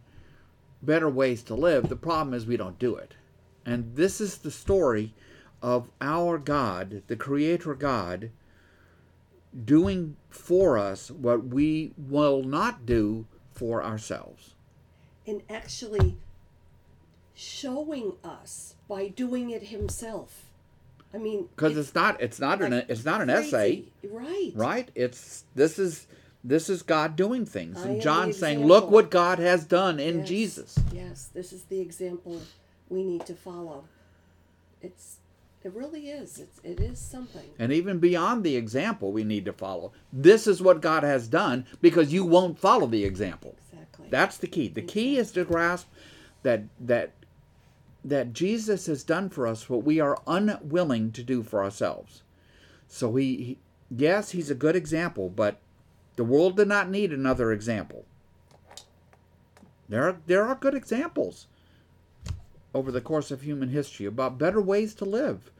better 0.83 1.09
ways 1.09 1.43
to 1.45 1.55
live. 1.55 1.89
The 1.89 1.97
problem 1.97 2.35
is 2.35 2.47
we 2.47 2.57
don't 2.57 2.79
do 2.79 2.95
it. 2.97 3.15
And 3.65 3.97
this 3.97 4.21
is 4.21 4.39
the 4.39 4.51
story 4.51 5.15
of 5.63 5.91
our 6.01 6.39
God, 6.39 7.03
the 7.07 7.17
creator 7.17 7.75
God, 7.75 8.31
doing 9.65 10.17
for 10.29 10.79
us 10.79 11.11
what 11.11 11.47
we 11.47 11.93
will 11.99 12.43
not 12.43 12.87
do 12.87 13.27
for 13.53 13.83
ourselves. 13.83 14.55
And 15.27 15.43
actually 15.51 16.17
showing 17.41 18.13
us 18.23 18.75
by 18.89 19.09
doing 19.09 19.51
it 19.51 19.65
himself. 19.65 20.45
I 21.15 21.19
mean, 21.19 21.49
Because 21.57 21.77
it's 21.77 21.95
not 21.95 22.21
it's 22.21 22.39
not 22.39 22.61
an 22.63 22.73
it's 22.89 23.05
not 23.05 23.21
an 23.23 23.31
essay. 23.31 23.85
Right. 24.09 24.53
right 24.55 24.91
it's 24.95 25.45
this 25.55 25.79
is 25.79 26.07
this 26.45 26.69
is 26.69 26.83
god 26.83 27.17
doing 27.17 27.45
things 27.45 27.79
I 27.85 27.89
and 27.89 28.01
john 28.03 28.33
saying 28.33 28.65
look 28.67 28.91
what 28.91 29.11
god 29.11 29.39
has 29.39 29.65
done 29.65 29.99
in 29.99 30.21
Yes, 30.21 30.29
jesus 30.29 30.79
Yes, 30.93 31.29
this 31.35 31.53
is 31.53 31.65
the 31.65 31.81
example 31.81 32.41
we 32.89 33.03
need 33.05 33.27
to 33.27 33.35
follow. 33.35 33.85
It's 34.83 35.17
it 35.63 35.73
really 35.75 36.09
is. 36.09 36.39
It's 36.39 36.61
it 36.63 36.79
is 36.81 36.99
something. 36.99 37.51
and 37.59 37.73
even 37.73 37.99
beyond 37.99 38.45
the 38.45 38.57
example 38.57 39.13
we 39.13 39.25
need 39.25 39.45
to 39.47 39.53
follow 39.53 39.93
this 40.13 40.47
is 40.47 40.61
what 40.63 40.81
god 40.81 41.03
has 41.03 41.27
done 41.27 41.65
because 41.81 42.13
you 42.13 42.25
won't 42.25 42.59
follow 42.59 42.87
the 42.87 43.05
example 43.05 43.57
Exactly. 43.73 44.07
that's 44.11 44.37
the 44.37 44.47
key 44.47 44.69
the 44.69 44.83
key 44.83 45.17
is 45.17 45.33
to 45.33 45.45
grasp 45.45 45.87
that 46.43 46.63
that 46.79 47.11
that 48.05 48.33
jesus 48.33 48.87
has 48.87 49.05
done 49.05 49.29
for 49.29 49.47
us 49.47 49.69
what 49.69 49.85
we 49.85 50.01
are 50.01 50.21
unwilling 50.27 51.13
to 51.13 51.23
do 51.23 51.43
for 51.43 51.63
ourselves. 51.63 52.23
So 52.89 53.15
he, 53.17 53.37
he 53.37 53.59
yes 53.91 54.31
he's 54.31 54.51
a 54.51 54.55
good 54.55 54.77
example 54.77 55.29
but 55.29 55.59
the 56.17 56.25
world 56.25 56.57
did 56.57 56.69
not 56.69 56.91
need 56.91 57.13
another 57.13 57.53
example. 57.53 58.05
There 59.89 60.09
are 60.09 60.17
there 60.27 60.45
are 60.45 60.55
good 60.55 60.75
examples 60.75 61.47
over 62.73 62.93
the 62.93 63.01
course 63.01 63.31
of 63.31 63.43
human 63.43 63.71
history 63.71 64.07
about 64.07 64.39
better 64.39 64.61
ways 64.61 64.95
to 64.95 65.05
live 65.05 65.51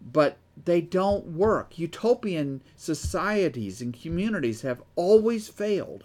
but 0.00 0.38
they 0.64 0.80
don't 0.80 1.26
work. 1.26 1.78
Utopian 1.78 2.62
societies 2.76 3.80
and 3.80 4.00
communities 4.00 4.62
have 4.62 4.82
always 4.96 5.48
failed 5.48 6.04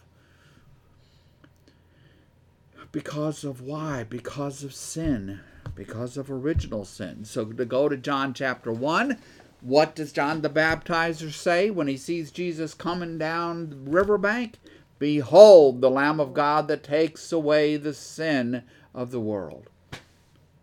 because 2.91 3.43
of 3.43 3.61
why? 3.61 4.03
Because 4.03 4.63
of 4.63 4.73
sin 4.73 5.41
because 5.75 6.17
of 6.17 6.31
original 6.31 6.85
sin. 6.85 7.25
So 7.25 7.45
to 7.45 7.65
go 7.65 7.89
to 7.89 7.97
john 7.97 8.33
chapter 8.33 8.71
1 8.71 9.17
what 9.61 9.95
does 9.95 10.11
john 10.11 10.41
the 10.41 10.49
baptizer 10.49 11.31
say 11.31 11.69
when 11.69 11.87
he 11.87 11.97
sees 11.97 12.31
jesus 12.31 12.73
coming 12.73 13.17
down 13.17 13.69
the 13.69 13.91
riverbank? 13.91 14.59
Behold 14.99 15.81
the 15.81 15.89
lamb 15.89 16.19
of 16.19 16.33
god 16.33 16.67
that 16.67 16.83
takes 16.83 17.31
away 17.31 17.75
the 17.77 17.93
sin 17.93 18.63
of 18.93 19.11
the 19.11 19.19
world. 19.19 19.69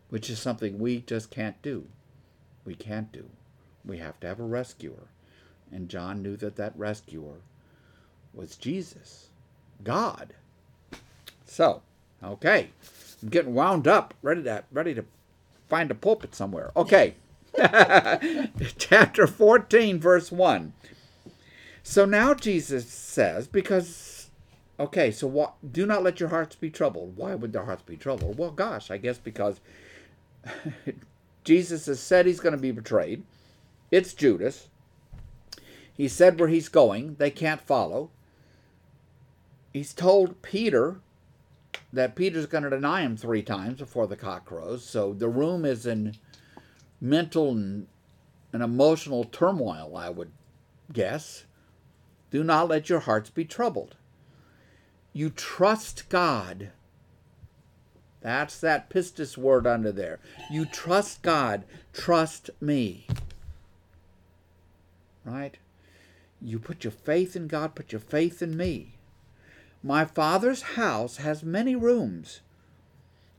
Which 0.09 0.31
is 0.31 0.39
something 0.39 0.79
we 0.79 1.01
just 1.01 1.31
can't 1.31 1.61
do. 1.63 1.87
We 2.65 2.75
can't 2.75 3.11
do. 3.13 3.29
We 3.85 3.99
have 3.99 4.21
to 4.21 4.27
have 4.27 4.41
a 4.41 4.45
rescuer. 4.45 5.09
And 5.71 5.89
john 5.89 6.23
knew 6.23 6.37
that 6.37 6.57
that 6.57 6.77
rescuer 6.77 7.41
was 8.33 8.57
jesus 8.57 9.29
god. 9.83 10.35
So 11.45 11.83
Okay. 12.25 12.71
I'm 13.23 13.29
getting 13.29 13.55
wound 13.55 13.87
up, 13.87 14.15
ready 14.23 14.43
to 14.45 14.65
ready 14.73 14.95
to 14.95 15.05
find 15.69 15.91
a 15.91 15.95
pulpit 15.95 16.35
somewhere. 16.35 16.73
Okay. 16.77 17.15
Chapter 18.79 19.27
14 19.27 20.01
verse 20.01 20.33
1. 20.33 20.73
So 21.83 22.05
now 22.05 22.35
Jesus 22.35 22.87
says 22.87 23.47
because 23.47 24.31
okay, 24.81 25.11
so 25.11 25.27
what 25.27 25.55
do 25.73 25.87
not 25.87 26.03
let 26.03 26.21
your 26.21 26.31
hearts 26.31 26.57
be 26.57 26.71
troubled. 26.71 27.17
Why 27.17 27.35
would 27.35 27.53
their 27.53 27.65
hearts 27.65 27.83
be 27.83 27.97
troubled? 27.97 28.39
Well, 28.39 28.51
gosh, 28.51 28.91
I 28.91 28.97
guess 28.97 29.19
because 29.19 29.61
Jesus 31.45 31.87
has 31.87 32.01
said 32.01 32.27
he's 32.27 32.41
going 32.41 32.55
to 32.55 32.61
be 32.61 32.73
betrayed. 32.73 33.23
It's 33.91 34.15
Judas. 34.15 34.69
He 35.95 36.09
said 36.09 36.41
where 36.41 36.49
he's 36.49 36.69
going. 36.69 37.17
They 37.17 37.31
can't 37.31 37.61
follow. 37.61 38.11
He's 39.73 39.93
told 39.93 40.43
Peter 40.43 41.01
that 41.93 42.17
Peter's 42.17 42.47
going 42.47 42.65
to 42.65 42.71
deny 42.71 43.03
him 43.03 43.17
three 43.17 43.43
times 43.43 43.79
before 43.79 44.07
the 44.07 44.17
cock 44.17 44.47
crows. 44.47 44.85
So 44.85 45.13
the 45.13 45.29
room 45.29 45.65
is 45.65 45.87
in 45.87 46.15
mental 47.01 47.51
and, 47.51 47.87
and 48.53 48.63
emotional 48.63 49.25
turmoil, 49.25 49.97
I 49.97 50.09
would 50.09 50.33
guess. 50.93 51.45
Do 52.31 52.43
not 52.43 52.69
let 52.69 52.89
your 52.89 53.01
hearts 53.01 53.29
be 53.29 53.45
troubled. 53.45 53.97
You 55.13 55.29
trust 55.29 56.09
God. 56.09 56.71
That's 58.23 58.59
that 58.61 58.89
pistis 58.89 59.37
word 59.37 59.67
under 59.67 59.93
there. 59.93 60.21
You 60.51 60.65
trust 60.65 61.23
God. 61.23 61.65
Trust 61.93 62.51
me. 62.61 63.07
Right? 65.25 65.59
You 66.41 66.59
put 66.59 66.85
your 66.85 66.93
faith 66.93 67.37
in 67.37 67.49
God, 67.49 67.75
put 67.75 67.93
your 67.93 68.01
faith 68.01 68.43
in 68.43 68.57
me. 68.57 68.95
My 69.83 70.05
Father's 70.05 70.63
house 70.63 71.17
has 71.17 71.43
many 71.43 71.75
rooms. 71.75 72.41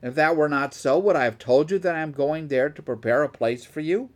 If 0.02 0.16
that 0.16 0.36
were 0.36 0.50
not 0.50 0.74
so, 0.74 1.00
would 1.00 1.16
I 1.16 1.24
have 1.24 1.40
told 1.40 1.72
you 1.72 1.80
that 1.80 1.96
I 1.96 2.02
am 2.02 2.12
going 2.12 2.50
there 2.50 2.70
to 2.70 2.82
prepare 2.82 3.24
a 3.24 3.30
place 3.30 3.64
for 3.64 3.80
you? 3.80 4.10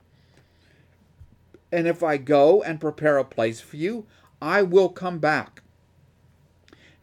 And 1.72 1.88
if 1.88 2.04
I 2.04 2.18
go 2.18 2.62
and 2.62 2.82
prepare 2.82 3.18
a 3.18 3.24
place 3.24 3.62
for 3.62 3.78
you, 3.78 4.06
I 4.42 4.62
will 4.62 4.90
come 4.90 5.20
back 5.20 5.62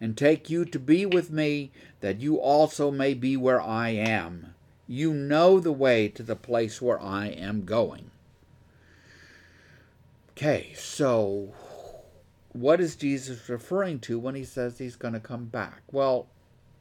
and 0.01 0.17
take 0.17 0.51
you 0.51 0.67
to 0.67 0.79
be 0.79 1.07
with 1.07 1.31
me, 1.31 1.71
that 2.01 2.21
you 2.21 2.37
also 2.37 2.91
may 2.91 3.15
be 3.15 3.37
where 3.37 3.61
I 3.61 3.89
am. 3.91 4.55
You 4.87 5.15
know 5.15 5.61
the 5.61 5.73
way 5.73 6.09
to 6.09 6.23
the 6.23 6.37
place 6.37 6.83
where 6.83 7.01
I 7.01 7.29
am 7.29 7.65
going. 7.65 8.11
Okay, 10.33 10.75
so 10.77 11.55
what 12.55 12.81
is 12.81 12.95
Jesus 12.95 13.49
referring 13.49 13.99
to 13.99 14.19
when 14.19 14.37
he 14.37 14.45
says 14.45 14.79
he's 14.79 14.97
going 14.97 15.13
to 15.15 15.21
come 15.21 15.47
back? 15.47 15.83
Well, 15.91 16.29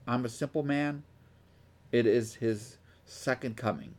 I'm 0.07 0.24
a 0.24 0.30
simple 0.30 0.61
man. 0.61 1.03
It 1.91 2.05
is 2.05 2.36
his 2.36 2.78
second 3.05 3.57
coming. 3.57 3.95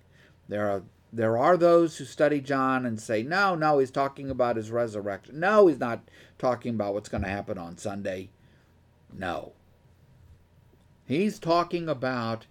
There 0.49 0.71
are 0.71 0.83
there 1.13 1.37
are 1.37 1.57
those 1.57 1.97
who 1.97 2.05
study 2.05 2.41
John 2.41 2.85
and 2.85 3.01
say, 3.01 3.23
no, 3.23 3.55
no, 3.55 3.79
he's 3.79 3.93
talking 3.93 4.31
about 4.31 4.57
his 4.57 4.73
resurrection. 4.73 5.39
No, 5.39 5.69
he's 5.69 5.79
not 5.79 6.01
talking 6.39 6.75
about 6.75 6.95
what's 6.95 7.09
going 7.09 7.23
to 7.23 7.29
happen 7.29 7.57
on 7.57 7.79
Sunday. 7.79 8.31
No. 9.17 9.53
He's 11.07 11.39
talking 11.39 11.89
about 11.89 12.47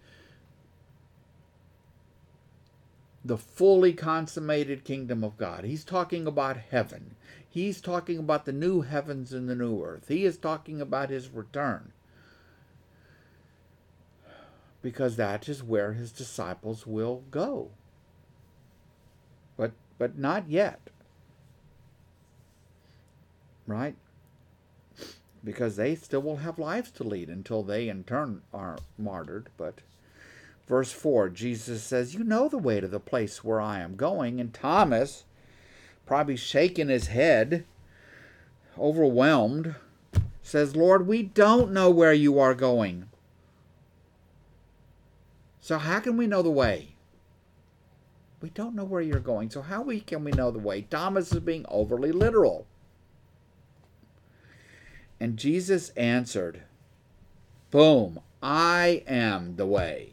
the 3.26 3.38
fully 3.38 3.92
consummated 3.92 4.86
kingdom 4.86 5.26
of 5.26 5.38
God. 5.38 5.66
He's 5.66 5.84
talking 5.84 6.26
about 6.26 6.56
heaven. 6.56 7.16
He's 7.54 7.82
talking 7.82 8.18
about 8.18 8.46
the 8.46 8.52
new 8.52 8.82
heavens 8.82 9.32
and 9.32 9.48
the 9.48 9.54
new 9.54 9.84
earth. 9.84 10.08
He 10.08 10.26
is 10.26 10.40
talking 10.40 10.82
about 10.82 11.12
his 11.12 11.30
return. 11.30 11.92
Because 14.82 15.18
that 15.18 15.48
is 15.48 15.62
where 15.62 15.94
his 15.94 16.12
disciples 16.12 16.88
will 16.88 17.26
go. 17.30 17.70
But 19.56 19.74
but 20.00 20.18
not 20.18 20.50
yet. 20.50 20.90
Right? 23.68 23.98
Because 25.44 25.76
they 25.76 25.94
still 25.94 26.24
will 26.24 26.38
have 26.38 26.58
lives 26.58 26.90
to 26.94 27.04
lead 27.04 27.30
until 27.30 27.62
they 27.62 27.88
in 27.88 28.04
turn 28.04 28.42
are 28.52 28.80
martyred, 28.98 29.50
but 29.58 29.82
verse 30.68 30.92
4 30.92 31.30
Jesus 31.30 31.84
says, 31.84 32.16
"You 32.16 32.24
know 32.24 32.50
the 32.50 32.58
way 32.58 32.80
to 32.80 32.88
the 32.88 33.00
place 33.00 33.44
where 33.44 33.62
I 33.62 33.82
am 33.82 33.96
going." 33.96 34.42
And 34.42 34.52
Thomas 34.52 35.26
probably 36.06 36.36
shaking 36.36 36.90
his 36.90 37.08
head, 37.08 37.66
overwhelmed, 38.78 39.76
says, 40.42 40.76
Lord, 40.76 41.08
we 41.08 41.24
don't 41.24 41.72
know 41.72 41.90
where 41.90 42.14
you 42.14 42.40
are 42.40 42.54
going. 42.54 43.10
So, 45.62 45.78
how 45.78 46.00
can 46.00 46.18
we 46.18 46.28
know 46.28 46.42
the 46.42 46.52
way? 46.52 46.90
We 48.42 48.50
don't 48.50 48.76
know 48.76 48.84
where 48.84 49.02
you're 49.02 49.20
going, 49.20 49.50
so 49.50 49.62
how 49.62 49.82
we, 49.82 50.02
can 50.02 50.26
we 50.26 50.32
know 50.32 50.52
the 50.52 50.60
way? 50.60 50.82
Thomas 50.82 51.32
is 51.32 51.40
being 51.40 51.66
overly 51.70 52.12
literal. 52.12 52.68
And 55.18 55.38
Jesus 55.38 55.90
answered, 55.92 56.64
Boom, 57.72 58.20
I 58.42 59.04
am 59.08 59.56
the 59.56 59.66
way 59.66 60.13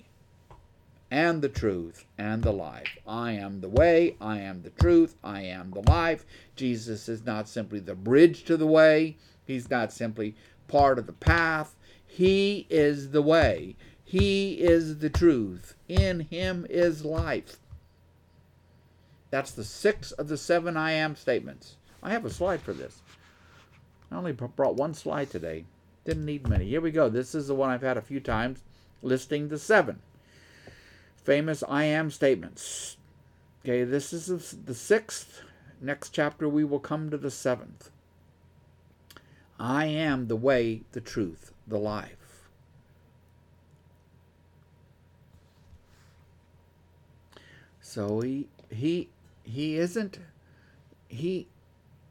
and 1.10 1.42
the 1.42 1.48
truth 1.48 2.04
and 2.16 2.42
the 2.42 2.52
life. 2.52 2.98
I 3.06 3.32
am 3.32 3.60
the 3.60 3.68
way, 3.68 4.16
I 4.20 4.38
am 4.38 4.62
the 4.62 4.70
truth, 4.70 5.16
I 5.24 5.42
am 5.42 5.72
the 5.72 5.82
life. 5.90 6.24
Jesus 6.54 7.08
is 7.08 7.26
not 7.26 7.48
simply 7.48 7.80
the 7.80 7.96
bridge 7.96 8.44
to 8.44 8.56
the 8.56 8.66
way, 8.66 9.16
He's 9.44 9.68
not 9.68 9.92
simply 9.92 10.36
part 10.68 10.98
of 10.98 11.06
the 11.06 11.12
path. 11.12 11.74
He 12.06 12.66
is 12.70 13.10
the 13.10 13.22
way, 13.22 13.74
He 14.04 14.60
is 14.60 14.98
the 14.98 15.10
truth. 15.10 15.74
In 15.88 16.20
Him 16.20 16.66
is 16.70 17.04
life. 17.04 17.58
That's 19.30 19.50
the 19.50 19.64
six 19.64 20.12
of 20.12 20.28
the 20.28 20.36
seven 20.36 20.76
I 20.76 20.92
am 20.92 21.16
statements. 21.16 21.76
I 22.02 22.10
have 22.10 22.24
a 22.24 22.30
slide 22.30 22.60
for 22.60 22.72
this. 22.72 23.02
I 24.10 24.16
only 24.16 24.32
brought 24.32 24.76
one 24.76 24.94
slide 24.94 25.30
today. 25.30 25.64
Didn't 26.04 26.24
need 26.24 26.48
many. 26.48 26.66
Here 26.66 26.80
we 26.80 26.90
go. 26.90 27.08
This 27.08 27.34
is 27.34 27.48
the 27.48 27.54
one 27.54 27.70
I've 27.70 27.82
had 27.82 27.96
a 27.96 28.02
few 28.02 28.20
times, 28.20 28.62
listing 29.02 29.48
the 29.48 29.58
seven 29.58 30.00
famous 31.30 31.62
I 31.68 31.84
am 31.84 32.10
statements. 32.10 32.96
Okay, 33.62 33.84
this 33.84 34.12
is 34.12 34.56
the 34.64 34.74
sixth. 34.74 35.42
Next 35.80 36.10
chapter, 36.10 36.48
we 36.48 36.64
will 36.64 36.80
come 36.80 37.08
to 37.08 37.16
the 37.16 37.30
seventh. 37.30 37.92
I 39.56 39.84
am 39.84 40.26
the 40.26 40.34
way, 40.34 40.82
the 40.90 41.00
truth, 41.00 41.52
the 41.68 41.78
life. 41.78 42.48
So 47.80 48.22
he 48.22 48.48
he 48.68 49.08
he 49.44 49.76
isn't 49.76 50.18
he 51.06 51.46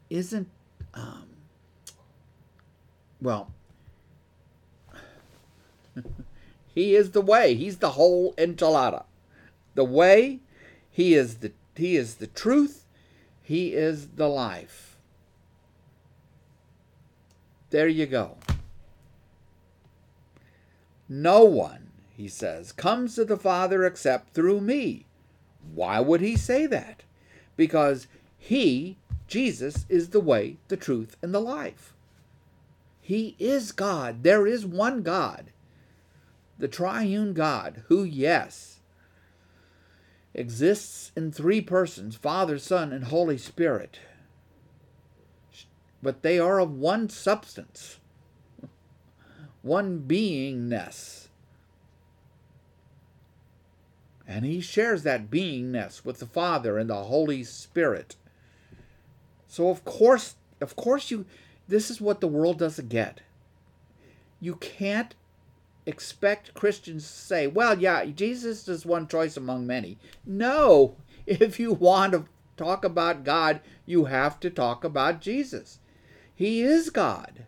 isn't 0.10 0.48
um, 0.94 1.28
well 3.22 3.52
he 6.74 6.96
is 6.96 7.12
the 7.12 7.22
way 7.22 7.56
he's 7.56 7.80
the 7.80 7.92
whole 7.92 8.34
enchilada 8.36 9.04
the 9.76 9.86
way. 9.86 10.40
He 10.92 11.14
is 11.14 11.38
the 11.38 11.52
he 11.76 11.96
is 11.96 12.16
the 12.16 12.28
truth. 12.28 12.86
He 13.42 13.74
is 13.74 14.10
the 14.10 14.28
life. 14.28 14.98
There 17.70 17.88
you 17.88 18.06
go. 18.06 18.38
No 21.08 21.44
one 21.44 21.90
he 22.16 22.28
says 22.28 22.72
comes 22.72 23.16
to 23.16 23.26
the 23.26 23.38
father 23.38 23.86
except 23.86 24.34
through 24.34 24.62
me. 24.62 25.06
Why 25.74 26.00
would 26.00 26.22
he 26.22 26.36
say 26.36 26.66
that? 26.66 27.04
Because 27.56 28.08
he 28.38 28.98
jesus 29.28 29.86
is 29.90 30.10
the 30.10 30.20
way 30.20 30.58
the 30.68 30.78
truth 30.78 31.16
and 31.22 31.34
the 31.34 31.40
life. 31.40 31.94
He 33.02 33.36
is 33.40 33.72
god. 33.72 34.24
There 34.24 34.46
is 34.46 34.66
one 34.66 35.02
god. 35.02 35.52
The 36.58 36.68
triune 36.68 37.34
god 37.34 37.84
who 37.88 38.04
yes 38.04 38.79
exists 40.40 41.12
in 41.18 41.32
three 41.32 41.60
persons 41.60 42.16
Father, 42.16 42.58
Son, 42.58 42.94
and 42.94 43.06
Holy 43.06 43.38
Spirit. 43.38 44.00
But 46.02 46.22
they 46.22 46.40
are 46.40 46.60
of 46.60 46.72
one 46.72 47.10
substance, 47.10 48.00
one 49.62 50.06
beingness. 50.08 51.28
And 54.26 54.46
he 54.46 54.62
shares 54.62 55.04
that 55.04 55.30
beingness 55.30 56.06
with 56.06 56.20
the 56.20 56.26
Father 56.26 56.78
and 56.78 56.90
the 56.90 56.96
Holy 56.96 57.44
Spirit. 57.44 58.16
So 59.48 59.70
of 59.70 59.84
course, 59.84 60.36
of 60.62 60.76
course 60.78 61.12
you 61.12 61.26
this 61.68 61.92
is 61.92 62.00
what 62.00 62.22
the 62.22 62.28
world 62.28 62.58
doesn't 62.58 62.90
get. 62.90 63.22
You 64.40 64.56
can't 64.56 65.16
expect 65.90 66.54
Christians 66.54 67.04
to 67.04 67.14
say, 67.14 67.48
well, 67.48 67.80
yeah, 67.80 68.06
Jesus 68.06 68.68
is 68.68 68.86
one 68.86 69.08
choice 69.08 69.36
among 69.36 69.68
many. 69.68 69.98
No, 70.26 70.96
if 71.26 71.60
you 71.60 71.74
want 71.74 72.14
to 72.14 72.26
talk 72.56 72.86
about 72.86 73.24
God, 73.24 73.62
you 73.86 74.06
have 74.06 74.40
to 74.42 74.50
talk 74.50 74.84
about 74.84 75.22
Jesus. 75.22 75.80
He 76.34 76.62
is 76.62 76.90
God. 76.90 77.46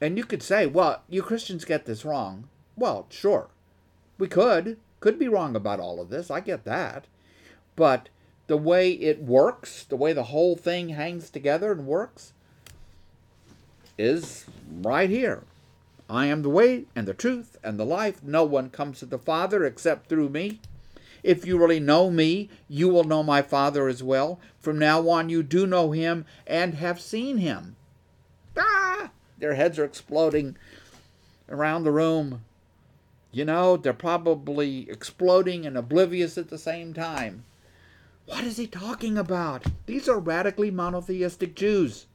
And 0.00 0.16
you 0.16 0.24
could 0.24 0.42
say, 0.42 0.66
well, 0.66 1.02
you 1.08 1.22
Christians 1.22 1.64
get 1.64 1.84
this 1.84 2.04
wrong. 2.04 2.48
Well, 2.76 3.06
sure. 3.10 3.50
We 4.18 4.26
could. 4.26 4.78
Could 5.00 5.18
be 5.18 5.28
wrong 5.28 5.54
about 5.54 5.80
all 5.80 6.00
of 6.00 6.08
this. 6.08 6.30
I 6.30 6.40
get 6.40 6.64
that. 6.64 7.06
But 7.76 8.08
the 8.46 8.56
way 8.56 8.90
it 8.90 9.22
works, 9.22 9.84
the 9.84 9.96
way 9.96 10.12
the 10.12 10.24
whole 10.24 10.56
thing 10.56 10.90
hangs 10.90 11.30
together 11.30 11.72
and 11.72 11.86
works, 11.86 12.32
is 13.98 14.46
right 14.82 15.10
here. 15.10 15.44
I 16.08 16.26
am 16.26 16.42
the 16.42 16.50
way 16.50 16.84
and 16.94 17.06
the 17.06 17.14
truth 17.14 17.56
and 17.62 17.78
the 17.78 17.84
life. 17.84 18.22
No 18.22 18.44
one 18.44 18.70
comes 18.70 18.98
to 18.98 19.06
the 19.06 19.18
Father 19.18 19.64
except 19.64 20.08
through 20.08 20.28
me. 20.28 20.60
If 21.22 21.46
you 21.46 21.56
really 21.56 21.80
know 21.80 22.10
me, 22.10 22.50
you 22.68 22.88
will 22.88 23.04
know 23.04 23.22
my 23.22 23.42
Father 23.42 23.88
as 23.88 24.02
well. 24.02 24.40
From 24.60 24.78
now 24.78 25.08
on, 25.08 25.28
you 25.28 25.42
do 25.42 25.66
know 25.66 25.92
him 25.92 26.26
and 26.46 26.74
have 26.74 27.00
seen 27.00 27.38
him. 27.38 27.76
Ah! 28.56 29.10
Their 29.38 29.54
heads 29.54 29.78
are 29.78 29.84
exploding 29.84 30.56
around 31.48 31.84
the 31.84 31.92
room. 31.92 32.42
You 33.30 33.44
know, 33.44 33.76
they're 33.76 33.92
probably 33.92 34.90
exploding 34.90 35.64
and 35.64 35.78
oblivious 35.78 36.36
at 36.36 36.50
the 36.50 36.58
same 36.58 36.92
time. 36.92 37.44
What 38.26 38.44
is 38.44 38.56
he 38.56 38.66
talking 38.66 39.16
about? 39.16 39.64
These 39.86 40.08
are 40.08 40.18
radically 40.18 40.70
monotheistic 40.70 41.54
Jews. 41.54 42.06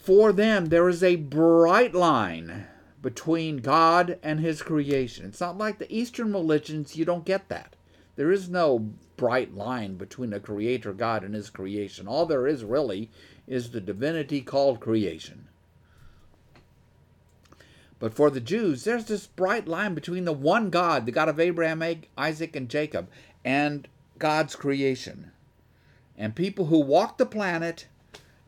For 0.00 0.32
them, 0.32 0.66
there 0.66 0.88
is 0.88 1.02
a 1.02 1.16
bright 1.16 1.94
line 1.94 2.66
between 3.02 3.58
God 3.58 4.18
and 4.22 4.40
His 4.40 4.62
creation. 4.62 5.26
It's 5.26 5.40
not 5.40 5.58
like 5.58 5.78
the 5.78 5.94
Eastern 5.94 6.32
religions, 6.32 6.96
you 6.96 7.04
don't 7.04 7.26
get 7.26 7.50
that. 7.50 7.76
There 8.16 8.32
is 8.32 8.48
no 8.48 8.90
bright 9.18 9.54
line 9.54 9.96
between 9.96 10.32
a 10.32 10.40
creator 10.40 10.94
God 10.94 11.22
and 11.22 11.34
His 11.34 11.50
creation. 11.50 12.08
All 12.08 12.24
there 12.24 12.46
is 12.46 12.64
really 12.64 13.10
is 13.46 13.70
the 13.70 13.80
divinity 13.80 14.40
called 14.40 14.80
creation. 14.80 15.48
But 17.98 18.14
for 18.14 18.30
the 18.30 18.40
Jews, 18.40 18.84
there's 18.84 19.04
this 19.04 19.26
bright 19.26 19.68
line 19.68 19.92
between 19.92 20.24
the 20.24 20.32
one 20.32 20.70
God, 20.70 21.04
the 21.04 21.12
God 21.12 21.28
of 21.28 21.38
Abraham, 21.38 21.84
Isaac, 22.16 22.56
and 22.56 22.70
Jacob, 22.70 23.10
and 23.44 23.86
God's 24.18 24.56
creation. 24.56 25.32
And 26.16 26.34
people 26.34 26.66
who 26.66 26.80
walk 26.80 27.18
the 27.18 27.26
planet 27.26 27.86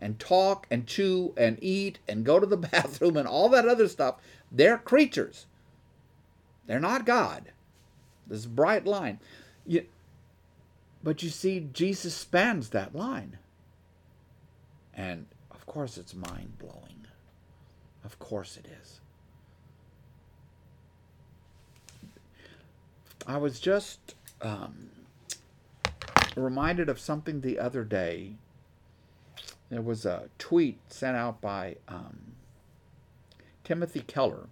and 0.02 0.18
talk 0.18 0.66
and 0.68 0.84
chew 0.84 1.32
and 1.36 1.56
eat 1.62 2.00
and 2.08 2.24
go 2.24 2.40
to 2.40 2.46
the 2.46 2.56
bathroom 2.72 3.16
and 3.16 3.28
all 3.28 3.48
that 3.48 3.68
other 3.68 3.88
stuff, 3.88 4.16
they're 4.50 4.76
creatures. 4.76 5.46
They're 6.66 6.80
not 6.80 7.06
God. 7.06 7.52
This 8.26 8.44
bright 8.44 8.84
line. 8.84 9.20
You, 9.64 9.86
but 11.04 11.22
you 11.22 11.30
see, 11.30 11.68
Jesus 11.72 12.14
spans 12.14 12.70
that 12.70 12.94
line. 12.94 13.38
And 14.92 15.26
of 15.52 15.64
course, 15.66 15.96
it's 15.96 16.14
mind 16.14 16.58
blowing. 16.58 17.06
Of 18.04 18.18
course, 18.18 18.56
it 18.56 18.66
is. 18.82 19.00
I 23.24 23.36
was 23.36 23.60
just 23.60 24.16
um, 24.40 24.90
reminded 26.34 26.88
of 26.88 26.98
something 26.98 27.40
the 27.40 27.60
other 27.60 27.84
day 27.84 28.32
there 29.72 29.80
was 29.80 30.04
a 30.04 30.28
tweet 30.38 30.78
sent 30.88 31.16
out 31.16 31.40
by 31.40 31.76
um, 31.88 32.34
Timothy 33.64 34.00
Keller 34.00 34.48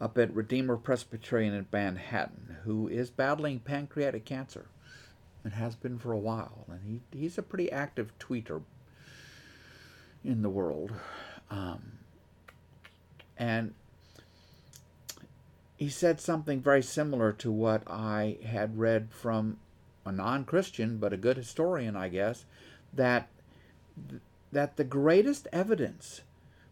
up 0.00 0.18
at 0.18 0.34
Redeemer 0.34 0.76
Presbyterian 0.76 1.54
in 1.54 1.64
Manhattan, 1.72 2.56
who 2.64 2.88
is 2.88 3.10
battling 3.10 3.60
pancreatic 3.60 4.24
cancer 4.24 4.66
and 5.44 5.52
has 5.52 5.76
been 5.76 6.00
for 6.00 6.10
a 6.10 6.18
while. 6.18 6.64
And 6.68 6.80
he, 7.12 7.16
he's 7.16 7.38
a 7.38 7.42
pretty 7.42 7.70
active 7.70 8.10
tweeter 8.18 8.62
in 10.24 10.42
the 10.42 10.50
world. 10.50 10.92
Um, 11.48 11.98
and 13.36 13.72
he 15.76 15.88
said 15.88 16.20
something 16.20 16.60
very 16.60 16.82
similar 16.82 17.32
to 17.34 17.52
what 17.52 17.84
I 17.86 18.38
had 18.44 18.80
read 18.80 19.10
from 19.12 19.58
a 20.04 20.10
non 20.10 20.44
Christian, 20.44 20.98
but 20.98 21.12
a 21.12 21.16
good 21.16 21.36
historian, 21.36 21.94
I 21.94 22.08
guess, 22.08 22.46
that 22.92 23.28
that 24.52 24.76
the 24.76 24.84
greatest 24.84 25.48
evidence 25.52 26.22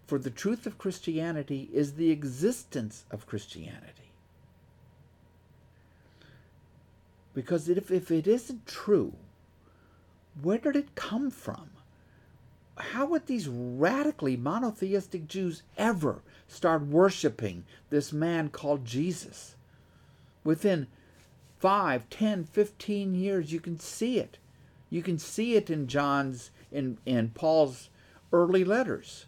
for 0.06 0.18
the 0.18 0.30
truth 0.30 0.66
of 0.66 0.78
Christianity 0.78 1.68
is 1.72 1.94
the 1.94 2.10
existence 2.10 3.04
of 3.10 3.26
Christianity. 3.26 4.12
Because 7.34 7.68
if, 7.68 7.90
if 7.90 8.10
it 8.10 8.26
isn't 8.26 8.66
true, 8.66 9.14
where 10.40 10.58
did 10.58 10.76
it 10.76 10.94
come 10.94 11.30
from? 11.30 11.70
How 12.76 13.06
would 13.06 13.26
these 13.26 13.48
radically 13.48 14.36
monotheistic 14.36 15.28
Jews 15.28 15.62
ever 15.76 16.22
start 16.48 16.86
worshiping 16.86 17.64
this 17.90 18.12
man 18.12 18.48
called 18.48 18.84
Jesus? 18.84 19.56
Within 20.44 20.88
5, 21.60 22.10
10, 22.10 22.44
15 22.44 23.14
years, 23.14 23.52
you 23.52 23.60
can 23.60 23.78
see 23.78 24.18
it. 24.18 24.38
You 24.90 25.02
can 25.02 25.18
see 25.18 25.54
it 25.54 25.70
in 25.70 25.86
John's 25.86 26.50
in, 26.72 26.98
in 27.06 27.30
Paul's 27.30 27.90
early 28.32 28.64
letters. 28.64 29.26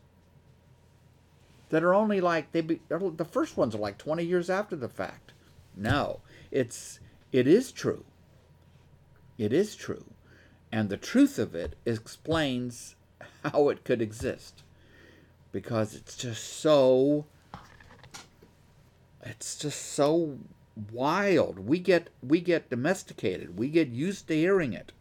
that 1.71 1.83
are 1.83 1.95
only 1.95 2.21
like 2.21 2.53
they 2.53 2.61
be, 2.61 2.81
the 2.89 3.25
first 3.25 3.57
ones 3.57 3.75
are 3.75 3.79
like 3.79 3.99
20 3.99 4.23
years 4.25 4.49
after 4.49 4.77
the 4.77 4.89
fact. 4.89 5.33
No, 5.77 6.21
it's 6.51 7.01
it 7.33 7.47
is 7.47 7.73
true. 7.73 8.05
It 9.39 9.53
is 9.53 9.75
true. 9.75 10.05
And 10.71 10.89
the 10.89 10.97
truth 10.97 11.39
of 11.39 11.55
it 11.55 11.75
explains 11.85 12.97
how 13.45 13.69
it 13.69 13.85
could 13.85 14.01
exist. 14.01 14.63
Because 15.53 15.95
it's 15.95 16.17
just 16.17 16.45
so 16.45 17.27
it's 19.23 19.57
just 19.57 19.81
so 19.83 20.39
wild. 20.93 21.59
We 21.59 21.79
get 21.79 22.09
we 22.23 22.41
get 22.41 22.71
domesticated. 22.71 23.59
We 23.59 23.69
get 23.69 23.89
used 23.89 24.29
to 24.29 24.35
hearing 24.35 24.73
it. 24.73 24.93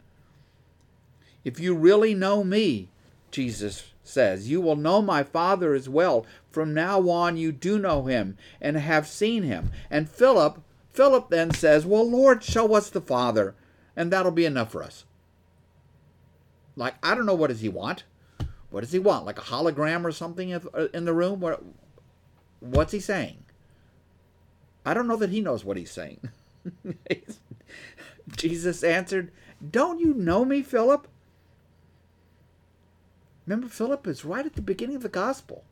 If 1.44 1.60
you 1.60 1.76
really 1.76 2.14
know 2.14 2.44
me, 2.44 2.90
Jesus 3.32 3.92
says, 4.04 4.50
you 4.50 4.62
will 4.62 4.76
know 4.76 5.02
my 5.02 5.24
Father 5.24 5.74
as 5.74 5.90
well. 5.90 6.26
From 6.50 6.74
now 6.74 7.10
on 7.10 7.38
you 7.38 7.52
do 7.52 7.80
know 7.80 8.06
him 8.06 8.38
and 8.62 8.78
have 8.78 9.08
seen 9.08 9.44
him. 9.44 9.72
And 9.90 10.10
Philip 10.10 10.62
Philip 10.94 11.30
then 11.30 11.52
says, 11.52 11.88
"Well, 11.88 12.08
Lord, 12.08 12.44
show 12.44 12.76
us 12.76 12.90
the 12.92 13.02
Father, 13.02 13.56
and 13.96 14.12
that'll 14.12 14.32
be 14.32 14.46
enough 14.46 14.72
for 14.72 14.84
us." 14.84 15.06
Like 16.76 16.94
I 17.04 17.16
don't 17.16 17.26
know 17.26 17.34
what 17.34 17.48
does 17.48 17.62
he 17.62 17.70
want? 17.70 18.04
What 18.70 18.82
does 18.82 18.92
he 18.92 19.00
want? 19.00 19.26
Like 19.26 19.40
a 19.40 19.42
hologram 19.42 20.06
or 20.06 20.12
something 20.12 20.54
uh, 20.54 20.60
in 20.94 21.06
the 21.06 21.14
room? 21.14 21.40
What 21.40 21.64
what's 22.60 22.94
he 22.94 23.00
saying? 23.00 23.44
I 24.86 24.94
don't 24.94 25.08
know 25.08 25.18
that 25.18 25.30
he 25.30 25.42
knows 25.42 25.64
what 25.66 25.78
he's 25.78 25.92
saying. 25.92 26.30
Jesus 28.36 28.84
answered, 28.84 29.32
Don't 29.72 30.00
you 30.00 30.14
know 30.14 30.46
me, 30.46 30.62
Philip? 30.62 31.08
Remember, 33.46 33.68
Philip 33.68 34.08
is 34.08 34.26
right 34.26 34.46
at 34.46 34.54
the 34.54 34.62
beginning 34.62 34.96
of 34.96 35.04
the 35.04 35.10
gospel. 35.10 35.64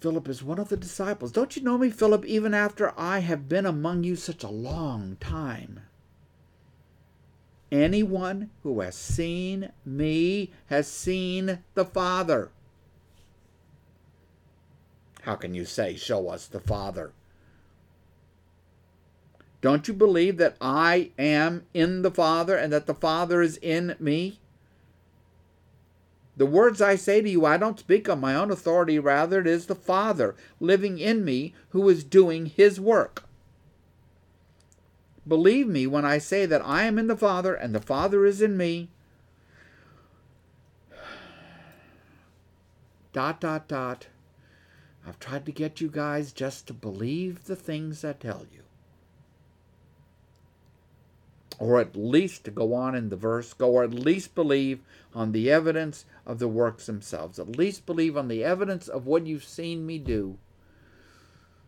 Philip 0.00 0.28
is 0.28 0.42
one 0.42 0.58
of 0.58 0.68
the 0.68 0.76
disciples. 0.76 1.30
Don't 1.30 1.54
you 1.54 1.62
know 1.62 1.78
me, 1.78 1.90
Philip, 1.90 2.24
even 2.24 2.54
after 2.54 2.92
I 2.98 3.20
have 3.20 3.48
been 3.48 3.66
among 3.66 4.02
you 4.02 4.16
such 4.16 4.42
a 4.42 4.48
long 4.48 5.16
time? 5.20 5.80
Anyone 7.70 8.50
who 8.62 8.80
has 8.80 8.96
seen 8.96 9.72
me 9.84 10.52
has 10.66 10.86
seen 10.88 11.60
the 11.74 11.84
Father. 11.84 12.50
How 15.22 15.36
can 15.36 15.54
you 15.54 15.64
say, 15.64 15.96
Show 15.96 16.28
us 16.28 16.46
the 16.46 16.60
Father? 16.60 17.12
Don't 19.62 19.86
you 19.86 19.94
believe 19.94 20.36
that 20.38 20.56
I 20.60 21.12
am 21.16 21.64
in 21.72 22.02
the 22.02 22.10
Father 22.10 22.56
and 22.56 22.72
that 22.72 22.86
the 22.86 22.94
Father 22.94 23.40
is 23.40 23.56
in 23.58 23.94
me? 24.00 24.40
The 26.36 26.46
words 26.46 26.80
I 26.80 26.96
say 26.96 27.20
to 27.20 27.28
you, 27.28 27.44
I 27.44 27.58
don't 27.58 27.78
speak 27.78 28.08
on 28.08 28.20
my 28.20 28.34
own 28.34 28.50
authority, 28.50 28.98
rather, 28.98 29.40
it 29.40 29.46
is 29.46 29.66
the 29.66 29.74
Father 29.74 30.34
living 30.60 30.98
in 30.98 31.24
me 31.24 31.54
who 31.70 31.88
is 31.88 32.04
doing 32.04 32.46
his 32.46 32.80
work. 32.80 33.24
Believe 35.28 35.68
me 35.68 35.86
when 35.86 36.04
I 36.04 36.18
say 36.18 36.46
that 36.46 36.64
I 36.64 36.84
am 36.84 36.98
in 36.98 37.06
the 37.06 37.16
Father 37.16 37.54
and 37.54 37.74
the 37.74 37.80
Father 37.80 38.24
is 38.24 38.40
in 38.40 38.56
me. 38.56 38.88
Dot, 43.12 43.40
dot, 43.40 43.68
dot. 43.68 44.06
I've 45.06 45.20
tried 45.20 45.44
to 45.46 45.52
get 45.52 45.80
you 45.80 45.88
guys 45.88 46.32
just 46.32 46.66
to 46.68 46.72
believe 46.72 47.44
the 47.44 47.56
things 47.56 48.04
I 48.04 48.14
tell 48.14 48.46
you 48.52 48.62
or 51.62 51.78
at 51.78 51.94
least 51.94 52.42
to 52.42 52.50
go 52.50 52.74
on 52.74 52.96
in 52.96 53.08
the 53.08 53.14
verse, 53.14 53.54
go 53.54 53.70
or 53.70 53.84
at 53.84 53.94
least 53.94 54.34
believe 54.34 54.80
on 55.14 55.30
the 55.30 55.48
evidence 55.48 56.04
of 56.24 56.38
the 56.38 56.48
works 56.48 56.86
themselves, 56.86 57.38
at 57.38 57.56
least 57.56 57.86
believe 57.86 58.16
on 58.16 58.28
the 58.28 58.44
evidence 58.44 58.88
of 58.88 59.06
what 59.06 59.26
you've 59.26 59.44
seen 59.44 59.84
me 59.84 59.98
do. 59.98 60.38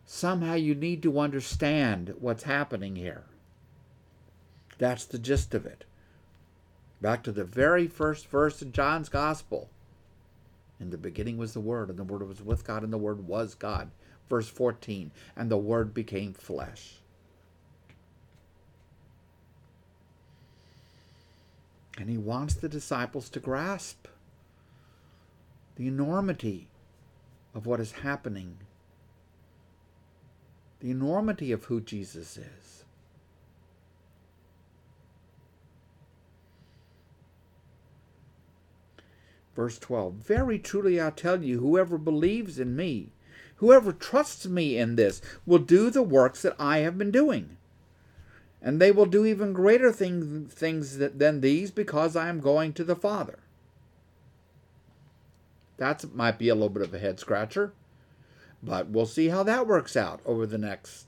Somehow 0.05 0.53
you 0.53 0.75
need 0.75 1.01
to 1.03 1.19
understand 1.19 2.13
what's 2.19 2.43
happening 2.43 2.95
here. 2.95 3.23
That's 4.77 5.05
the 5.05 5.19
gist 5.19 5.53
of 5.53 5.65
it. 5.65 5.83
Back 7.01 7.23
to 7.23 7.31
the 7.31 7.43
very 7.43 7.87
first 7.87 8.27
verse 8.27 8.61
in 8.61 8.71
John's 8.71 9.09
Gospel. 9.09 9.69
In 10.79 10.89
the 10.89 10.97
beginning 10.97 11.37
was 11.37 11.53
the 11.53 11.59
Word, 11.59 11.89
and 11.89 11.97
the 11.97 12.03
Word 12.03 12.27
was 12.27 12.41
with 12.41 12.65
God, 12.65 12.83
and 12.83 12.91
the 12.91 12.97
Word 12.97 13.27
was 13.27 13.55
God. 13.55 13.91
Verse 14.29 14.47
14, 14.47 15.11
and 15.35 15.51
the 15.51 15.57
Word 15.57 15.93
became 15.93 16.33
flesh. 16.33 16.95
And 21.97 22.09
he 22.09 22.17
wants 22.17 22.55
the 22.55 22.67
disciples 22.67 23.29
to 23.29 23.39
grasp 23.39 24.07
the 25.75 25.87
enormity 25.87 26.67
of 27.53 27.65
what 27.65 27.79
is 27.79 27.91
happening, 27.91 28.57
the 30.79 30.91
enormity 30.91 31.51
of 31.51 31.65
who 31.65 31.81
Jesus 31.81 32.37
is. 32.37 32.85
Verse 39.55 39.79
12 39.79 40.13
Very 40.15 40.59
truly 40.59 41.01
I 41.01 41.09
tell 41.09 41.43
you, 41.43 41.59
whoever 41.59 41.97
believes 41.97 42.59
in 42.59 42.75
me, 42.75 43.09
whoever 43.57 43.91
trusts 43.91 44.45
me 44.45 44.77
in 44.77 44.95
this, 44.95 45.21
will 45.45 45.59
do 45.59 45.89
the 45.89 46.03
works 46.03 46.41
that 46.41 46.55
I 46.59 46.79
have 46.79 46.97
been 46.97 47.11
doing 47.11 47.57
and 48.65 48.81
they 48.81 48.91
will 48.91 49.05
do 49.05 49.27
even 49.27 49.53
greater 49.53 49.91
thing, 49.91 50.47
things 50.47 50.97
than 50.97 51.41
these 51.41 51.69
because 51.69 52.15
I 52.15 52.29
am 52.29 52.39
going 52.39 52.73
to 52.73 52.83
the 52.83 52.95
Father. 52.95 53.37
That 55.77 56.13
might 56.13 56.37
be 56.37 56.49
a 56.49 56.55
little 56.55 56.69
bit 56.69 56.83
of 56.83 56.93
a 56.93 56.99
head 56.99 57.19
scratcher, 57.19 57.73
but 58.63 58.87
we'll 58.87 59.05
see 59.05 59.27
how 59.27 59.43
that 59.43 59.67
works 59.67 59.95
out 59.95 60.21
over 60.25 60.45
the 60.45 60.57
next 60.57 61.07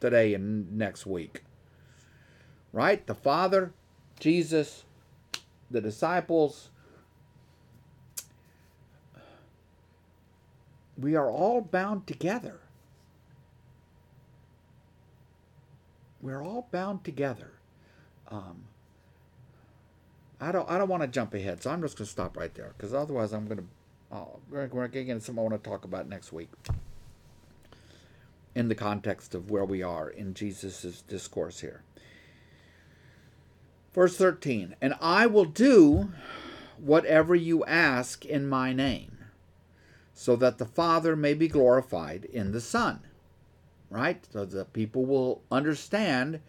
today 0.00 0.34
and 0.34 0.76
next 0.76 1.06
week. 1.06 1.42
Right? 2.72 3.06
The 3.06 3.14
Father, 3.14 3.72
Jesus, 4.20 4.84
the 5.70 5.80
disciples, 5.80 6.70
we 10.98 11.14
are 11.14 11.30
all 11.30 11.60
bound 11.60 12.06
together. 12.06 12.60
we're 16.26 16.42
all 16.42 16.66
bound 16.72 17.04
together. 17.04 17.52
Um, 18.28 18.64
I 20.40 20.52
don't 20.52 20.68
I 20.68 20.78
don't 20.78 20.88
want 20.88 21.02
to 21.02 21.08
jump 21.08 21.34
ahead, 21.34 21.62
so 21.62 21.70
I'm 21.70 21.80
just 21.82 21.96
going 21.96 22.06
to 22.06 22.10
stop 22.10 22.36
right 22.36 22.54
there 22.54 22.72
because 22.76 22.92
otherwise 22.92 23.32
I'm 23.32 23.46
going 23.46 23.58
to 23.58 23.64
oh, 24.12 24.16
uh, 24.16 24.24
we're 24.50 24.66
going 24.66 24.90
to 24.90 24.92
get 24.92 25.08
into 25.08 25.24
something 25.24 25.40
I 25.40 25.48
want 25.48 25.62
to 25.62 25.70
talk 25.70 25.84
about 25.84 26.08
next 26.08 26.32
week 26.32 26.50
in 28.54 28.68
the 28.68 28.74
context 28.74 29.34
of 29.34 29.50
where 29.50 29.64
we 29.64 29.82
are 29.82 30.08
in 30.08 30.34
Jesus' 30.34 31.02
discourse 31.02 31.60
here. 31.60 31.82
Verse 33.94 34.16
13, 34.16 34.76
and 34.80 34.94
I 35.00 35.26
will 35.26 35.46
do 35.46 36.10
whatever 36.78 37.34
you 37.34 37.64
ask 37.64 38.26
in 38.26 38.46
my 38.46 38.74
name, 38.74 39.18
so 40.12 40.36
that 40.36 40.58
the 40.58 40.66
Father 40.66 41.16
may 41.16 41.32
be 41.32 41.48
glorified 41.48 42.26
in 42.26 42.52
the 42.52 42.60
Son 42.60 43.00
right? 43.90 44.24
So 44.32 44.44
the 44.44 44.64
people 44.64 45.04
will 45.04 45.42
understand 45.50 46.40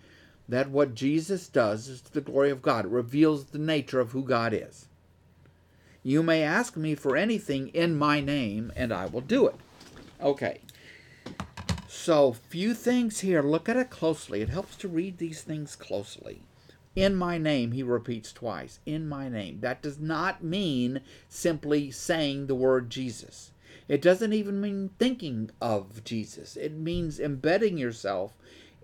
that 0.49 0.69
what 0.69 0.95
Jesus 0.95 1.47
does 1.47 1.87
is 1.87 2.01
to 2.01 2.13
the 2.13 2.21
glory 2.21 2.49
of 2.49 2.61
God. 2.61 2.85
It 2.85 2.91
reveals 2.91 3.45
the 3.45 3.57
nature 3.57 3.99
of 3.99 4.11
who 4.11 4.23
God 4.23 4.53
is. 4.53 4.87
You 6.03 6.23
may 6.23 6.41
ask 6.41 6.77
me 6.77 6.95
for 6.95 7.17
anything 7.17 7.67
in 7.69 7.97
my 7.97 8.21
name, 8.21 8.71
and 8.75 8.93
I 8.93 9.07
will 9.07 9.21
do 9.21 9.47
it. 9.47 9.55
Okay. 10.21 10.61
So, 11.87 12.31
few 12.31 12.73
things 12.73 13.19
here. 13.19 13.41
Look 13.41 13.67
at 13.67 13.75
it 13.75 13.89
closely. 13.89 14.41
It 14.41 14.49
helps 14.49 14.75
to 14.77 14.87
read 14.87 15.17
these 15.17 15.41
things 15.41 15.75
closely. 15.75 16.41
In 16.95 17.15
my 17.15 17.37
name, 17.37 17.73
he 17.73 17.83
repeats 17.83 18.31
twice. 18.31 18.79
In 18.85 19.09
my 19.09 19.27
name. 19.27 19.59
That 19.59 19.81
does 19.81 19.99
not 19.99 20.43
mean 20.43 21.01
simply 21.27 21.91
saying 21.91 22.47
the 22.47 22.55
word 22.55 22.89
Jesus. 22.89 23.51
It 23.87 24.01
doesn't 24.01 24.33
even 24.33 24.59
mean 24.59 24.91
thinking 24.99 25.49
of 25.61 26.03
Jesus, 26.03 26.57
it 26.57 26.73
means 26.73 27.19
embedding 27.19 27.77
yourself 27.77 28.33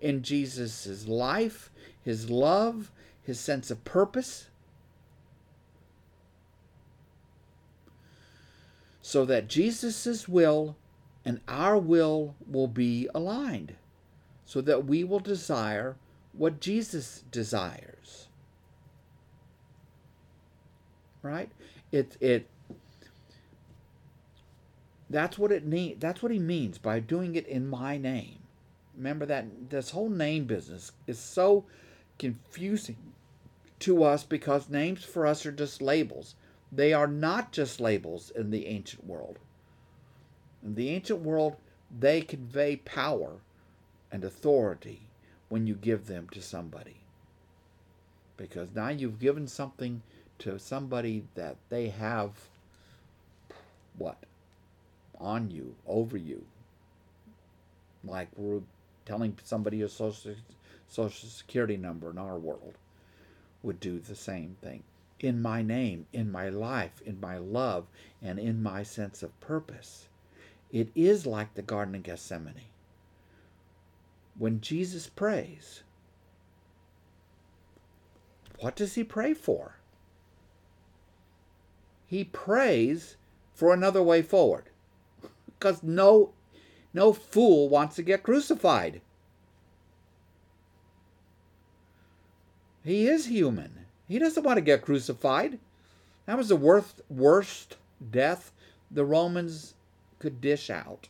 in 0.04 0.22
Jesus' 0.22 1.08
life, 1.08 1.70
his 2.02 2.28
love, 2.28 2.90
his 3.22 3.40
sense 3.40 3.70
of 3.70 3.82
purpose. 3.84 4.48
So 9.00 9.24
that 9.24 9.48
Jesus' 9.48 10.28
will 10.28 10.76
and 11.24 11.40
our 11.48 11.78
will 11.78 12.36
will 12.46 12.66
be 12.68 13.08
aligned, 13.14 13.76
so 14.44 14.60
that 14.60 14.84
we 14.84 15.04
will 15.04 15.20
desire 15.20 15.96
what 16.34 16.60
Jesus 16.60 17.24
desires. 17.30 18.28
Right? 21.22 21.50
It, 21.90 22.18
it 22.20 22.46
that's 25.08 25.38
what 25.38 25.50
it 25.50 25.64
need. 25.64 26.00
That's 26.00 26.22
what 26.22 26.32
he 26.32 26.38
means 26.38 26.76
by 26.76 27.00
doing 27.00 27.36
it 27.36 27.46
in 27.46 27.66
my 27.66 27.96
name. 27.96 28.43
Remember 28.96 29.26
that 29.26 29.70
this 29.70 29.90
whole 29.90 30.08
name 30.08 30.44
business 30.44 30.92
is 31.06 31.18
so 31.18 31.64
confusing 32.18 32.96
to 33.80 34.04
us 34.04 34.24
because 34.24 34.68
names 34.68 35.04
for 35.04 35.26
us 35.26 35.44
are 35.44 35.52
just 35.52 35.82
labels. 35.82 36.34
They 36.70 36.92
are 36.92 37.06
not 37.06 37.52
just 37.52 37.80
labels 37.80 38.30
in 38.30 38.50
the 38.50 38.66
ancient 38.66 39.04
world. 39.04 39.38
In 40.62 40.74
the 40.74 40.90
ancient 40.90 41.20
world, 41.20 41.56
they 41.96 42.20
convey 42.20 42.76
power 42.76 43.36
and 44.10 44.24
authority 44.24 45.02
when 45.48 45.66
you 45.66 45.74
give 45.74 46.06
them 46.06 46.28
to 46.30 46.40
somebody. 46.40 46.96
Because 48.36 48.68
now 48.74 48.88
you've 48.88 49.20
given 49.20 49.46
something 49.46 50.02
to 50.38 50.58
somebody 50.58 51.24
that 51.34 51.56
they 51.68 51.88
have 51.88 52.48
what? 53.96 54.24
On 55.20 55.50
you, 55.50 55.74
over 55.86 56.16
you. 56.16 56.44
Like 58.02 58.28
we're 58.36 58.60
telling 59.04 59.38
somebody 59.42 59.82
a 59.82 59.88
social, 59.88 60.34
social 60.88 61.28
security 61.28 61.76
number 61.76 62.10
in 62.10 62.18
our 62.18 62.38
world 62.38 62.74
would 63.62 63.80
do 63.80 63.98
the 63.98 64.14
same 64.14 64.56
thing. 64.62 64.82
In 65.20 65.40
my 65.40 65.62
name, 65.62 66.06
in 66.12 66.30
my 66.30 66.48
life, 66.48 67.00
in 67.04 67.20
my 67.20 67.38
love, 67.38 67.86
and 68.22 68.38
in 68.38 68.62
my 68.62 68.82
sense 68.82 69.22
of 69.22 69.38
purpose. 69.40 70.08
It 70.70 70.88
is 70.94 71.24
like 71.26 71.54
the 71.54 71.62
Garden 71.62 71.94
of 71.94 72.02
Gethsemane. 72.02 72.54
When 74.36 74.60
Jesus 74.60 75.08
prays, 75.08 75.82
what 78.58 78.74
does 78.74 78.94
he 78.94 79.04
pray 79.04 79.34
for? 79.34 79.76
He 82.06 82.24
prays 82.24 83.16
for 83.54 83.72
another 83.72 84.02
way 84.02 84.22
forward. 84.22 84.64
Because 85.58 85.82
no 85.82 86.32
no 86.94 87.12
fool 87.12 87.68
wants 87.68 87.96
to 87.96 88.02
get 88.02 88.22
crucified. 88.22 89.00
He 92.84 93.08
is 93.08 93.26
human. 93.26 93.86
He 94.06 94.18
doesn't 94.18 94.44
want 94.44 94.58
to 94.58 94.62
get 94.62 94.82
crucified. 94.82 95.58
That 96.26 96.38
was 96.38 96.48
the 96.48 96.56
worst, 96.56 97.00
worst 97.10 97.76
death 98.10 98.52
the 98.90 99.04
Romans 99.04 99.74
could 100.20 100.40
dish 100.40 100.70
out. 100.70 101.08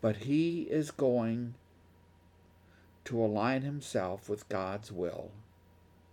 But 0.00 0.16
he 0.16 0.62
is 0.62 0.90
going 0.90 1.54
to 3.04 3.22
align 3.22 3.62
himself 3.62 4.28
with 4.28 4.48
God's 4.48 4.90
will, 4.90 5.30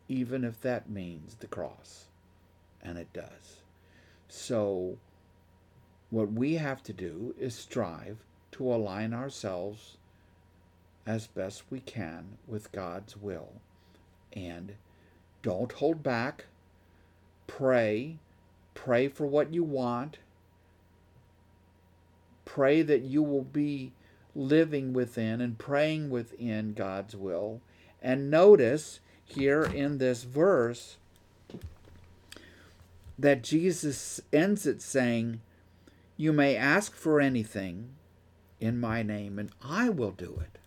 even 0.07 0.43
if 0.43 0.59
that 0.61 0.89
means 0.89 1.35
the 1.35 1.47
cross. 1.47 2.08
And 2.81 2.97
it 2.97 3.11
does. 3.13 3.61
So, 4.27 4.97
what 6.09 6.31
we 6.31 6.55
have 6.55 6.81
to 6.83 6.93
do 6.93 7.35
is 7.39 7.55
strive 7.55 8.17
to 8.53 8.73
align 8.73 9.13
ourselves 9.13 9.97
as 11.05 11.27
best 11.27 11.63
we 11.69 11.79
can 11.79 12.37
with 12.47 12.71
God's 12.71 13.17
will. 13.17 13.53
And 14.33 14.73
don't 15.41 15.71
hold 15.71 16.03
back. 16.03 16.45
Pray. 17.47 18.19
Pray 18.75 19.07
for 19.07 19.25
what 19.25 19.53
you 19.53 19.63
want. 19.63 20.19
Pray 22.45 22.81
that 22.81 23.01
you 23.01 23.23
will 23.23 23.43
be 23.43 23.91
living 24.35 24.93
within 24.93 25.41
and 25.41 25.57
praying 25.57 26.09
within 26.09 26.73
God's 26.73 27.15
will. 27.15 27.61
And 28.01 28.29
notice 28.29 28.99
here 29.25 29.63
in 29.63 29.97
this 29.97 30.23
verse 30.23 30.97
that 33.19 33.43
Jesus 33.43 34.21
ends 34.31 34.65
it 34.65 34.81
saying, 34.81 35.41
You 36.15 36.31
may 36.31 36.55
ask 36.55 36.95
for 36.95 37.19
anything 37.19 37.89
in 38.59 38.79
my 38.79 39.03
name, 39.03 39.37
and 39.37 39.51
I 39.61 39.89
will 39.89 40.11
do 40.11 40.41
it. 40.41 40.57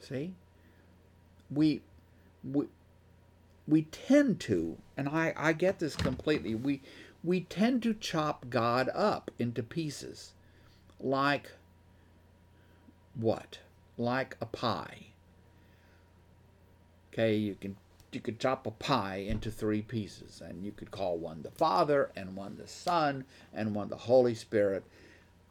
See? 0.00 0.34
We 1.50 1.82
we 2.44 2.66
we 3.66 3.82
tend 3.82 4.40
to, 4.40 4.76
and 4.96 5.08
I, 5.08 5.32
I 5.36 5.52
get 5.52 5.78
this 5.78 5.96
completely, 5.96 6.54
we 6.54 6.82
we 7.24 7.42
tend 7.42 7.82
to 7.84 7.94
chop 7.94 8.50
God 8.50 8.90
up 8.94 9.30
into 9.38 9.62
pieces 9.62 10.32
like 11.00 11.52
what? 13.14 13.58
Like 13.96 14.36
a 14.40 14.46
pie. 14.46 15.06
Okay, 17.12 17.36
you 17.36 17.54
can 17.54 17.76
you 18.14 18.20
could 18.20 18.38
chop 18.38 18.66
a 18.66 18.70
pie 18.70 19.16
into 19.16 19.50
three 19.50 19.82
pieces, 19.82 20.40
and 20.40 20.64
you 20.64 20.72
could 20.72 20.90
call 20.90 21.18
one 21.18 21.42
the 21.42 21.50
Father, 21.50 22.10
and 22.14 22.36
one 22.36 22.56
the 22.56 22.68
Son, 22.68 23.24
and 23.52 23.74
one 23.74 23.88
the 23.88 23.96
Holy 23.96 24.34
Spirit. 24.34 24.84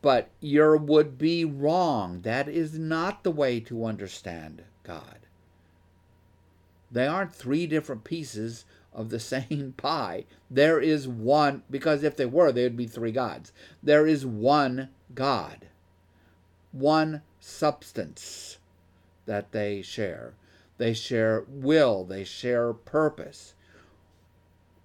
But 0.02 0.30
you 0.40 0.78
would 0.78 1.18
be 1.18 1.46
wrong. 1.46 2.22
That 2.22 2.48
is 2.48 2.78
not 2.78 3.24
the 3.24 3.32
way 3.32 3.60
to 3.62 3.86
understand 3.86 4.64
God. 4.84 5.20
They 6.92 7.08
aren't 7.08 7.34
three 7.34 7.68
different 7.68 8.04
pieces 8.04 8.66
of 8.94 9.10
the 9.10 9.20
same 9.34 9.74
pie. 9.78 10.26
There 10.50 10.80
is 10.80 11.08
one, 11.08 11.64
because 11.70 12.04
if 12.04 12.16
they 12.16 12.26
were, 12.26 12.52
there 12.52 12.66
would 12.66 12.78
be 12.78 12.88
three 12.88 13.12
gods. 13.12 13.54
There 13.82 14.06
is 14.06 14.26
one 14.26 14.90
God, 15.14 15.68
one 16.72 17.22
substance 17.40 18.58
that 19.26 19.52
they 19.52 19.82
share. 19.82 20.34
They 20.82 20.96
share 20.96 21.46
will, 21.48 22.04
they 22.04 22.24
share 22.24 22.74
purpose. 22.74 23.54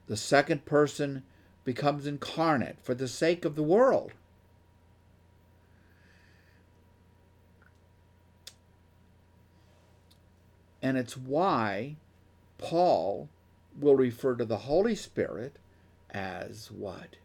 The 0.09 0.16
second 0.18 0.66
person 0.66 1.22
becomes 1.64 2.07
incarnate 2.07 2.76
for 2.82 2.92
the 2.92 3.09
sake 3.09 3.47
of 3.47 3.57
the 3.57 3.62
world. 3.62 4.12
And 10.82 10.99
it's 10.99 11.16
why 11.16 11.97
Paul 12.59 13.30
will 13.80 13.97
refer 13.97 14.34
to 14.34 14.44
the 14.44 14.68
Holy 14.68 14.94
Spirit 14.94 15.57
as 16.11 16.70
what? 16.70 17.16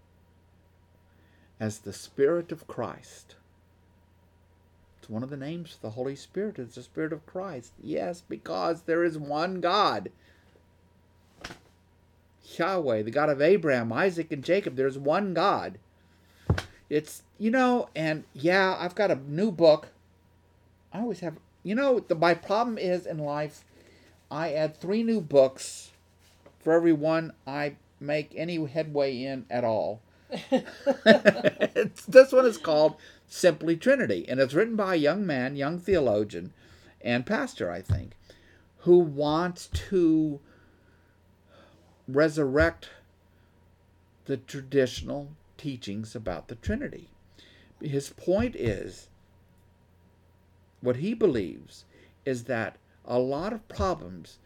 As 1.59 1.79
the 1.79 1.91
Spirit 1.91 2.53
of 2.53 2.67
Christ. 2.67 3.35
It's 5.01 5.09
one 5.09 5.23
of 5.23 5.31
the 5.31 5.37
names 5.37 5.73
of 5.73 5.81
the 5.81 5.89
Holy 5.89 6.15
Spirit. 6.15 6.59
It's 6.59 6.75
the 6.75 6.83
Spirit 6.83 7.11
of 7.11 7.25
Christ. 7.25 7.73
Yes, 7.81 8.21
because 8.21 8.83
there 8.83 9.03
is 9.03 9.17
one 9.17 9.59
God. 9.59 10.11
Yahweh, 12.55 13.01
the 13.01 13.09
God 13.09 13.29
of 13.29 13.41
Abraham, 13.41 13.91
Isaac, 13.91 14.31
and 14.31 14.43
Jacob. 14.43 14.75
There's 14.75 14.99
one 14.99 15.33
God. 15.33 15.79
It's, 16.87 17.23
you 17.39 17.49
know, 17.49 17.89
and 17.95 18.25
yeah, 18.33 18.77
I've 18.77 18.93
got 18.93 19.09
a 19.09 19.15
new 19.15 19.51
book. 19.51 19.87
I 20.93 20.99
always 20.99 21.21
have, 21.21 21.37
you 21.63 21.73
know, 21.73 21.99
the, 21.99 22.13
my 22.13 22.35
problem 22.35 22.77
is 22.77 23.07
in 23.07 23.17
life, 23.17 23.65
I 24.29 24.53
add 24.53 24.77
three 24.77 25.01
new 25.01 25.19
books 25.19 25.93
for 26.59 26.73
every 26.73 26.93
one 26.93 27.33
I 27.47 27.77
make 27.99 28.33
any 28.35 28.63
headway 28.67 29.23
in 29.23 29.47
at 29.49 29.63
all. 29.63 29.99
this 30.51 32.31
one 32.31 32.45
is 32.45 32.59
called 32.59 32.97
Simply 33.33 33.77
Trinity, 33.77 34.25
and 34.27 34.41
it's 34.41 34.53
written 34.53 34.75
by 34.75 34.93
a 34.93 34.97
young 34.97 35.25
man, 35.25 35.55
young 35.55 35.79
theologian, 35.79 36.51
and 36.99 37.25
pastor, 37.25 37.71
I 37.71 37.81
think, 37.81 38.11
who 38.79 38.99
wants 38.99 39.67
to 39.89 40.41
resurrect 42.09 42.89
the 44.25 44.35
traditional 44.35 45.29
teachings 45.57 46.13
about 46.13 46.49
the 46.49 46.55
Trinity. 46.55 47.07
His 47.79 48.09
point 48.09 48.53
is 48.53 49.07
what 50.81 50.97
he 50.97 51.13
believes 51.13 51.85
is 52.25 52.43
that 52.43 52.75
a 53.05 53.17
lot 53.17 53.53
of 53.53 53.65
problems 53.69 54.39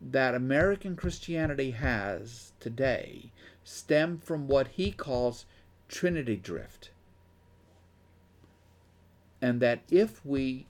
that 0.00 0.36
American 0.36 0.94
Christianity 0.94 1.72
has 1.72 2.52
today 2.60 3.32
stem 3.64 4.16
from 4.18 4.46
what 4.46 4.68
he 4.68 4.92
calls 4.92 5.44
Trinity 5.88 6.36
drift. 6.36 6.91
And 9.42 9.60
that 9.60 9.80
if 9.90 10.24
we 10.24 10.66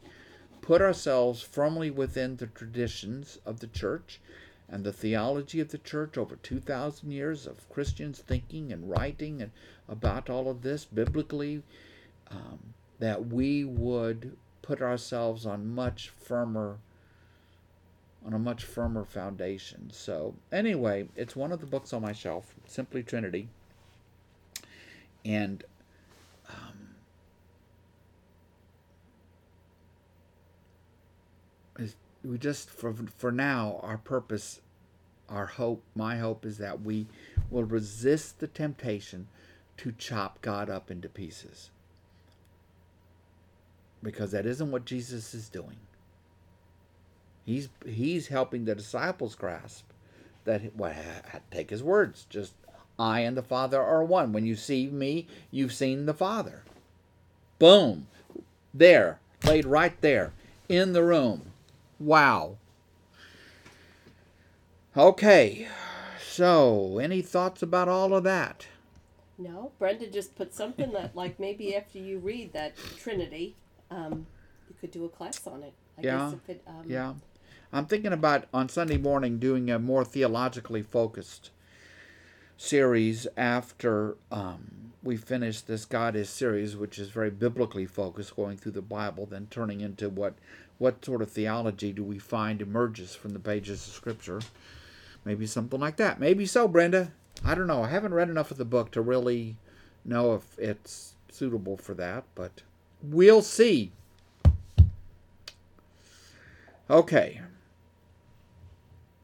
put 0.61 0.83
ourselves 0.83 1.43
firmly 1.43 1.91
within 1.91 2.37
the 2.37 2.47
traditions 2.49 3.39
of 3.47 3.61
the 3.61 3.69
church 3.69 4.21
and 4.69 4.83
the 4.83 4.93
theology 4.93 5.61
of 5.61 5.69
the 5.69 5.79
church 5.79 6.19
over 6.19 6.37
2,000 6.37 7.13
years 7.13 7.47
of 7.47 7.69
Christians 7.69 8.21
thinking 8.21 8.73
and 8.73 8.89
writing 8.89 9.41
and 9.41 9.53
about 9.89 10.31
all 10.31 10.49
of 10.49 10.63
this 10.63 10.85
biblically, 10.87 11.63
um, 12.31 12.73
that 12.99 13.27
we 13.27 13.65
would 13.65 14.37
put 14.63 14.81
ourselves 14.81 15.45
on 15.45 15.75
much 15.75 16.09
firmer 16.09 16.79
on 18.25 18.33
a 18.33 18.39
much 18.39 18.65
firmer 18.65 19.05
foundation. 19.05 19.91
So, 19.93 20.35
anyway, 20.53 21.09
it's 21.17 21.35
one 21.35 21.53
of 21.53 21.61
the 21.61 21.67
books 21.67 21.93
on 21.93 22.03
my 22.03 22.13
shelf, 22.13 22.55
Simply 22.67 23.03
Trinity. 23.03 23.49
And 25.25 25.65
we 32.25 32.39
just, 32.39 32.71
for, 32.71 32.95
for 33.17 33.33
now, 33.33 33.81
our 33.83 33.99
purpose, 33.99 34.61
our 35.29 35.47
hope, 35.47 35.83
my 35.95 36.19
hope 36.19 36.45
is 36.45 36.59
that 36.59 36.83
we 36.83 37.07
will 37.51 37.65
resist 37.65 38.39
the 38.39 38.47
temptation 38.47 39.29
to 39.79 39.93
chop 39.93 40.41
God 40.41 40.71
up 40.71 40.91
into 40.91 41.09
pieces. 41.09 41.71
Because 44.03 44.33
that 44.33 44.47
isn't 44.47 44.71
what 44.71 44.85
Jesus 44.85 45.35
is 45.35 45.49
doing. 45.49 45.77
He's 47.45 47.69
he's 47.85 48.29
helping 48.29 48.65
the 48.65 48.75
disciples 48.75 49.35
grasp 49.35 49.85
that 50.45 50.77
well, 50.77 50.95
take 51.51 51.71
his 51.71 51.83
words. 51.83 52.27
Just 52.29 52.55
I 52.99 53.21
and 53.21 53.37
the 53.37 53.43
Father 53.43 53.81
are 53.81 54.05
one. 54.05 54.33
When 54.33 54.45
you 54.45 54.55
see 54.55 54.87
me, 54.89 55.27
you've 55.51 55.73
seen 55.73 56.07
the 56.07 56.15
Father. 56.15 56.63
Boom. 57.59 58.07
There, 58.75 59.19
laid 59.45 59.67
right 59.67 60.01
there 60.01 60.33
in 60.69 60.93
the 60.93 61.03
room. 61.03 61.52
Wow. 62.03 62.57
Okay. 64.97 65.69
So, 66.21 66.99
any 66.99 67.23
thoughts 67.23 67.63
about 67.63 67.89
all 67.89 68.13
of 68.15 68.25
that? 68.25 68.67
No, 69.39 69.71
Brenda 69.79 70.07
just 70.09 70.35
put 70.35 70.53
something 70.53 70.93
that, 70.93 71.15
like, 71.15 71.39
maybe 71.39 71.77
after 71.77 71.99
you 71.99 72.19
read 72.19 72.53
that 72.53 72.75
Trinity, 72.99 73.55
um, 73.91 74.27
you 74.69 74.75
could 74.81 74.91
do 74.91 75.05
a 75.05 75.09
class 75.09 75.47
on 75.47 75.63
it. 75.63 75.73
I 75.99 76.03
Yeah, 76.03 76.31
guess 76.31 76.41
if 76.45 76.51
it, 76.51 76.63
um, 76.67 76.85
Yeah. 76.89 77.15
I'm 77.73 77.87
thinking 77.87 78.13
about 78.13 78.45
on 78.53 78.69
Sunday 78.69 78.99
morning 78.99 79.39
doing 79.39 79.71
a 79.71 79.79
more 79.79 80.05
theologically 80.05 80.83
focused 80.83 81.51
series 82.57 83.27
after 83.37 84.17
um, 84.31 84.93
we 85.03 85.17
finish 85.17 85.61
this 85.61 85.85
God 85.85 86.15
is 86.15 86.31
series, 86.31 86.77
which 86.77 86.99
is 86.99 87.09
very 87.09 87.31
biblically 87.31 87.87
focused, 87.87 88.37
going 88.37 88.57
through 88.57 88.73
the 88.73 88.83
Bible, 88.83 89.27
then 89.27 89.49
turning 89.51 89.81
into 89.81 90.09
what 90.09 90.35
what 90.79 91.05
sort 91.05 91.23
of 91.23 91.31
theology 91.31 91.93
do 91.93 92.03
we 92.03 92.19
find 92.19 92.61
emerges 92.61 93.15
from 93.15 93.33
the 93.33 93.39
pages 93.39 93.87
of 93.87 93.93
Scripture. 93.93 94.41
Maybe 95.25 95.47
something 95.47 95.79
like 95.79 95.97
that. 95.97 96.19
Maybe 96.19 96.45
so, 96.47 96.67
Brenda. 96.67 97.13
I 97.45 97.55
don't 97.55 97.69
know. 97.69 97.85
I 97.85 97.89
haven't 97.89 98.15
read 98.15 98.29
enough 98.29 98.51
of 98.51 98.57
the 98.57 98.65
book 98.65 98.91
to 98.93 99.01
really 99.01 99.57
know 100.05 100.35
if 100.35 100.59
it's 100.59 101.15
suitable 101.31 101.77
for 101.77 101.95
that, 101.95 102.25
but 102.35 102.63
we'll 103.03 103.43
see. 103.43 103.93
Okay. 106.91 107.41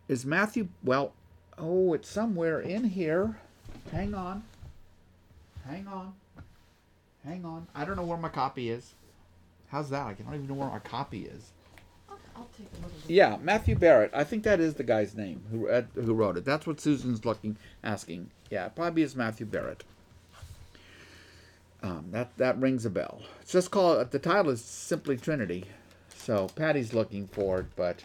Is 0.09 0.25
Matthew, 0.25 0.69
well, 0.83 1.13
oh, 1.61 1.95
it's 1.95 2.09
somewhere 2.09 2.61
in 2.61 2.85
here. 2.85 3.39
Hang 3.93 4.15
on. 4.15 4.43
Hang 5.67 5.87
on. 5.87 6.15
Hang 7.25 7.45
on. 7.45 7.67
I 7.75 7.85
don't 7.85 7.97
know 7.97 8.05
where 8.05 8.19
my 8.19 8.29
copy 8.29 8.71
is. 8.71 8.95
How's 9.69 9.91
that? 9.91 10.07
I 10.07 10.13
don't 10.15 10.35
even 10.35 10.49
know 10.49 10.55
where 10.55 10.69
my 10.69 10.79
copy 10.79 11.25
is. 11.25 11.51
I'll, 12.09 12.19
I'll 12.37 12.49
take 12.57 12.69
a 12.73 12.77
little 12.77 12.91
bit. 12.91 13.11
Yeah, 13.11 13.37
Matthew 13.43 13.77
Barrett. 13.77 14.11
I 14.15 14.25
think 14.25 14.45
that 14.45 14.61
is 14.61 14.75
the 14.75 14.85
guy's 14.85 15.15
name 15.15 15.43
who 15.51 15.69
uh, 15.69 15.83
who 15.95 16.15
wrote 16.15 16.39
it. 16.39 16.45
That's 16.45 16.67
what 16.67 16.81
Susan's 16.81 17.25
looking 17.25 17.57
asking. 17.85 18.31
Yeah, 18.51 18.67
it 18.67 18.75
probably 18.75 19.03
is 19.03 19.15
Matthew 19.15 19.47
Barrett. 19.47 19.85
Um, 21.83 22.07
that 22.11 22.37
that 22.39 22.59
rings 22.59 22.87
a 22.87 22.91
bell. 22.91 23.23
It's 23.43 23.53
just 23.53 23.71
called 23.71 24.11
the 24.11 24.19
title 24.19 24.51
is 24.51 24.65
simply 24.65 25.17
Trinity. 25.17 25.65
So 26.17 26.49
Patty's 26.49 26.95
looking 26.95 27.27
for 27.27 27.61
it, 27.61 27.67
but 27.77 28.03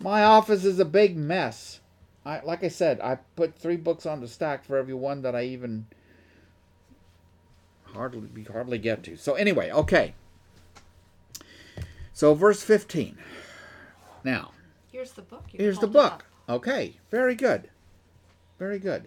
my 0.00 0.24
office 0.24 0.64
is 0.64 0.78
a 0.78 0.84
big 0.84 1.16
mess. 1.16 1.80
I 2.26 2.40
like 2.40 2.64
I 2.64 2.68
said, 2.68 3.00
I 3.00 3.18
put 3.36 3.54
three 3.56 3.76
books 3.76 4.06
on 4.06 4.20
the 4.20 4.28
stack 4.28 4.64
for 4.64 4.76
every 4.76 4.94
one 4.94 5.22
that 5.22 5.34
I 5.34 5.44
even 5.44 5.86
hardly 7.84 8.44
hardly 8.50 8.78
get 8.78 9.02
to. 9.04 9.16
So 9.16 9.34
anyway, 9.34 9.70
okay. 9.70 10.14
So 12.12 12.34
verse 12.34 12.62
fifteen. 12.62 13.18
Now, 14.22 14.52
Here's 14.90 15.12
the 15.12 15.22
book. 15.22 15.44
You 15.52 15.58
Here's 15.58 15.78
the 15.78 15.86
hold 15.86 15.96
it 15.96 15.98
up. 16.00 16.18
book. 16.18 16.56
Okay, 16.56 16.94
very 17.10 17.34
good. 17.34 17.68
Very 18.58 18.78
good. 18.78 19.06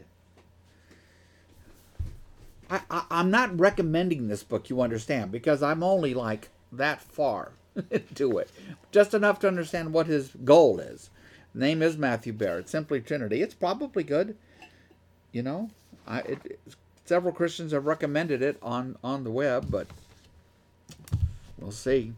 I, 2.69 2.81
I, 2.91 3.05
I'm 3.09 3.31
not 3.31 3.57
recommending 3.57 4.27
this 4.27 4.43
book, 4.43 4.69
you 4.69 4.81
understand, 4.81 5.31
because 5.31 5.63
I'm 5.63 5.81
only 5.83 6.13
like 6.13 6.49
that 6.73 7.01
far 7.01 7.53
into 7.89 8.37
it. 8.37 8.51
Just 8.91 9.13
enough 9.13 9.39
to 9.39 9.47
understand 9.47 9.93
what 9.93 10.07
his 10.07 10.31
goal 10.43 10.79
is. 10.79 11.09
Name 11.57 11.81
is 11.81 11.97
Matthew 11.97 12.33
Barrett, 12.33 12.69
Simply 12.69 13.01
Trinity. 13.01 13.41
It's 13.41 13.55
probably 13.55 14.03
good. 14.03 14.37
You 15.31 15.41
know, 15.41 15.71
I, 16.07 16.19
it, 16.19 16.59
several 17.05 17.33
Christians 17.33 17.71
have 17.71 17.87
recommended 17.87 18.43
it 18.43 18.59
on, 18.61 18.95
on 19.03 19.23
the 19.23 19.31
web, 19.31 19.71
but 19.71 19.87
we'll 21.57 21.71
see. 21.71 22.13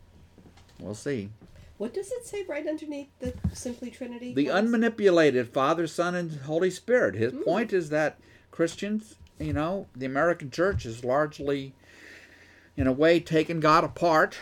We'll 0.78 0.94
see. 0.94 1.30
What 1.78 1.94
does 1.94 2.12
it 2.12 2.26
say 2.26 2.44
right 2.50 2.68
underneath 2.68 3.08
the 3.20 3.34
Simply 3.54 3.90
Trinity? 3.90 4.34
The 4.34 4.48
class? 4.48 4.62
unmanipulated 4.62 5.48
Father, 5.48 5.88
Son, 5.88 6.16
and 6.16 6.42
Holy 6.42 6.70
Spirit. 6.70 7.16
His 7.16 7.32
hmm. 7.32 7.44
point 7.44 7.72
is 7.72 7.90
that 7.92 8.20
Christians, 8.52 9.16
you 9.40 9.54
know, 9.54 9.88
the 9.96 10.06
American 10.06 10.52
church 10.52 10.86
is 10.86 11.06
largely, 11.06 11.74
in 12.76 12.88
a 12.88 12.92
way, 12.92 13.22
taken 13.22 13.62
God 13.62 13.86
apart 13.86 14.38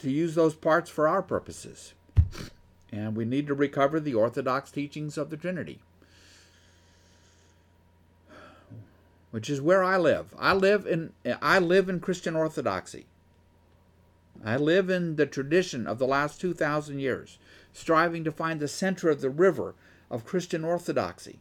to 0.00 0.10
use 0.10 0.34
those 0.34 0.54
parts 0.54 0.90
for 0.90 1.08
our 1.08 1.22
purposes. 1.22 1.94
And 2.96 3.14
we 3.14 3.26
need 3.26 3.46
to 3.48 3.54
recover 3.54 4.00
the 4.00 4.14
orthodox 4.14 4.70
teachings 4.70 5.18
of 5.18 5.28
the 5.28 5.36
Trinity. 5.36 5.80
Which 9.30 9.50
is 9.50 9.60
where 9.60 9.84
I 9.84 9.98
live. 9.98 10.34
I 10.38 10.54
live 10.54 10.86
in 10.86 11.12
I 11.42 11.58
live 11.58 11.90
in 11.90 12.00
Christian 12.00 12.34
orthodoxy. 12.34 13.04
I 14.42 14.56
live 14.56 14.88
in 14.88 15.16
the 15.16 15.26
tradition 15.26 15.86
of 15.86 15.98
the 15.98 16.06
last 16.06 16.40
2,000 16.40 16.98
years, 16.98 17.38
striving 17.72 18.24
to 18.24 18.32
find 18.32 18.60
the 18.60 18.68
center 18.68 19.10
of 19.10 19.20
the 19.20 19.30
river 19.30 19.74
of 20.10 20.24
Christian 20.24 20.64
orthodoxy. 20.64 21.38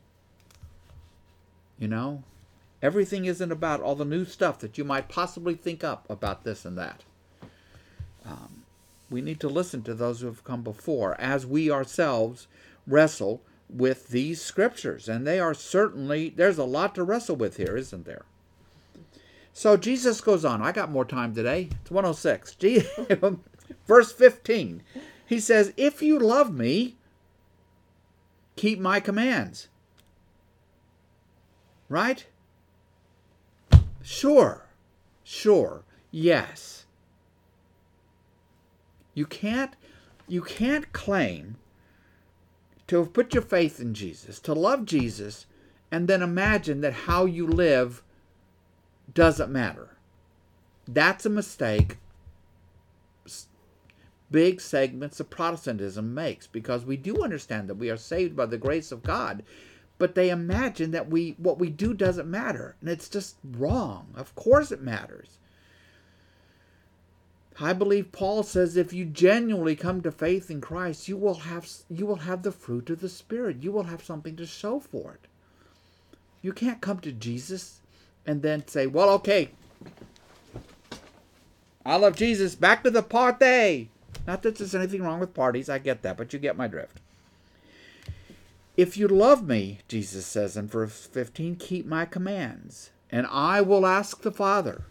You 1.79 1.87
know, 1.87 2.23
everything 2.81 3.25
isn't 3.25 3.51
about 3.51 3.81
all 3.81 3.95
the 3.95 4.03
new 4.03 4.25
stuff 4.25 4.59
that 4.59 4.77
you 4.77 4.83
might 4.83 5.07
possibly 5.07 5.55
think 5.55 5.85
up 5.85 6.05
about 6.09 6.43
this 6.43 6.65
and 6.65 6.77
that. 6.77 7.03
Um, 8.25 8.64
we 9.09 9.21
need 9.21 9.39
to 9.39 9.49
listen 9.49 9.81
to 9.83 9.93
those 9.93 10.21
who 10.21 10.27
have 10.27 10.43
come 10.43 10.61
before 10.61 11.19
as 11.19 11.45
we 11.45 11.69
ourselves 11.69 12.47
wrestle 12.87 13.41
with 13.69 14.09
these 14.09 14.41
scriptures. 14.41 15.07
And 15.07 15.25
they 15.25 15.39
are 15.39 15.53
certainly, 15.53 16.29
there's 16.29 16.57
a 16.57 16.63
lot 16.63 16.95
to 16.95 17.03
wrestle 17.03 17.35
with 17.35 17.57
here, 17.57 17.77
isn't 17.77 18.05
there? 18.05 18.25
So 19.53 19.77
Jesus 19.77 20.21
goes 20.21 20.43
on. 20.43 20.61
I 20.61 20.71
got 20.71 20.91
more 20.91 21.05
time 21.05 21.33
today. 21.33 21.69
It's 21.81 21.91
106. 21.91 22.55
Je- 22.55 22.83
Verse 23.87 24.11
15. 24.11 24.83
He 25.25 25.39
says, 25.39 25.73
If 25.77 26.01
you 26.01 26.19
love 26.19 26.53
me, 26.53 26.97
keep 28.55 28.79
my 28.79 28.99
commands. 28.99 29.69
Right? 31.87 32.25
Sure. 34.01 34.65
Sure. 35.23 35.83
Yes. 36.11 36.84
You 39.15 39.25
can't 39.25 39.75
you 40.27 40.43
can't 40.43 40.93
claim 40.93 41.55
to 42.87 42.97
have 42.97 43.13
put 43.13 43.33
your 43.33 43.43
faith 43.43 43.79
in 43.79 43.95
Jesus, 43.95 44.39
to 44.41 44.53
love 44.53 44.85
Jesus, 44.85 45.47
and 45.91 46.07
then 46.07 46.21
imagine 46.21 46.81
that 46.81 46.93
how 46.93 47.25
you 47.25 47.47
live 47.47 48.03
doesn't 49.11 49.51
matter. 49.51 49.97
That's 50.87 51.25
a 51.25 51.29
mistake 51.29 51.97
big 54.31 54.59
segments 54.59 55.19
of 55.19 55.29
Protestantism 55.29 56.13
makes 56.13 56.47
because 56.47 56.85
we 56.85 56.97
do 56.97 57.23
understand 57.23 57.69
that 57.69 57.75
we 57.75 57.89
are 57.89 57.97
saved 57.97 58.35
by 58.35 58.45
the 58.45 58.57
grace 58.57 58.91
of 58.91 59.01
God, 59.01 59.43
but 59.97 60.15
they 60.15 60.29
imagine 60.29 60.91
that 60.91 61.09
we 61.09 61.35
what 61.37 61.57
we 61.57 61.69
do 61.69 61.93
doesn't 61.93 62.29
matter, 62.29 62.75
and 62.81 62.89
it's 62.89 63.07
just 63.07 63.37
wrong. 63.43 64.13
Of 64.15 64.35
course 64.35 64.71
it 64.71 64.81
matters. 64.81 65.39
I 67.59 67.73
believe 67.73 68.11
Paul 68.11 68.43
says 68.43 68.75
if 68.75 68.91
you 68.91 69.05
genuinely 69.05 69.75
come 69.75 70.01
to 70.01 70.11
faith 70.11 70.51
in 70.51 70.59
Christ, 70.59 71.07
you 71.07 71.15
will 71.15 71.35
have 71.35 71.69
you 71.89 72.05
will 72.05 72.17
have 72.17 72.43
the 72.43 72.51
fruit 72.51 72.89
of 72.89 72.99
the 72.99 73.09
spirit. 73.09 73.63
You 73.63 73.71
will 73.71 73.83
have 73.83 74.03
something 74.03 74.35
to 74.35 74.45
show 74.45 74.79
for 74.79 75.13
it. 75.13 75.27
You 76.41 76.51
can't 76.51 76.81
come 76.81 76.99
to 76.99 77.11
Jesus 77.11 77.79
and 78.25 78.41
then 78.41 78.67
say, 78.67 78.87
"Well, 78.87 79.09
okay, 79.11 79.51
I 81.85 81.95
love 81.95 82.15
Jesus. 82.15 82.55
Back 82.55 82.83
to 82.83 82.91
the 82.91 83.03
party." 83.03 83.89
Not 84.27 84.41
that 84.41 84.55
there's 84.55 84.75
anything 84.75 85.03
wrong 85.03 85.19
with 85.19 85.33
parties, 85.33 85.69
I 85.69 85.77
get 85.77 86.01
that, 86.01 86.17
but 86.17 86.33
you 86.33 86.39
get 86.39 86.57
my 86.57 86.67
drift. 86.67 86.99
If 88.75 88.97
you 88.97 89.07
love 89.07 89.47
me, 89.47 89.79
Jesus 89.87 90.25
says 90.25 90.57
in 90.57 90.67
verse 90.67 91.05
15, 91.05 91.55
keep 91.55 91.85
my 91.85 92.05
commands, 92.05 92.89
and 93.09 93.27
I 93.27 93.61
will 93.61 93.85
ask 93.85 94.21
the 94.21 94.31
Father, 94.31 94.85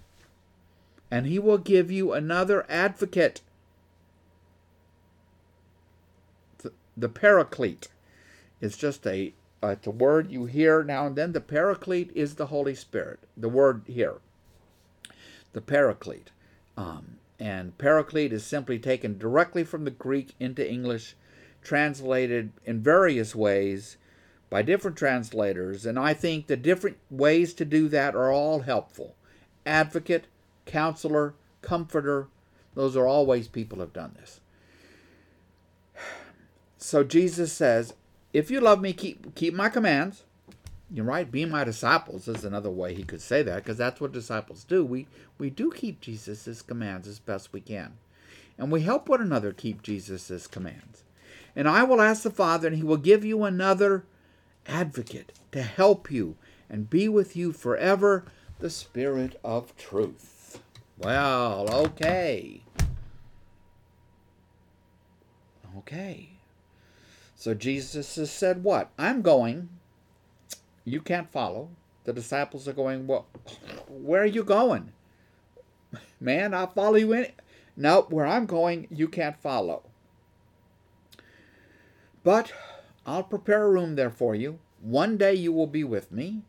and 1.14 1.26
he 1.26 1.38
will 1.38 1.58
give 1.58 1.92
you 1.92 2.12
another 2.12 2.66
advocate, 2.68 3.40
the, 6.96 7.08
paraclete. 7.08 7.86
It's 8.60 8.76
just 8.76 9.06
a 9.06 9.32
it's 9.62 9.86
a 9.86 9.92
word 9.92 10.32
you 10.32 10.46
hear 10.46 10.82
now 10.82 11.06
and 11.06 11.14
then. 11.14 11.30
The 11.30 11.40
paraclete 11.40 12.10
is 12.16 12.34
the 12.34 12.46
Holy 12.46 12.74
Spirit. 12.74 13.20
The 13.36 13.48
word 13.48 13.82
here, 13.86 14.16
the 15.52 15.60
paraclete. 15.60 16.32
Um, 16.76 17.18
and 17.38 17.78
paraclete 17.78 18.32
is 18.32 18.44
simply 18.44 18.80
taken 18.80 19.16
directly 19.16 19.62
from 19.62 19.84
the 19.84 19.92
Greek 19.92 20.34
into 20.40 20.68
English, 20.68 21.14
translated 21.62 22.50
in 22.64 22.82
various 22.82 23.36
ways 23.36 23.98
by 24.50 24.62
different 24.62 24.96
translators. 24.96 25.86
And 25.86 25.96
I 25.96 26.12
think 26.12 26.48
the 26.48 26.56
different 26.56 26.96
ways 27.08 27.54
to 27.54 27.64
do 27.64 27.86
that 27.90 28.16
are 28.16 28.32
all 28.32 28.60
helpful. 28.60 29.14
Advocate, 29.64 30.26
counselor, 30.66 31.34
comforter, 31.62 32.28
those 32.74 32.96
are 32.96 33.06
always 33.06 33.48
people 33.48 33.78
have 33.78 33.92
done 33.92 34.16
this. 34.18 34.40
so 36.78 37.04
Jesus 37.04 37.52
says, 37.52 37.94
if 38.32 38.50
you 38.50 38.60
love 38.60 38.80
me, 38.80 38.92
keep 38.92 39.34
keep 39.34 39.54
my 39.54 39.68
commands. 39.68 40.24
You're 40.90 41.04
right, 41.04 41.30
be 41.30 41.44
my 41.44 41.64
disciples 41.64 42.28
is 42.28 42.44
another 42.44 42.70
way 42.70 42.94
he 42.94 43.04
could 43.04 43.20
say 43.20 43.42
that, 43.42 43.64
because 43.64 43.78
that's 43.78 44.00
what 44.00 44.12
disciples 44.12 44.64
do. 44.64 44.84
We 44.84 45.06
we 45.38 45.50
do 45.50 45.70
keep 45.70 46.00
Jesus' 46.00 46.62
commands 46.62 47.08
as 47.08 47.18
best 47.18 47.52
we 47.52 47.60
can. 47.60 47.94
And 48.58 48.70
we 48.70 48.82
help 48.82 49.08
one 49.08 49.20
another 49.20 49.52
keep 49.52 49.82
Jesus' 49.82 50.46
commands. 50.46 51.02
And 51.56 51.68
I 51.68 51.84
will 51.84 52.00
ask 52.00 52.22
the 52.22 52.30
Father, 52.30 52.68
and 52.68 52.76
he 52.76 52.82
will 52.82 52.96
give 52.96 53.24
you 53.24 53.44
another 53.44 54.04
advocate 54.66 55.32
to 55.52 55.62
help 55.62 56.10
you 56.10 56.36
and 56.68 56.90
be 56.90 57.08
with 57.08 57.36
you 57.36 57.52
forever, 57.52 58.24
the 58.58 58.70
Spirit 58.70 59.38
of 59.44 59.76
truth. 59.76 60.33
Well, 60.98 61.68
okay. 61.86 62.62
Okay. 65.78 66.28
So 67.36 67.54
Jesus 67.54 68.16
has 68.16 68.30
said, 68.30 68.62
What? 68.62 68.90
I'm 68.98 69.22
going. 69.22 69.68
You 70.84 71.00
can't 71.00 71.30
follow. 71.30 71.70
The 72.04 72.12
disciples 72.12 72.68
are 72.68 72.72
going, 72.72 73.06
Well, 73.06 73.26
where 73.88 74.22
are 74.22 74.26
you 74.26 74.44
going? 74.44 74.92
Man, 76.20 76.54
I'll 76.54 76.68
follow 76.68 76.96
you 76.96 77.12
in. 77.12 77.32
No, 77.76 78.06
where 78.08 78.26
I'm 78.26 78.46
going, 78.46 78.86
you 78.90 79.08
can't 79.08 79.36
follow. 79.36 79.82
But 82.22 82.52
I'll 83.04 83.24
prepare 83.24 83.64
a 83.64 83.70
room 83.70 83.96
there 83.96 84.10
for 84.10 84.34
you. 84.34 84.58
One 84.80 85.16
day 85.16 85.34
you 85.34 85.52
will 85.52 85.66
be 85.66 85.82
with 85.82 86.12
me. 86.12 86.42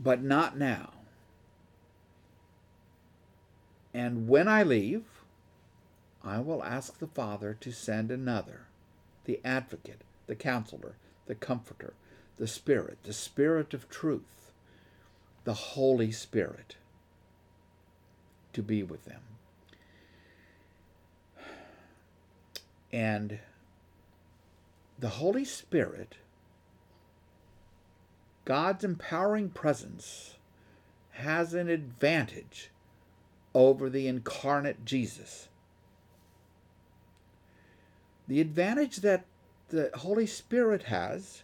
But 0.00 0.22
not 0.22 0.56
now. 0.56 0.92
And 3.92 4.28
when 4.28 4.46
I 4.46 4.62
leave, 4.62 5.04
I 6.22 6.38
will 6.40 6.62
ask 6.62 6.98
the 6.98 7.06
Father 7.06 7.56
to 7.60 7.72
send 7.72 8.10
another, 8.10 8.66
the 9.24 9.40
advocate, 9.44 10.02
the 10.26 10.36
counselor, 10.36 10.94
the 11.26 11.34
comforter, 11.34 11.94
the 12.36 12.46
Spirit, 12.46 12.98
the 13.02 13.12
Spirit 13.12 13.74
of 13.74 13.88
truth, 13.88 14.52
the 15.44 15.54
Holy 15.54 16.12
Spirit, 16.12 16.76
to 18.52 18.62
be 18.62 18.82
with 18.82 19.04
them. 19.04 19.22
And 22.92 23.38
the 24.98 25.08
Holy 25.08 25.44
Spirit, 25.44 26.16
God's 28.48 28.82
empowering 28.82 29.50
presence, 29.50 30.36
has 31.10 31.52
an 31.52 31.68
advantage 31.68 32.70
over 33.54 33.90
the 33.90 34.08
incarnate 34.08 34.86
Jesus. 34.86 35.50
The 38.26 38.40
advantage 38.40 38.96
that 39.02 39.26
the 39.68 39.90
Holy 39.92 40.26
Spirit 40.26 40.84
has 40.84 41.42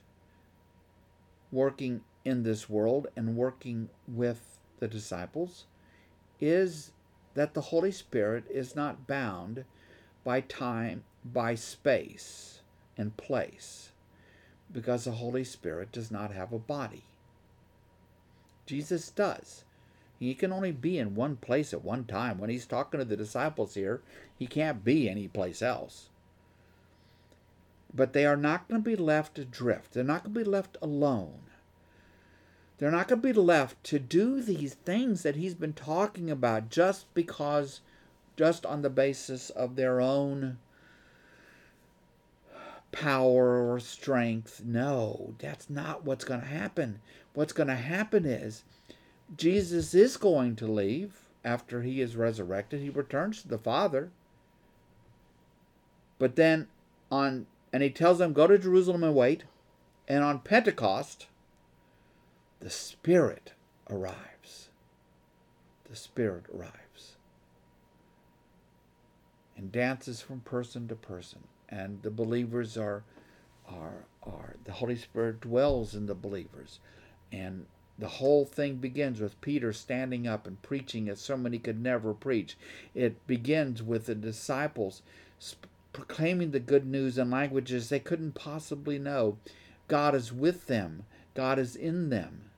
working 1.52 2.00
in 2.24 2.42
this 2.42 2.70
world 2.70 3.08
and 3.14 3.36
working 3.36 3.90
with 4.08 4.58
the 4.80 4.88
disciples 4.88 5.66
is 6.40 6.92
that 7.34 7.52
the 7.52 7.60
Holy 7.60 7.92
Spirit 7.92 8.44
is 8.50 8.74
not 8.74 9.06
bound 9.06 9.66
by 10.24 10.40
time, 10.40 11.04
by 11.22 11.54
space 11.54 12.60
and 12.96 13.14
place, 13.18 13.90
because 14.74 15.04
the 15.04 15.12
Holy 15.12 15.44
Spirit 15.44 15.92
does 15.92 16.10
not 16.10 16.32
have 16.32 16.52
a 16.52 16.58
body. 16.58 17.04
Jesus 18.66 19.08
does. 19.08 19.64
He 20.18 20.34
can 20.34 20.52
only 20.52 20.72
be 20.72 20.98
in 20.98 21.14
one 21.14 21.36
place 21.36 21.72
at 21.72 21.84
one 21.84 22.04
time. 22.04 22.38
When 22.38 22.50
he's 22.50 22.66
talking 22.66 22.98
to 22.98 23.04
the 23.04 23.16
disciples 23.16 23.74
here, 23.74 24.02
he 24.38 24.46
can't 24.46 24.84
be 24.84 25.08
any 25.08 25.28
place 25.28 25.62
else. 25.62 26.08
But 27.94 28.12
they 28.12 28.26
are 28.26 28.36
not 28.36 28.68
going 28.68 28.82
to 28.82 28.90
be 28.90 28.96
left 28.96 29.38
adrift. 29.38 29.92
They're 29.92 30.02
not 30.02 30.24
going 30.24 30.34
to 30.34 30.40
be 30.40 30.50
left 30.50 30.76
alone. 30.82 31.40
They're 32.78 32.90
not 32.90 33.06
going 33.06 33.22
to 33.22 33.28
be 33.28 33.32
left 33.32 33.82
to 33.84 33.98
do 34.00 34.42
these 34.42 34.74
things 34.74 35.22
that 35.22 35.36
he's 35.36 35.54
been 35.54 35.74
talking 35.74 36.30
about 36.30 36.70
just 36.70 37.12
because, 37.14 37.80
just 38.36 38.66
on 38.66 38.82
the 38.82 38.90
basis 38.90 39.50
of 39.50 39.76
their 39.76 40.00
own 40.00 40.58
power 42.94 43.68
or 43.68 43.80
strength. 43.80 44.62
No, 44.64 45.34
that's 45.38 45.68
not 45.68 46.04
what's 46.04 46.24
going 46.24 46.40
to 46.40 46.46
happen. 46.46 47.00
What's 47.34 47.52
going 47.52 47.66
to 47.66 47.74
happen 47.74 48.24
is 48.24 48.62
Jesus 49.36 49.94
is 49.94 50.16
going 50.16 50.54
to 50.56 50.66
leave 50.68 51.24
after 51.44 51.82
he 51.82 52.00
is 52.00 52.14
resurrected. 52.14 52.80
He 52.80 52.90
returns 52.90 53.42
to 53.42 53.48
the 53.48 53.58
Father. 53.58 54.10
But 56.18 56.36
then 56.36 56.68
on 57.10 57.46
and 57.72 57.82
he 57.82 57.90
tells 57.90 58.18
them 58.18 58.32
go 58.32 58.46
to 58.46 58.56
Jerusalem 58.56 59.02
and 59.02 59.14
wait. 59.14 59.42
And 60.06 60.22
on 60.22 60.38
Pentecost 60.38 61.26
the 62.60 62.70
Spirit 62.70 63.54
arrives. 63.90 64.68
The 65.90 65.96
Spirit 65.96 66.44
arrives. 66.54 67.16
And 69.56 69.72
dances 69.72 70.20
from 70.20 70.40
person 70.40 70.86
to 70.88 70.94
person. 70.94 71.40
And 71.74 72.02
the 72.02 72.10
believers 72.10 72.76
are 72.76 73.02
are 73.68 74.04
are 74.22 74.54
the 74.64 74.72
Holy 74.72 74.96
Spirit 74.96 75.40
dwells 75.40 75.94
in 75.94 76.06
the 76.06 76.14
believers. 76.14 76.78
And 77.32 77.66
the 77.98 78.08
whole 78.08 78.44
thing 78.44 78.76
begins 78.76 79.20
with 79.20 79.40
Peter 79.40 79.72
standing 79.72 80.26
up 80.26 80.46
and 80.46 80.62
preaching 80.62 81.08
as 81.08 81.20
so 81.20 81.36
many 81.36 81.58
could 81.58 81.82
never 81.82 82.14
preach. 82.14 82.56
It 82.94 83.26
begins 83.26 83.82
with 83.82 84.06
the 84.06 84.14
disciples 84.14 85.02
proclaiming 85.92 86.50
the 86.50 86.60
good 86.60 86.86
news 86.86 87.18
in 87.18 87.30
languages 87.30 87.88
they 87.88 88.00
couldn't 88.00 88.34
possibly 88.34 88.98
know. 88.98 89.38
God 89.88 90.14
is 90.14 90.32
with 90.32 90.66
them, 90.66 91.04
God 91.34 91.58
is 91.58 91.74
in 91.76 92.10
them. 92.10 92.50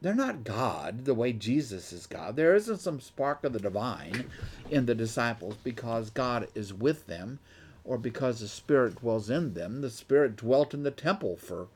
They're 0.00 0.14
not 0.14 0.42
God 0.42 1.04
the 1.04 1.14
way 1.14 1.32
Jesus 1.32 1.92
is 1.92 2.06
God. 2.06 2.34
There 2.34 2.56
isn't 2.56 2.80
some 2.80 3.00
spark 3.00 3.44
of 3.44 3.52
the 3.52 3.60
divine 3.60 4.30
in 4.68 4.86
the 4.86 4.96
disciples 4.96 5.56
because 5.62 6.10
God 6.10 6.48
is 6.56 6.74
with 6.74 7.06
them 7.06 7.38
or 7.84 7.98
because 7.98 8.40
the 8.40 8.48
Spirit 8.48 9.00
dwells 9.00 9.28
in 9.30 9.54
them. 9.54 9.80
The 9.80 9.90
Spirit 9.90 10.36
dwelt 10.36 10.74
in 10.74 10.82
the 10.82 10.90
temple 10.90 11.36
for 11.36 11.68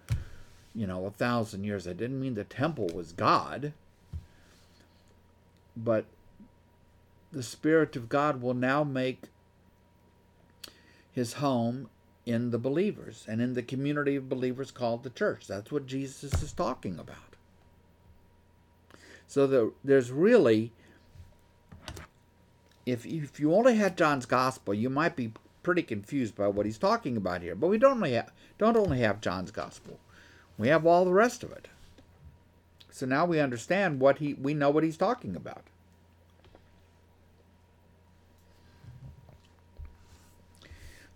you 0.76 0.86
know, 0.86 1.07
a 1.07 1.11
thousand 1.11 1.64
years. 1.64 1.88
I 1.88 1.94
didn't 1.94 2.20
mean 2.20 2.34
the 2.34 2.44
temple 2.44 2.90
was 2.94 3.12
God, 3.12 3.72
but 5.74 6.04
the 7.32 7.42
Spirit 7.42 7.96
of 7.96 8.11
God 8.11 8.42
will 8.42 8.54
now 8.54 8.84
make 8.84 9.22
his 11.11 11.34
home 11.34 11.88
in 12.26 12.50
the 12.50 12.58
believers 12.58 13.24
and 13.26 13.41
in 13.41 13.54
the 13.54 13.62
community 13.62 14.16
of 14.16 14.28
believers 14.28 14.70
called 14.70 15.03
the 15.03 15.11
church. 15.11 15.46
That's 15.46 15.72
what 15.72 15.87
Jesus 15.87 16.42
is 16.42 16.53
talking 16.53 16.99
about. 16.99 17.16
So 19.26 19.46
the, 19.46 19.72
there's 19.83 20.12
really, 20.12 20.72
if, 22.84 23.07
if 23.07 23.41
you 23.41 23.54
only 23.54 23.76
had 23.76 23.96
John's 23.96 24.26
gospel, 24.26 24.74
you 24.74 24.91
might 24.91 25.16
be 25.16 25.33
pretty 25.67 25.83
confused 25.83 26.37
by 26.37 26.47
what 26.47 26.64
he's 26.64 26.79
talking 26.79 27.17
about 27.17 27.43
here. 27.43 27.57
But 27.57 27.67
we 27.67 27.76
don't 27.76 27.97
only 27.97 28.13
have, 28.13 28.30
don't 28.57 28.76
only 28.76 29.01
have 29.01 29.21
John's 29.21 29.51
gospel. 29.51 29.99
We 30.57 30.68
have 30.68 30.87
all 30.87 31.05
the 31.05 31.13
rest 31.13 31.43
of 31.43 31.51
it. 31.51 31.67
So 32.93 33.05
now 33.05 33.26
we 33.26 33.41
understand 33.41 33.99
what 33.99 34.18
he 34.18 34.34
we 34.34 34.55
know 34.55 34.71
what 34.71 34.84
he's 34.84 34.97
talking 34.97 35.34
about. 35.34 35.64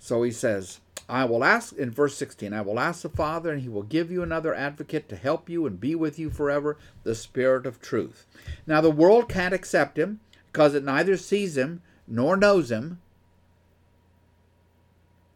So 0.01 0.25
he 0.25 0.33
says, 0.33 0.81
I 1.09 1.27
will 1.27 1.45
ask 1.45 1.73
in 1.77 1.93
verse 1.93 2.17
16, 2.17 2.53
I 2.53 2.61
will 2.61 2.81
ask 2.81 3.03
the 3.03 3.09
Father, 3.09 3.53
and 3.53 3.63
he 3.63 3.69
will 3.69 3.85
give 3.85 4.11
you 4.11 4.25
another 4.25 4.53
advocate 4.53 5.09
to 5.11 5.17
help 5.17 5.49
you 5.49 5.65
and 5.65 5.79
be 5.79 5.95
with 5.95 6.19
you 6.19 6.29
forever, 6.29 6.77
the 7.05 7.15
Spirit 7.15 7.67
of 7.67 7.81
truth. 7.81 8.27
Now 8.67 8.81
the 8.81 8.91
world 8.91 9.29
can't 9.29 9.55
accept 9.55 9.97
him 9.97 10.19
because 10.53 10.75
it 10.75 10.83
neither 10.83 11.17
sees 11.17 11.57
him 11.57 11.83
nor 12.09 12.37
knows 12.37 12.73
him. 12.73 12.99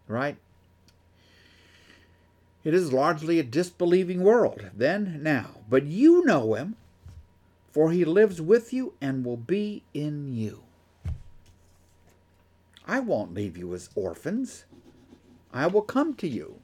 Right? 0.07 0.37
It 2.65 2.73
is 2.73 2.93
largely 2.93 3.39
a 3.39 3.43
disbelieving 3.43 4.23
world, 4.23 4.71
then, 4.75 5.21
now. 5.23 5.51
But 5.69 5.85
you 5.85 6.25
know 6.25 6.55
him, 6.55 6.77
for 7.71 7.91
he 7.91 8.05
lives 8.05 8.41
with 8.41 8.73
you 8.73 8.95
and 9.01 9.25
will 9.25 9.37
be 9.37 9.83
in 9.93 10.35
you. 10.35 10.63
I 12.87 13.01
won't 13.01 13.35
leave 13.35 13.57
you 13.57 13.75
as 13.75 13.91
orphans. 13.95 14.65
I 15.53 15.67
will 15.67 15.83
come 15.83 16.15
to 16.15 16.29
you. 16.29 16.61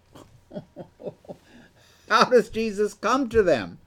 How 2.09 2.25
does 2.25 2.49
Jesus 2.49 2.95
come 2.95 3.29
to 3.29 3.43
them? 3.43 3.79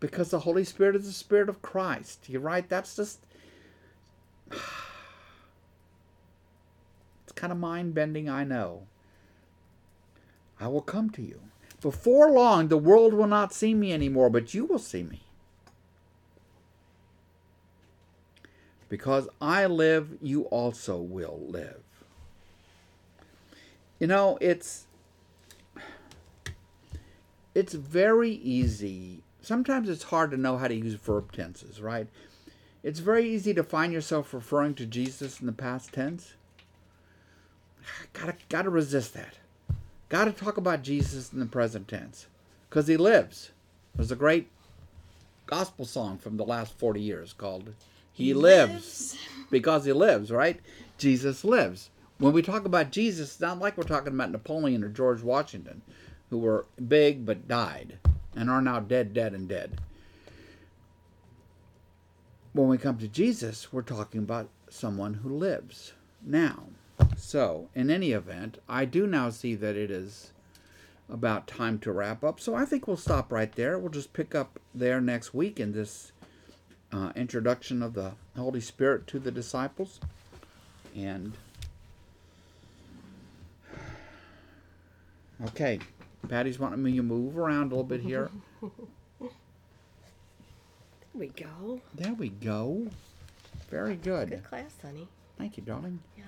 Because 0.00 0.30
the 0.30 0.40
Holy 0.40 0.64
Spirit 0.64 0.96
is 0.96 1.06
the 1.06 1.12
Spirit 1.12 1.48
of 1.48 1.62
Christ. 1.62 2.28
You're 2.28 2.40
right, 2.40 2.68
that's 2.68 2.96
just. 2.96 3.20
Kind 7.36 7.52
of 7.52 7.58
mind 7.58 7.94
bending, 7.94 8.28
I 8.28 8.42
know. 8.42 8.82
I 10.58 10.66
will 10.66 10.82
come 10.82 11.10
to 11.10 11.22
you. 11.22 11.40
Before 11.80 12.32
long, 12.32 12.68
the 12.68 12.78
world 12.78 13.14
will 13.14 13.26
not 13.28 13.54
see 13.54 13.74
me 13.74 13.92
anymore, 13.92 14.30
but 14.30 14.54
you 14.54 14.64
will 14.64 14.78
see 14.80 15.04
me. 15.04 15.20
Because 18.88 19.28
I 19.40 19.66
live, 19.66 20.16
you 20.20 20.42
also 20.44 20.96
will 20.96 21.40
live. 21.46 21.82
You 23.98 24.06
know, 24.06 24.38
it's 24.40 24.86
it's 27.54 27.72
very 27.74 28.30
easy. 28.30 29.22
Sometimes 29.42 29.88
it's 29.88 30.04
hard 30.04 30.30
to 30.30 30.36
know 30.36 30.58
how 30.58 30.68
to 30.68 30.74
use 30.74 30.94
verb 30.94 31.32
tenses, 31.32 31.80
right? 31.80 32.06
It's 32.82 33.00
very 33.00 33.28
easy 33.28 33.52
to 33.54 33.64
find 33.64 33.92
yourself 33.92 34.32
referring 34.32 34.74
to 34.74 34.86
Jesus 34.86 35.40
in 35.40 35.46
the 35.46 35.52
past 35.52 35.92
tense. 35.92 36.34
Gotta 38.12 38.34
gotta 38.48 38.70
resist 38.70 39.14
that. 39.14 39.34
Gotta 40.08 40.32
talk 40.32 40.56
about 40.56 40.82
Jesus 40.82 41.32
in 41.32 41.40
the 41.40 41.46
present 41.46 41.88
tense. 41.88 42.26
Because 42.68 42.86
he 42.86 42.96
lives. 42.96 43.50
There's 43.94 44.12
a 44.12 44.16
great 44.16 44.48
gospel 45.46 45.84
song 45.84 46.18
from 46.18 46.36
the 46.36 46.44
last 46.44 46.78
40 46.78 47.00
years 47.00 47.32
called 47.32 47.72
He, 48.12 48.34
lives. 48.34 49.16
Because 49.50 49.84
he 49.84 49.92
lives, 49.92 50.30
right? 50.30 50.60
Jesus 50.98 51.44
lives. 51.44 51.90
When 52.18 52.32
we 52.32 52.42
talk 52.42 52.64
about 52.64 52.90
Jesus, 52.90 53.32
it's 53.32 53.40
not 53.40 53.58
like 53.58 53.76
we're 53.76 53.84
talking 53.84 54.12
about 54.14 54.32
Napoleon 54.32 54.82
or 54.82 54.88
George 54.88 55.22
Washington, 55.22 55.82
who 56.30 56.38
were 56.38 56.66
big 56.88 57.24
but 57.24 57.46
died 57.46 57.98
and 58.34 58.50
are 58.50 58.60
now 58.60 58.80
dead, 58.80 59.14
dead, 59.14 59.34
and 59.34 59.48
dead. 59.48 59.80
When 62.52 62.68
we 62.68 62.78
come 62.78 62.98
to 62.98 63.08
Jesus, 63.08 63.72
we're 63.72 63.82
talking 63.82 64.20
about 64.20 64.48
someone 64.68 65.14
who 65.14 65.28
lives 65.28 65.92
now. 66.22 66.64
So, 67.16 67.68
in 67.74 67.90
any 67.90 68.12
event, 68.12 68.58
I 68.68 68.84
do 68.84 69.06
now 69.06 69.30
see 69.30 69.54
that 69.54 69.74
it 69.74 69.90
is 69.90 70.32
about 71.08 71.46
time 71.46 71.78
to 71.78 71.92
wrap 71.92 72.22
up. 72.22 72.38
So 72.40 72.54
I 72.54 72.64
think 72.64 72.86
we'll 72.86 72.96
stop 72.96 73.32
right 73.32 73.50
there. 73.52 73.78
We'll 73.78 73.90
just 73.90 74.12
pick 74.12 74.34
up 74.34 74.60
there 74.74 75.00
next 75.00 75.32
week 75.32 75.58
in 75.58 75.72
this 75.72 76.12
uh, 76.92 77.12
introduction 77.16 77.82
of 77.82 77.94
the 77.94 78.12
Holy 78.36 78.60
Spirit 78.60 79.06
to 79.08 79.18
the 79.18 79.30
disciples. 79.30 80.00
And 80.94 81.32
okay, 85.46 85.78
Patty's 86.28 86.58
wanting 86.58 86.82
me 86.82 86.96
to 86.96 87.02
move 87.02 87.38
around 87.38 87.66
a 87.72 87.76
little 87.76 87.84
bit 87.84 88.00
here. 88.00 88.30
There 91.18 91.28
we 91.28 91.28
go. 91.28 91.80
There 91.94 92.12
we 92.12 92.28
go. 92.28 92.88
Very 93.70 93.96
good. 93.96 94.28
Good 94.28 94.44
class, 94.44 94.74
honey. 94.82 95.08
Thank 95.38 95.56
you, 95.56 95.62
darling. 95.62 96.00
Yeah. 96.14 96.24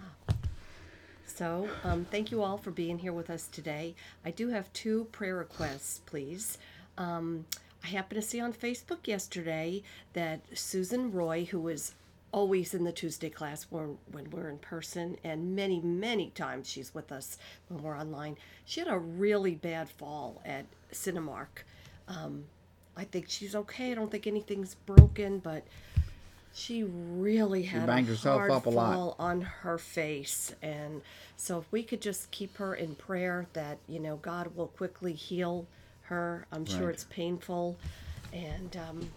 So, 1.29 1.69
um, 1.85 2.05
thank 2.07 2.33
you 2.33 2.43
all 2.43 2.59
for 2.59 2.71
being 2.71 2.99
here 2.99 3.13
with 3.13 3.31
us 3.31 3.47
today. 3.49 3.95
I 4.25 4.31
do 4.31 4.49
have 4.49 4.73
two 4.73 5.05
prayer 5.13 5.37
requests, 5.37 6.01
please. 6.07 6.59
Um, 6.97 7.45
I 7.85 7.89
happened 7.89 8.21
to 8.21 8.27
see 8.27 8.41
on 8.41 8.53
Facebook 8.53 9.07
yesterday 9.07 9.83
that 10.15 10.41
Susan 10.55 11.13
Roy, 11.13 11.45
who 11.45 11.69
is 11.69 11.95
always 12.33 12.75
in 12.75 12.83
the 12.83 12.93
Tuesday 12.93 13.31
class 13.31 13.67
when, 13.71 13.99
when 14.11 14.31
we're 14.31 14.49
in 14.49 14.59
person, 14.59 15.17
and 15.23 15.55
many, 15.55 15.81
many 15.81 16.31
times 16.31 16.69
she's 16.69 16.93
with 16.95 17.13
us 17.13 17.39
when 17.69 17.83
we're 17.83 17.97
online, 17.97 18.37
she 18.65 18.81
had 18.81 18.89
a 18.89 18.99
really 18.99 19.55
bad 19.55 19.89
fall 19.89 20.43
at 20.45 20.65
Cinemark. 20.93 21.63
Um, 22.09 22.47
I 22.97 23.05
think 23.05 23.27
she's 23.29 23.55
okay. 23.55 23.93
I 23.93 23.95
don't 23.95 24.11
think 24.11 24.27
anything's 24.27 24.75
broken, 24.75 25.39
but 25.39 25.65
she 26.55 26.83
really 26.85 27.63
had 27.63 27.87
banged 27.87 28.09
a 28.09 28.11
herself 28.13 28.39
hard 28.39 28.51
up 28.51 28.67
a 28.67 28.71
lot. 28.71 29.17
on 29.19 29.41
her 29.43 29.79
face, 29.79 30.55
and 30.63 31.03
so 31.37 31.59
if 31.59 31.71
we 31.71 31.83
could 31.83 32.01
just 32.01 32.31
keep 32.31 32.57
her 32.57 32.75
in 32.75 32.95
prayer 32.95 33.47
that 33.53 33.79
you 33.89 33.99
know 34.01 34.17
God 34.17 34.57
will 34.57 34.69
quickly 34.69 35.13
heal 35.13 35.67
her. 36.03 36.47
I'm 36.51 36.65
sure 36.65 36.87
Right. 36.87 36.95
it's 36.95 37.05
painful, 37.05 37.77
and 38.33 38.77
um, 38.77 39.11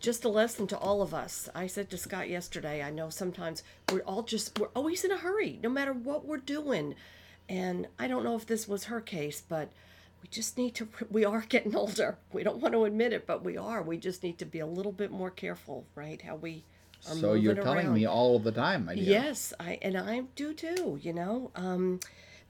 just 0.00 0.24
a 0.24 0.28
lesson 0.28 0.66
to 0.68 0.78
all 0.78 1.02
of 1.02 1.12
us. 1.12 1.48
I 1.54 1.66
said 1.66 1.90
to 1.90 1.98
Scott 1.98 2.28
yesterday, 2.28 2.82
I 2.82 2.90
know 2.90 3.10
sometimes 3.10 3.62
we're 3.90 4.00
all 4.02 4.22
just, 4.22 4.58
we're 4.58 4.68
always 4.68 5.04
in 5.04 5.10
a 5.10 5.16
hurry, 5.18 5.58
no 5.62 5.68
matter 5.68 5.92
what 5.92 6.24
we're 6.24 6.36
doing. 6.38 6.94
And 7.48 7.88
I 7.98 8.06
don't 8.08 8.22
know 8.24 8.36
if 8.36 8.46
this 8.46 8.68
was 8.68 8.84
her 8.84 9.00
case, 9.00 9.42
but 9.46 9.70
we 10.22 10.28
just 10.28 10.58
need 10.58 10.74
to, 10.76 10.88
we 11.10 11.24
are 11.24 11.44
getting 11.48 11.74
older. 11.76 12.18
We 12.32 12.42
don't 12.42 12.58
want 12.58 12.74
to 12.74 12.84
admit 12.84 13.12
it, 13.12 13.26
but 13.26 13.44
we 13.44 13.56
are. 13.56 13.82
We 13.82 13.96
just 13.96 14.22
need 14.22 14.38
to 14.38 14.44
be 14.44 14.58
a 14.58 14.66
little 14.66 14.92
bit 14.92 15.10
more 15.10 15.30
careful, 15.30 15.86
right? 15.94 16.20
How 16.20 16.36
we 16.36 16.64
are 17.06 17.14
moving. 17.14 17.20
So 17.20 17.34
you're 17.34 17.54
telling 17.54 17.86
around. 17.86 17.94
me 17.94 18.06
all 18.06 18.36
of 18.36 18.44
the 18.44 18.52
time, 18.52 18.86
my 18.86 18.94
dear. 18.94 19.04
Yes, 19.04 19.52
I 19.60 19.78
and 19.82 19.96
I 19.96 20.20
do 20.34 20.52
too. 20.52 20.98
You 21.00 21.12
know, 21.12 21.50
um, 21.54 22.00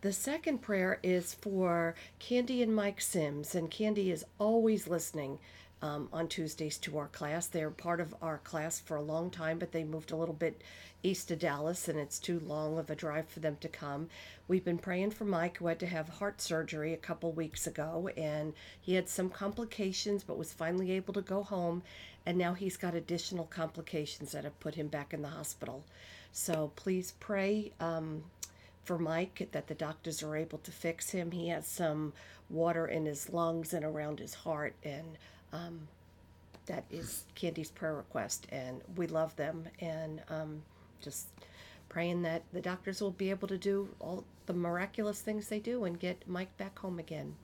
the 0.00 0.12
second 0.12 0.62
prayer 0.62 0.98
is 1.02 1.34
for 1.34 1.94
Candy 2.18 2.62
and 2.62 2.74
Mike 2.74 3.00
Sims, 3.00 3.54
and 3.54 3.70
Candy 3.70 4.10
is 4.10 4.24
always 4.38 4.88
listening 4.88 5.38
um, 5.82 6.08
on 6.12 6.28
Tuesdays 6.28 6.78
to 6.78 6.98
our 6.98 7.08
class. 7.08 7.46
They're 7.46 7.70
part 7.70 8.00
of 8.00 8.14
our 8.20 8.38
class 8.38 8.80
for 8.80 8.96
a 8.96 9.02
long 9.02 9.30
time, 9.30 9.58
but 9.58 9.72
they 9.72 9.84
moved 9.84 10.10
a 10.10 10.16
little 10.16 10.34
bit 10.34 10.62
east 11.02 11.30
of 11.30 11.38
Dallas, 11.38 11.88
and 11.88 11.98
it's 11.98 12.18
too 12.18 12.40
long 12.40 12.78
of 12.78 12.90
a 12.90 12.96
drive 12.96 13.28
for 13.28 13.40
them 13.40 13.56
to 13.60 13.68
come. 13.68 14.08
We've 14.48 14.64
been 14.64 14.78
praying 14.78 15.12
for 15.12 15.24
Mike, 15.24 15.58
who 15.58 15.68
had 15.68 15.78
to 15.80 15.86
have 15.86 16.08
heart 16.08 16.40
surgery 16.40 16.92
a 16.92 16.96
couple 16.96 17.30
weeks 17.32 17.66
ago, 17.66 18.10
and 18.16 18.52
he 18.80 18.94
had 18.94 19.08
some 19.08 19.30
complications, 19.30 20.24
but 20.24 20.38
was 20.38 20.52
finally 20.52 20.92
able 20.92 21.14
to 21.14 21.22
go 21.22 21.42
home. 21.42 21.82
And 22.26 22.36
now 22.36 22.54
he's 22.54 22.76
got 22.76 22.94
additional 22.94 23.44
complications 23.44 24.32
that 24.32 24.44
have 24.44 24.58
put 24.60 24.74
him 24.74 24.88
back 24.88 25.14
in 25.14 25.22
the 25.22 25.28
hospital. 25.28 25.84
So 26.32 26.72
please 26.76 27.14
pray 27.20 27.72
um, 27.80 28.24
for 28.84 28.98
Mike 28.98 29.48
that 29.52 29.68
the 29.68 29.74
doctors 29.74 30.22
are 30.22 30.36
able 30.36 30.58
to 30.58 30.70
fix 30.72 31.10
him. 31.10 31.30
He 31.30 31.48
has 31.48 31.66
some 31.66 32.12
water 32.50 32.86
in 32.86 33.06
his 33.06 33.30
lungs 33.30 33.72
and 33.72 33.84
around 33.84 34.18
his 34.18 34.34
heart, 34.34 34.74
and 34.82 35.16
um, 35.52 35.80
that 36.66 36.84
is 36.90 37.24
Candy's 37.34 37.70
prayer 37.70 37.94
request. 37.94 38.46
And 38.50 38.80
we 38.96 39.06
love 39.06 39.34
them, 39.36 39.64
and 39.80 40.22
um, 40.28 40.62
just 41.00 41.28
praying 41.88 42.22
that 42.22 42.42
the 42.52 42.60
doctors 42.60 43.00
will 43.00 43.10
be 43.10 43.30
able 43.30 43.48
to 43.48 43.58
do 43.58 43.88
all 44.00 44.24
the 44.46 44.52
miraculous 44.52 45.20
things 45.20 45.48
they 45.48 45.60
do 45.60 45.84
and 45.84 45.98
get 45.98 46.28
Mike 46.28 46.56
back 46.56 46.78
home 46.78 46.98
again. 46.98 47.34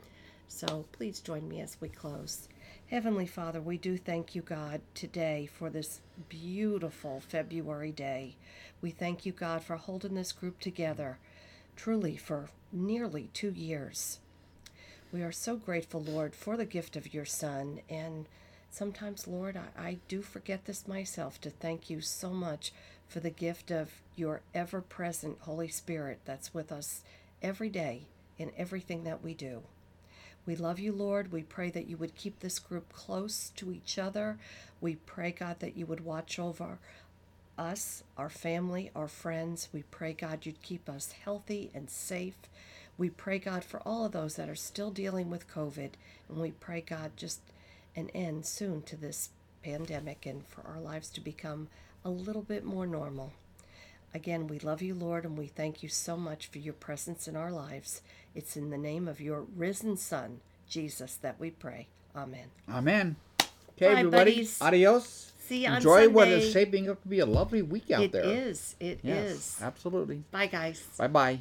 So 0.49 0.85
please 0.93 1.21
join 1.21 1.49
me 1.49 1.61
as 1.61 1.77
we 1.81 1.89
close. 1.89 2.49
Heavenly 2.91 3.27
Father, 3.27 3.61
we 3.61 3.79
do 3.79 3.97
thank 3.97 4.35
you, 4.35 4.43
God, 4.43 4.83
today 4.95 5.49
for 5.53 5.71
this 5.71 6.01
beautiful 6.29 7.21
February 7.21 7.93
day. 7.93 8.37
We 8.83 8.91
thank 8.91 9.25
you, 9.25 9.33
God, 9.33 9.65
for 9.65 9.77
holding 9.77 10.15
this 10.15 10.33
group 10.33 10.61
together 10.61 11.19
truly 11.77 12.17
for 12.17 12.51
nearly 12.73 13.31
two 13.33 13.51
years. 13.51 14.21
We 15.15 15.23
are 15.23 15.31
so 15.31 15.55
grateful, 15.55 16.03
Lord, 16.03 16.35
for 16.35 16.57
the 16.57 16.65
gift 16.65 16.97
of 16.97 17.15
your 17.15 17.25
Son. 17.25 17.79
And 17.89 18.27
sometimes, 18.69 19.29
Lord, 19.29 19.57
I, 19.57 19.81
I 19.81 19.99
do 20.09 20.23
forget 20.23 20.65
this 20.65 20.89
myself 20.89 21.41
to 21.43 21.51
thank 21.51 21.89
you 21.89 22.01
so 22.01 22.31
much 22.31 22.73
for 23.07 23.21
the 23.21 23.31
gift 23.31 23.71
of 23.71 23.93
your 24.17 24.41
ever 24.53 24.81
present 24.81 25.39
Holy 25.43 25.69
Spirit 25.69 26.19
that's 26.25 26.53
with 26.53 26.73
us 26.73 27.05
every 27.41 27.69
day 27.69 28.09
in 28.39 28.51
everything 28.57 29.05
that 29.05 29.23
we 29.23 29.35
do. 29.35 29.63
We 30.47 30.57
love 30.57 30.81
you, 30.81 30.91
Lord. 30.91 31.31
We 31.31 31.45
pray 31.45 31.71
that 31.71 31.87
you 31.87 31.97
would 31.97 32.17
keep 32.17 32.41
this 32.41 32.59
group 32.59 32.93
close 32.93 33.53
to 33.55 33.71
each 33.71 34.01
other. 34.01 34.37
We 34.81 34.97
pray, 34.97 35.31
God, 35.31 35.61
that 35.61 35.77
you 35.77 35.87
would 35.87 36.05
watch 36.05 36.41
over 36.41 36.81
us, 37.57 38.03
our 38.19 38.31
family, 38.31 38.91
our 38.97 39.07
friends. 39.07 39.69
We 39.73 39.85
pray, 39.93 40.13
God, 40.13 40.45
you'd 40.45 40.61
keep 40.61 40.89
us 40.89 41.13
healthy 41.13 41.71
and 41.73 41.89
safe. 41.89 42.35
We 42.97 43.11
pray, 43.11 43.39
God, 43.39 43.65
for 43.65 43.81
all 43.81 44.05
of 44.05 44.13
those 44.13 44.37
that 44.37 44.49
are 44.49 44.55
still 44.55 44.91
dealing 44.91 45.31
with 45.31 45.53
COVID. 45.53 45.91
And 46.29 46.39
we 46.39 46.53
pray, 46.53 46.81
God, 46.81 47.13
just 47.17 47.41
an 47.97 48.11
end 48.15 48.47
soon 48.47 48.83
to 48.83 48.97
this 48.97 49.31
pandemic 49.65 50.27
and 50.27 50.47
for 50.47 50.63
our 50.67 50.81
lives 50.81 51.09
to 51.11 51.21
become 51.21 51.69
a 52.05 52.11
little 52.11 52.43
bit 52.43 52.65
more 52.65 52.87
normal. 52.87 53.33
Again, 54.15 54.47
we 54.47 54.61
love 54.61 54.81
you, 54.81 54.95
Lord, 54.95 55.25
and 55.25 55.37
we 55.37 55.47
thank 55.49 55.83
you 55.83 55.89
so 55.89 56.17
much 56.17 56.47
for 56.47 56.59
your 56.59 56.75
presence 56.75 57.27
in 57.27 57.35
our 57.35 57.51
lives. 57.51 58.01
It's 58.35 58.57
in 58.57 58.71
the 58.71 58.79
name 58.79 59.09
of 59.09 59.21
your 59.21 59.41
risen 59.57 59.97
Son, 59.97 60.41
Jesus, 60.69 61.17
that 61.17 61.41
we 61.41 61.51
pray. 61.51 61.89
Amen. 62.15 62.47
Amen. 62.71 63.17
Okay, 63.77 63.87
Bye, 63.93 63.99
everybody. 64.01 64.31
buddies. 64.37 64.63
Adios. 64.63 65.33
See 65.49 65.65
you 65.65 65.69
on 65.71 65.77
Enjoy 65.79 66.09
what 66.09 66.29
Sunday. 66.29 66.51
shaping 66.51 66.89
up 66.89 67.03
to 67.03 67.09
be 67.09 67.19
a 67.19 67.27
lovely 67.27 67.61
week 67.63 67.91
out 67.91 68.05
It 68.05 68.13
there. 68.13 68.25
is. 68.25 68.77
It 68.79 69.01
is. 69.03 69.05
yes, 69.05 69.59
absolutely. 69.61 70.23
Bye, 70.31 70.47
guys. 70.47 70.87
Bye 70.97 71.09
bye. 71.09 71.39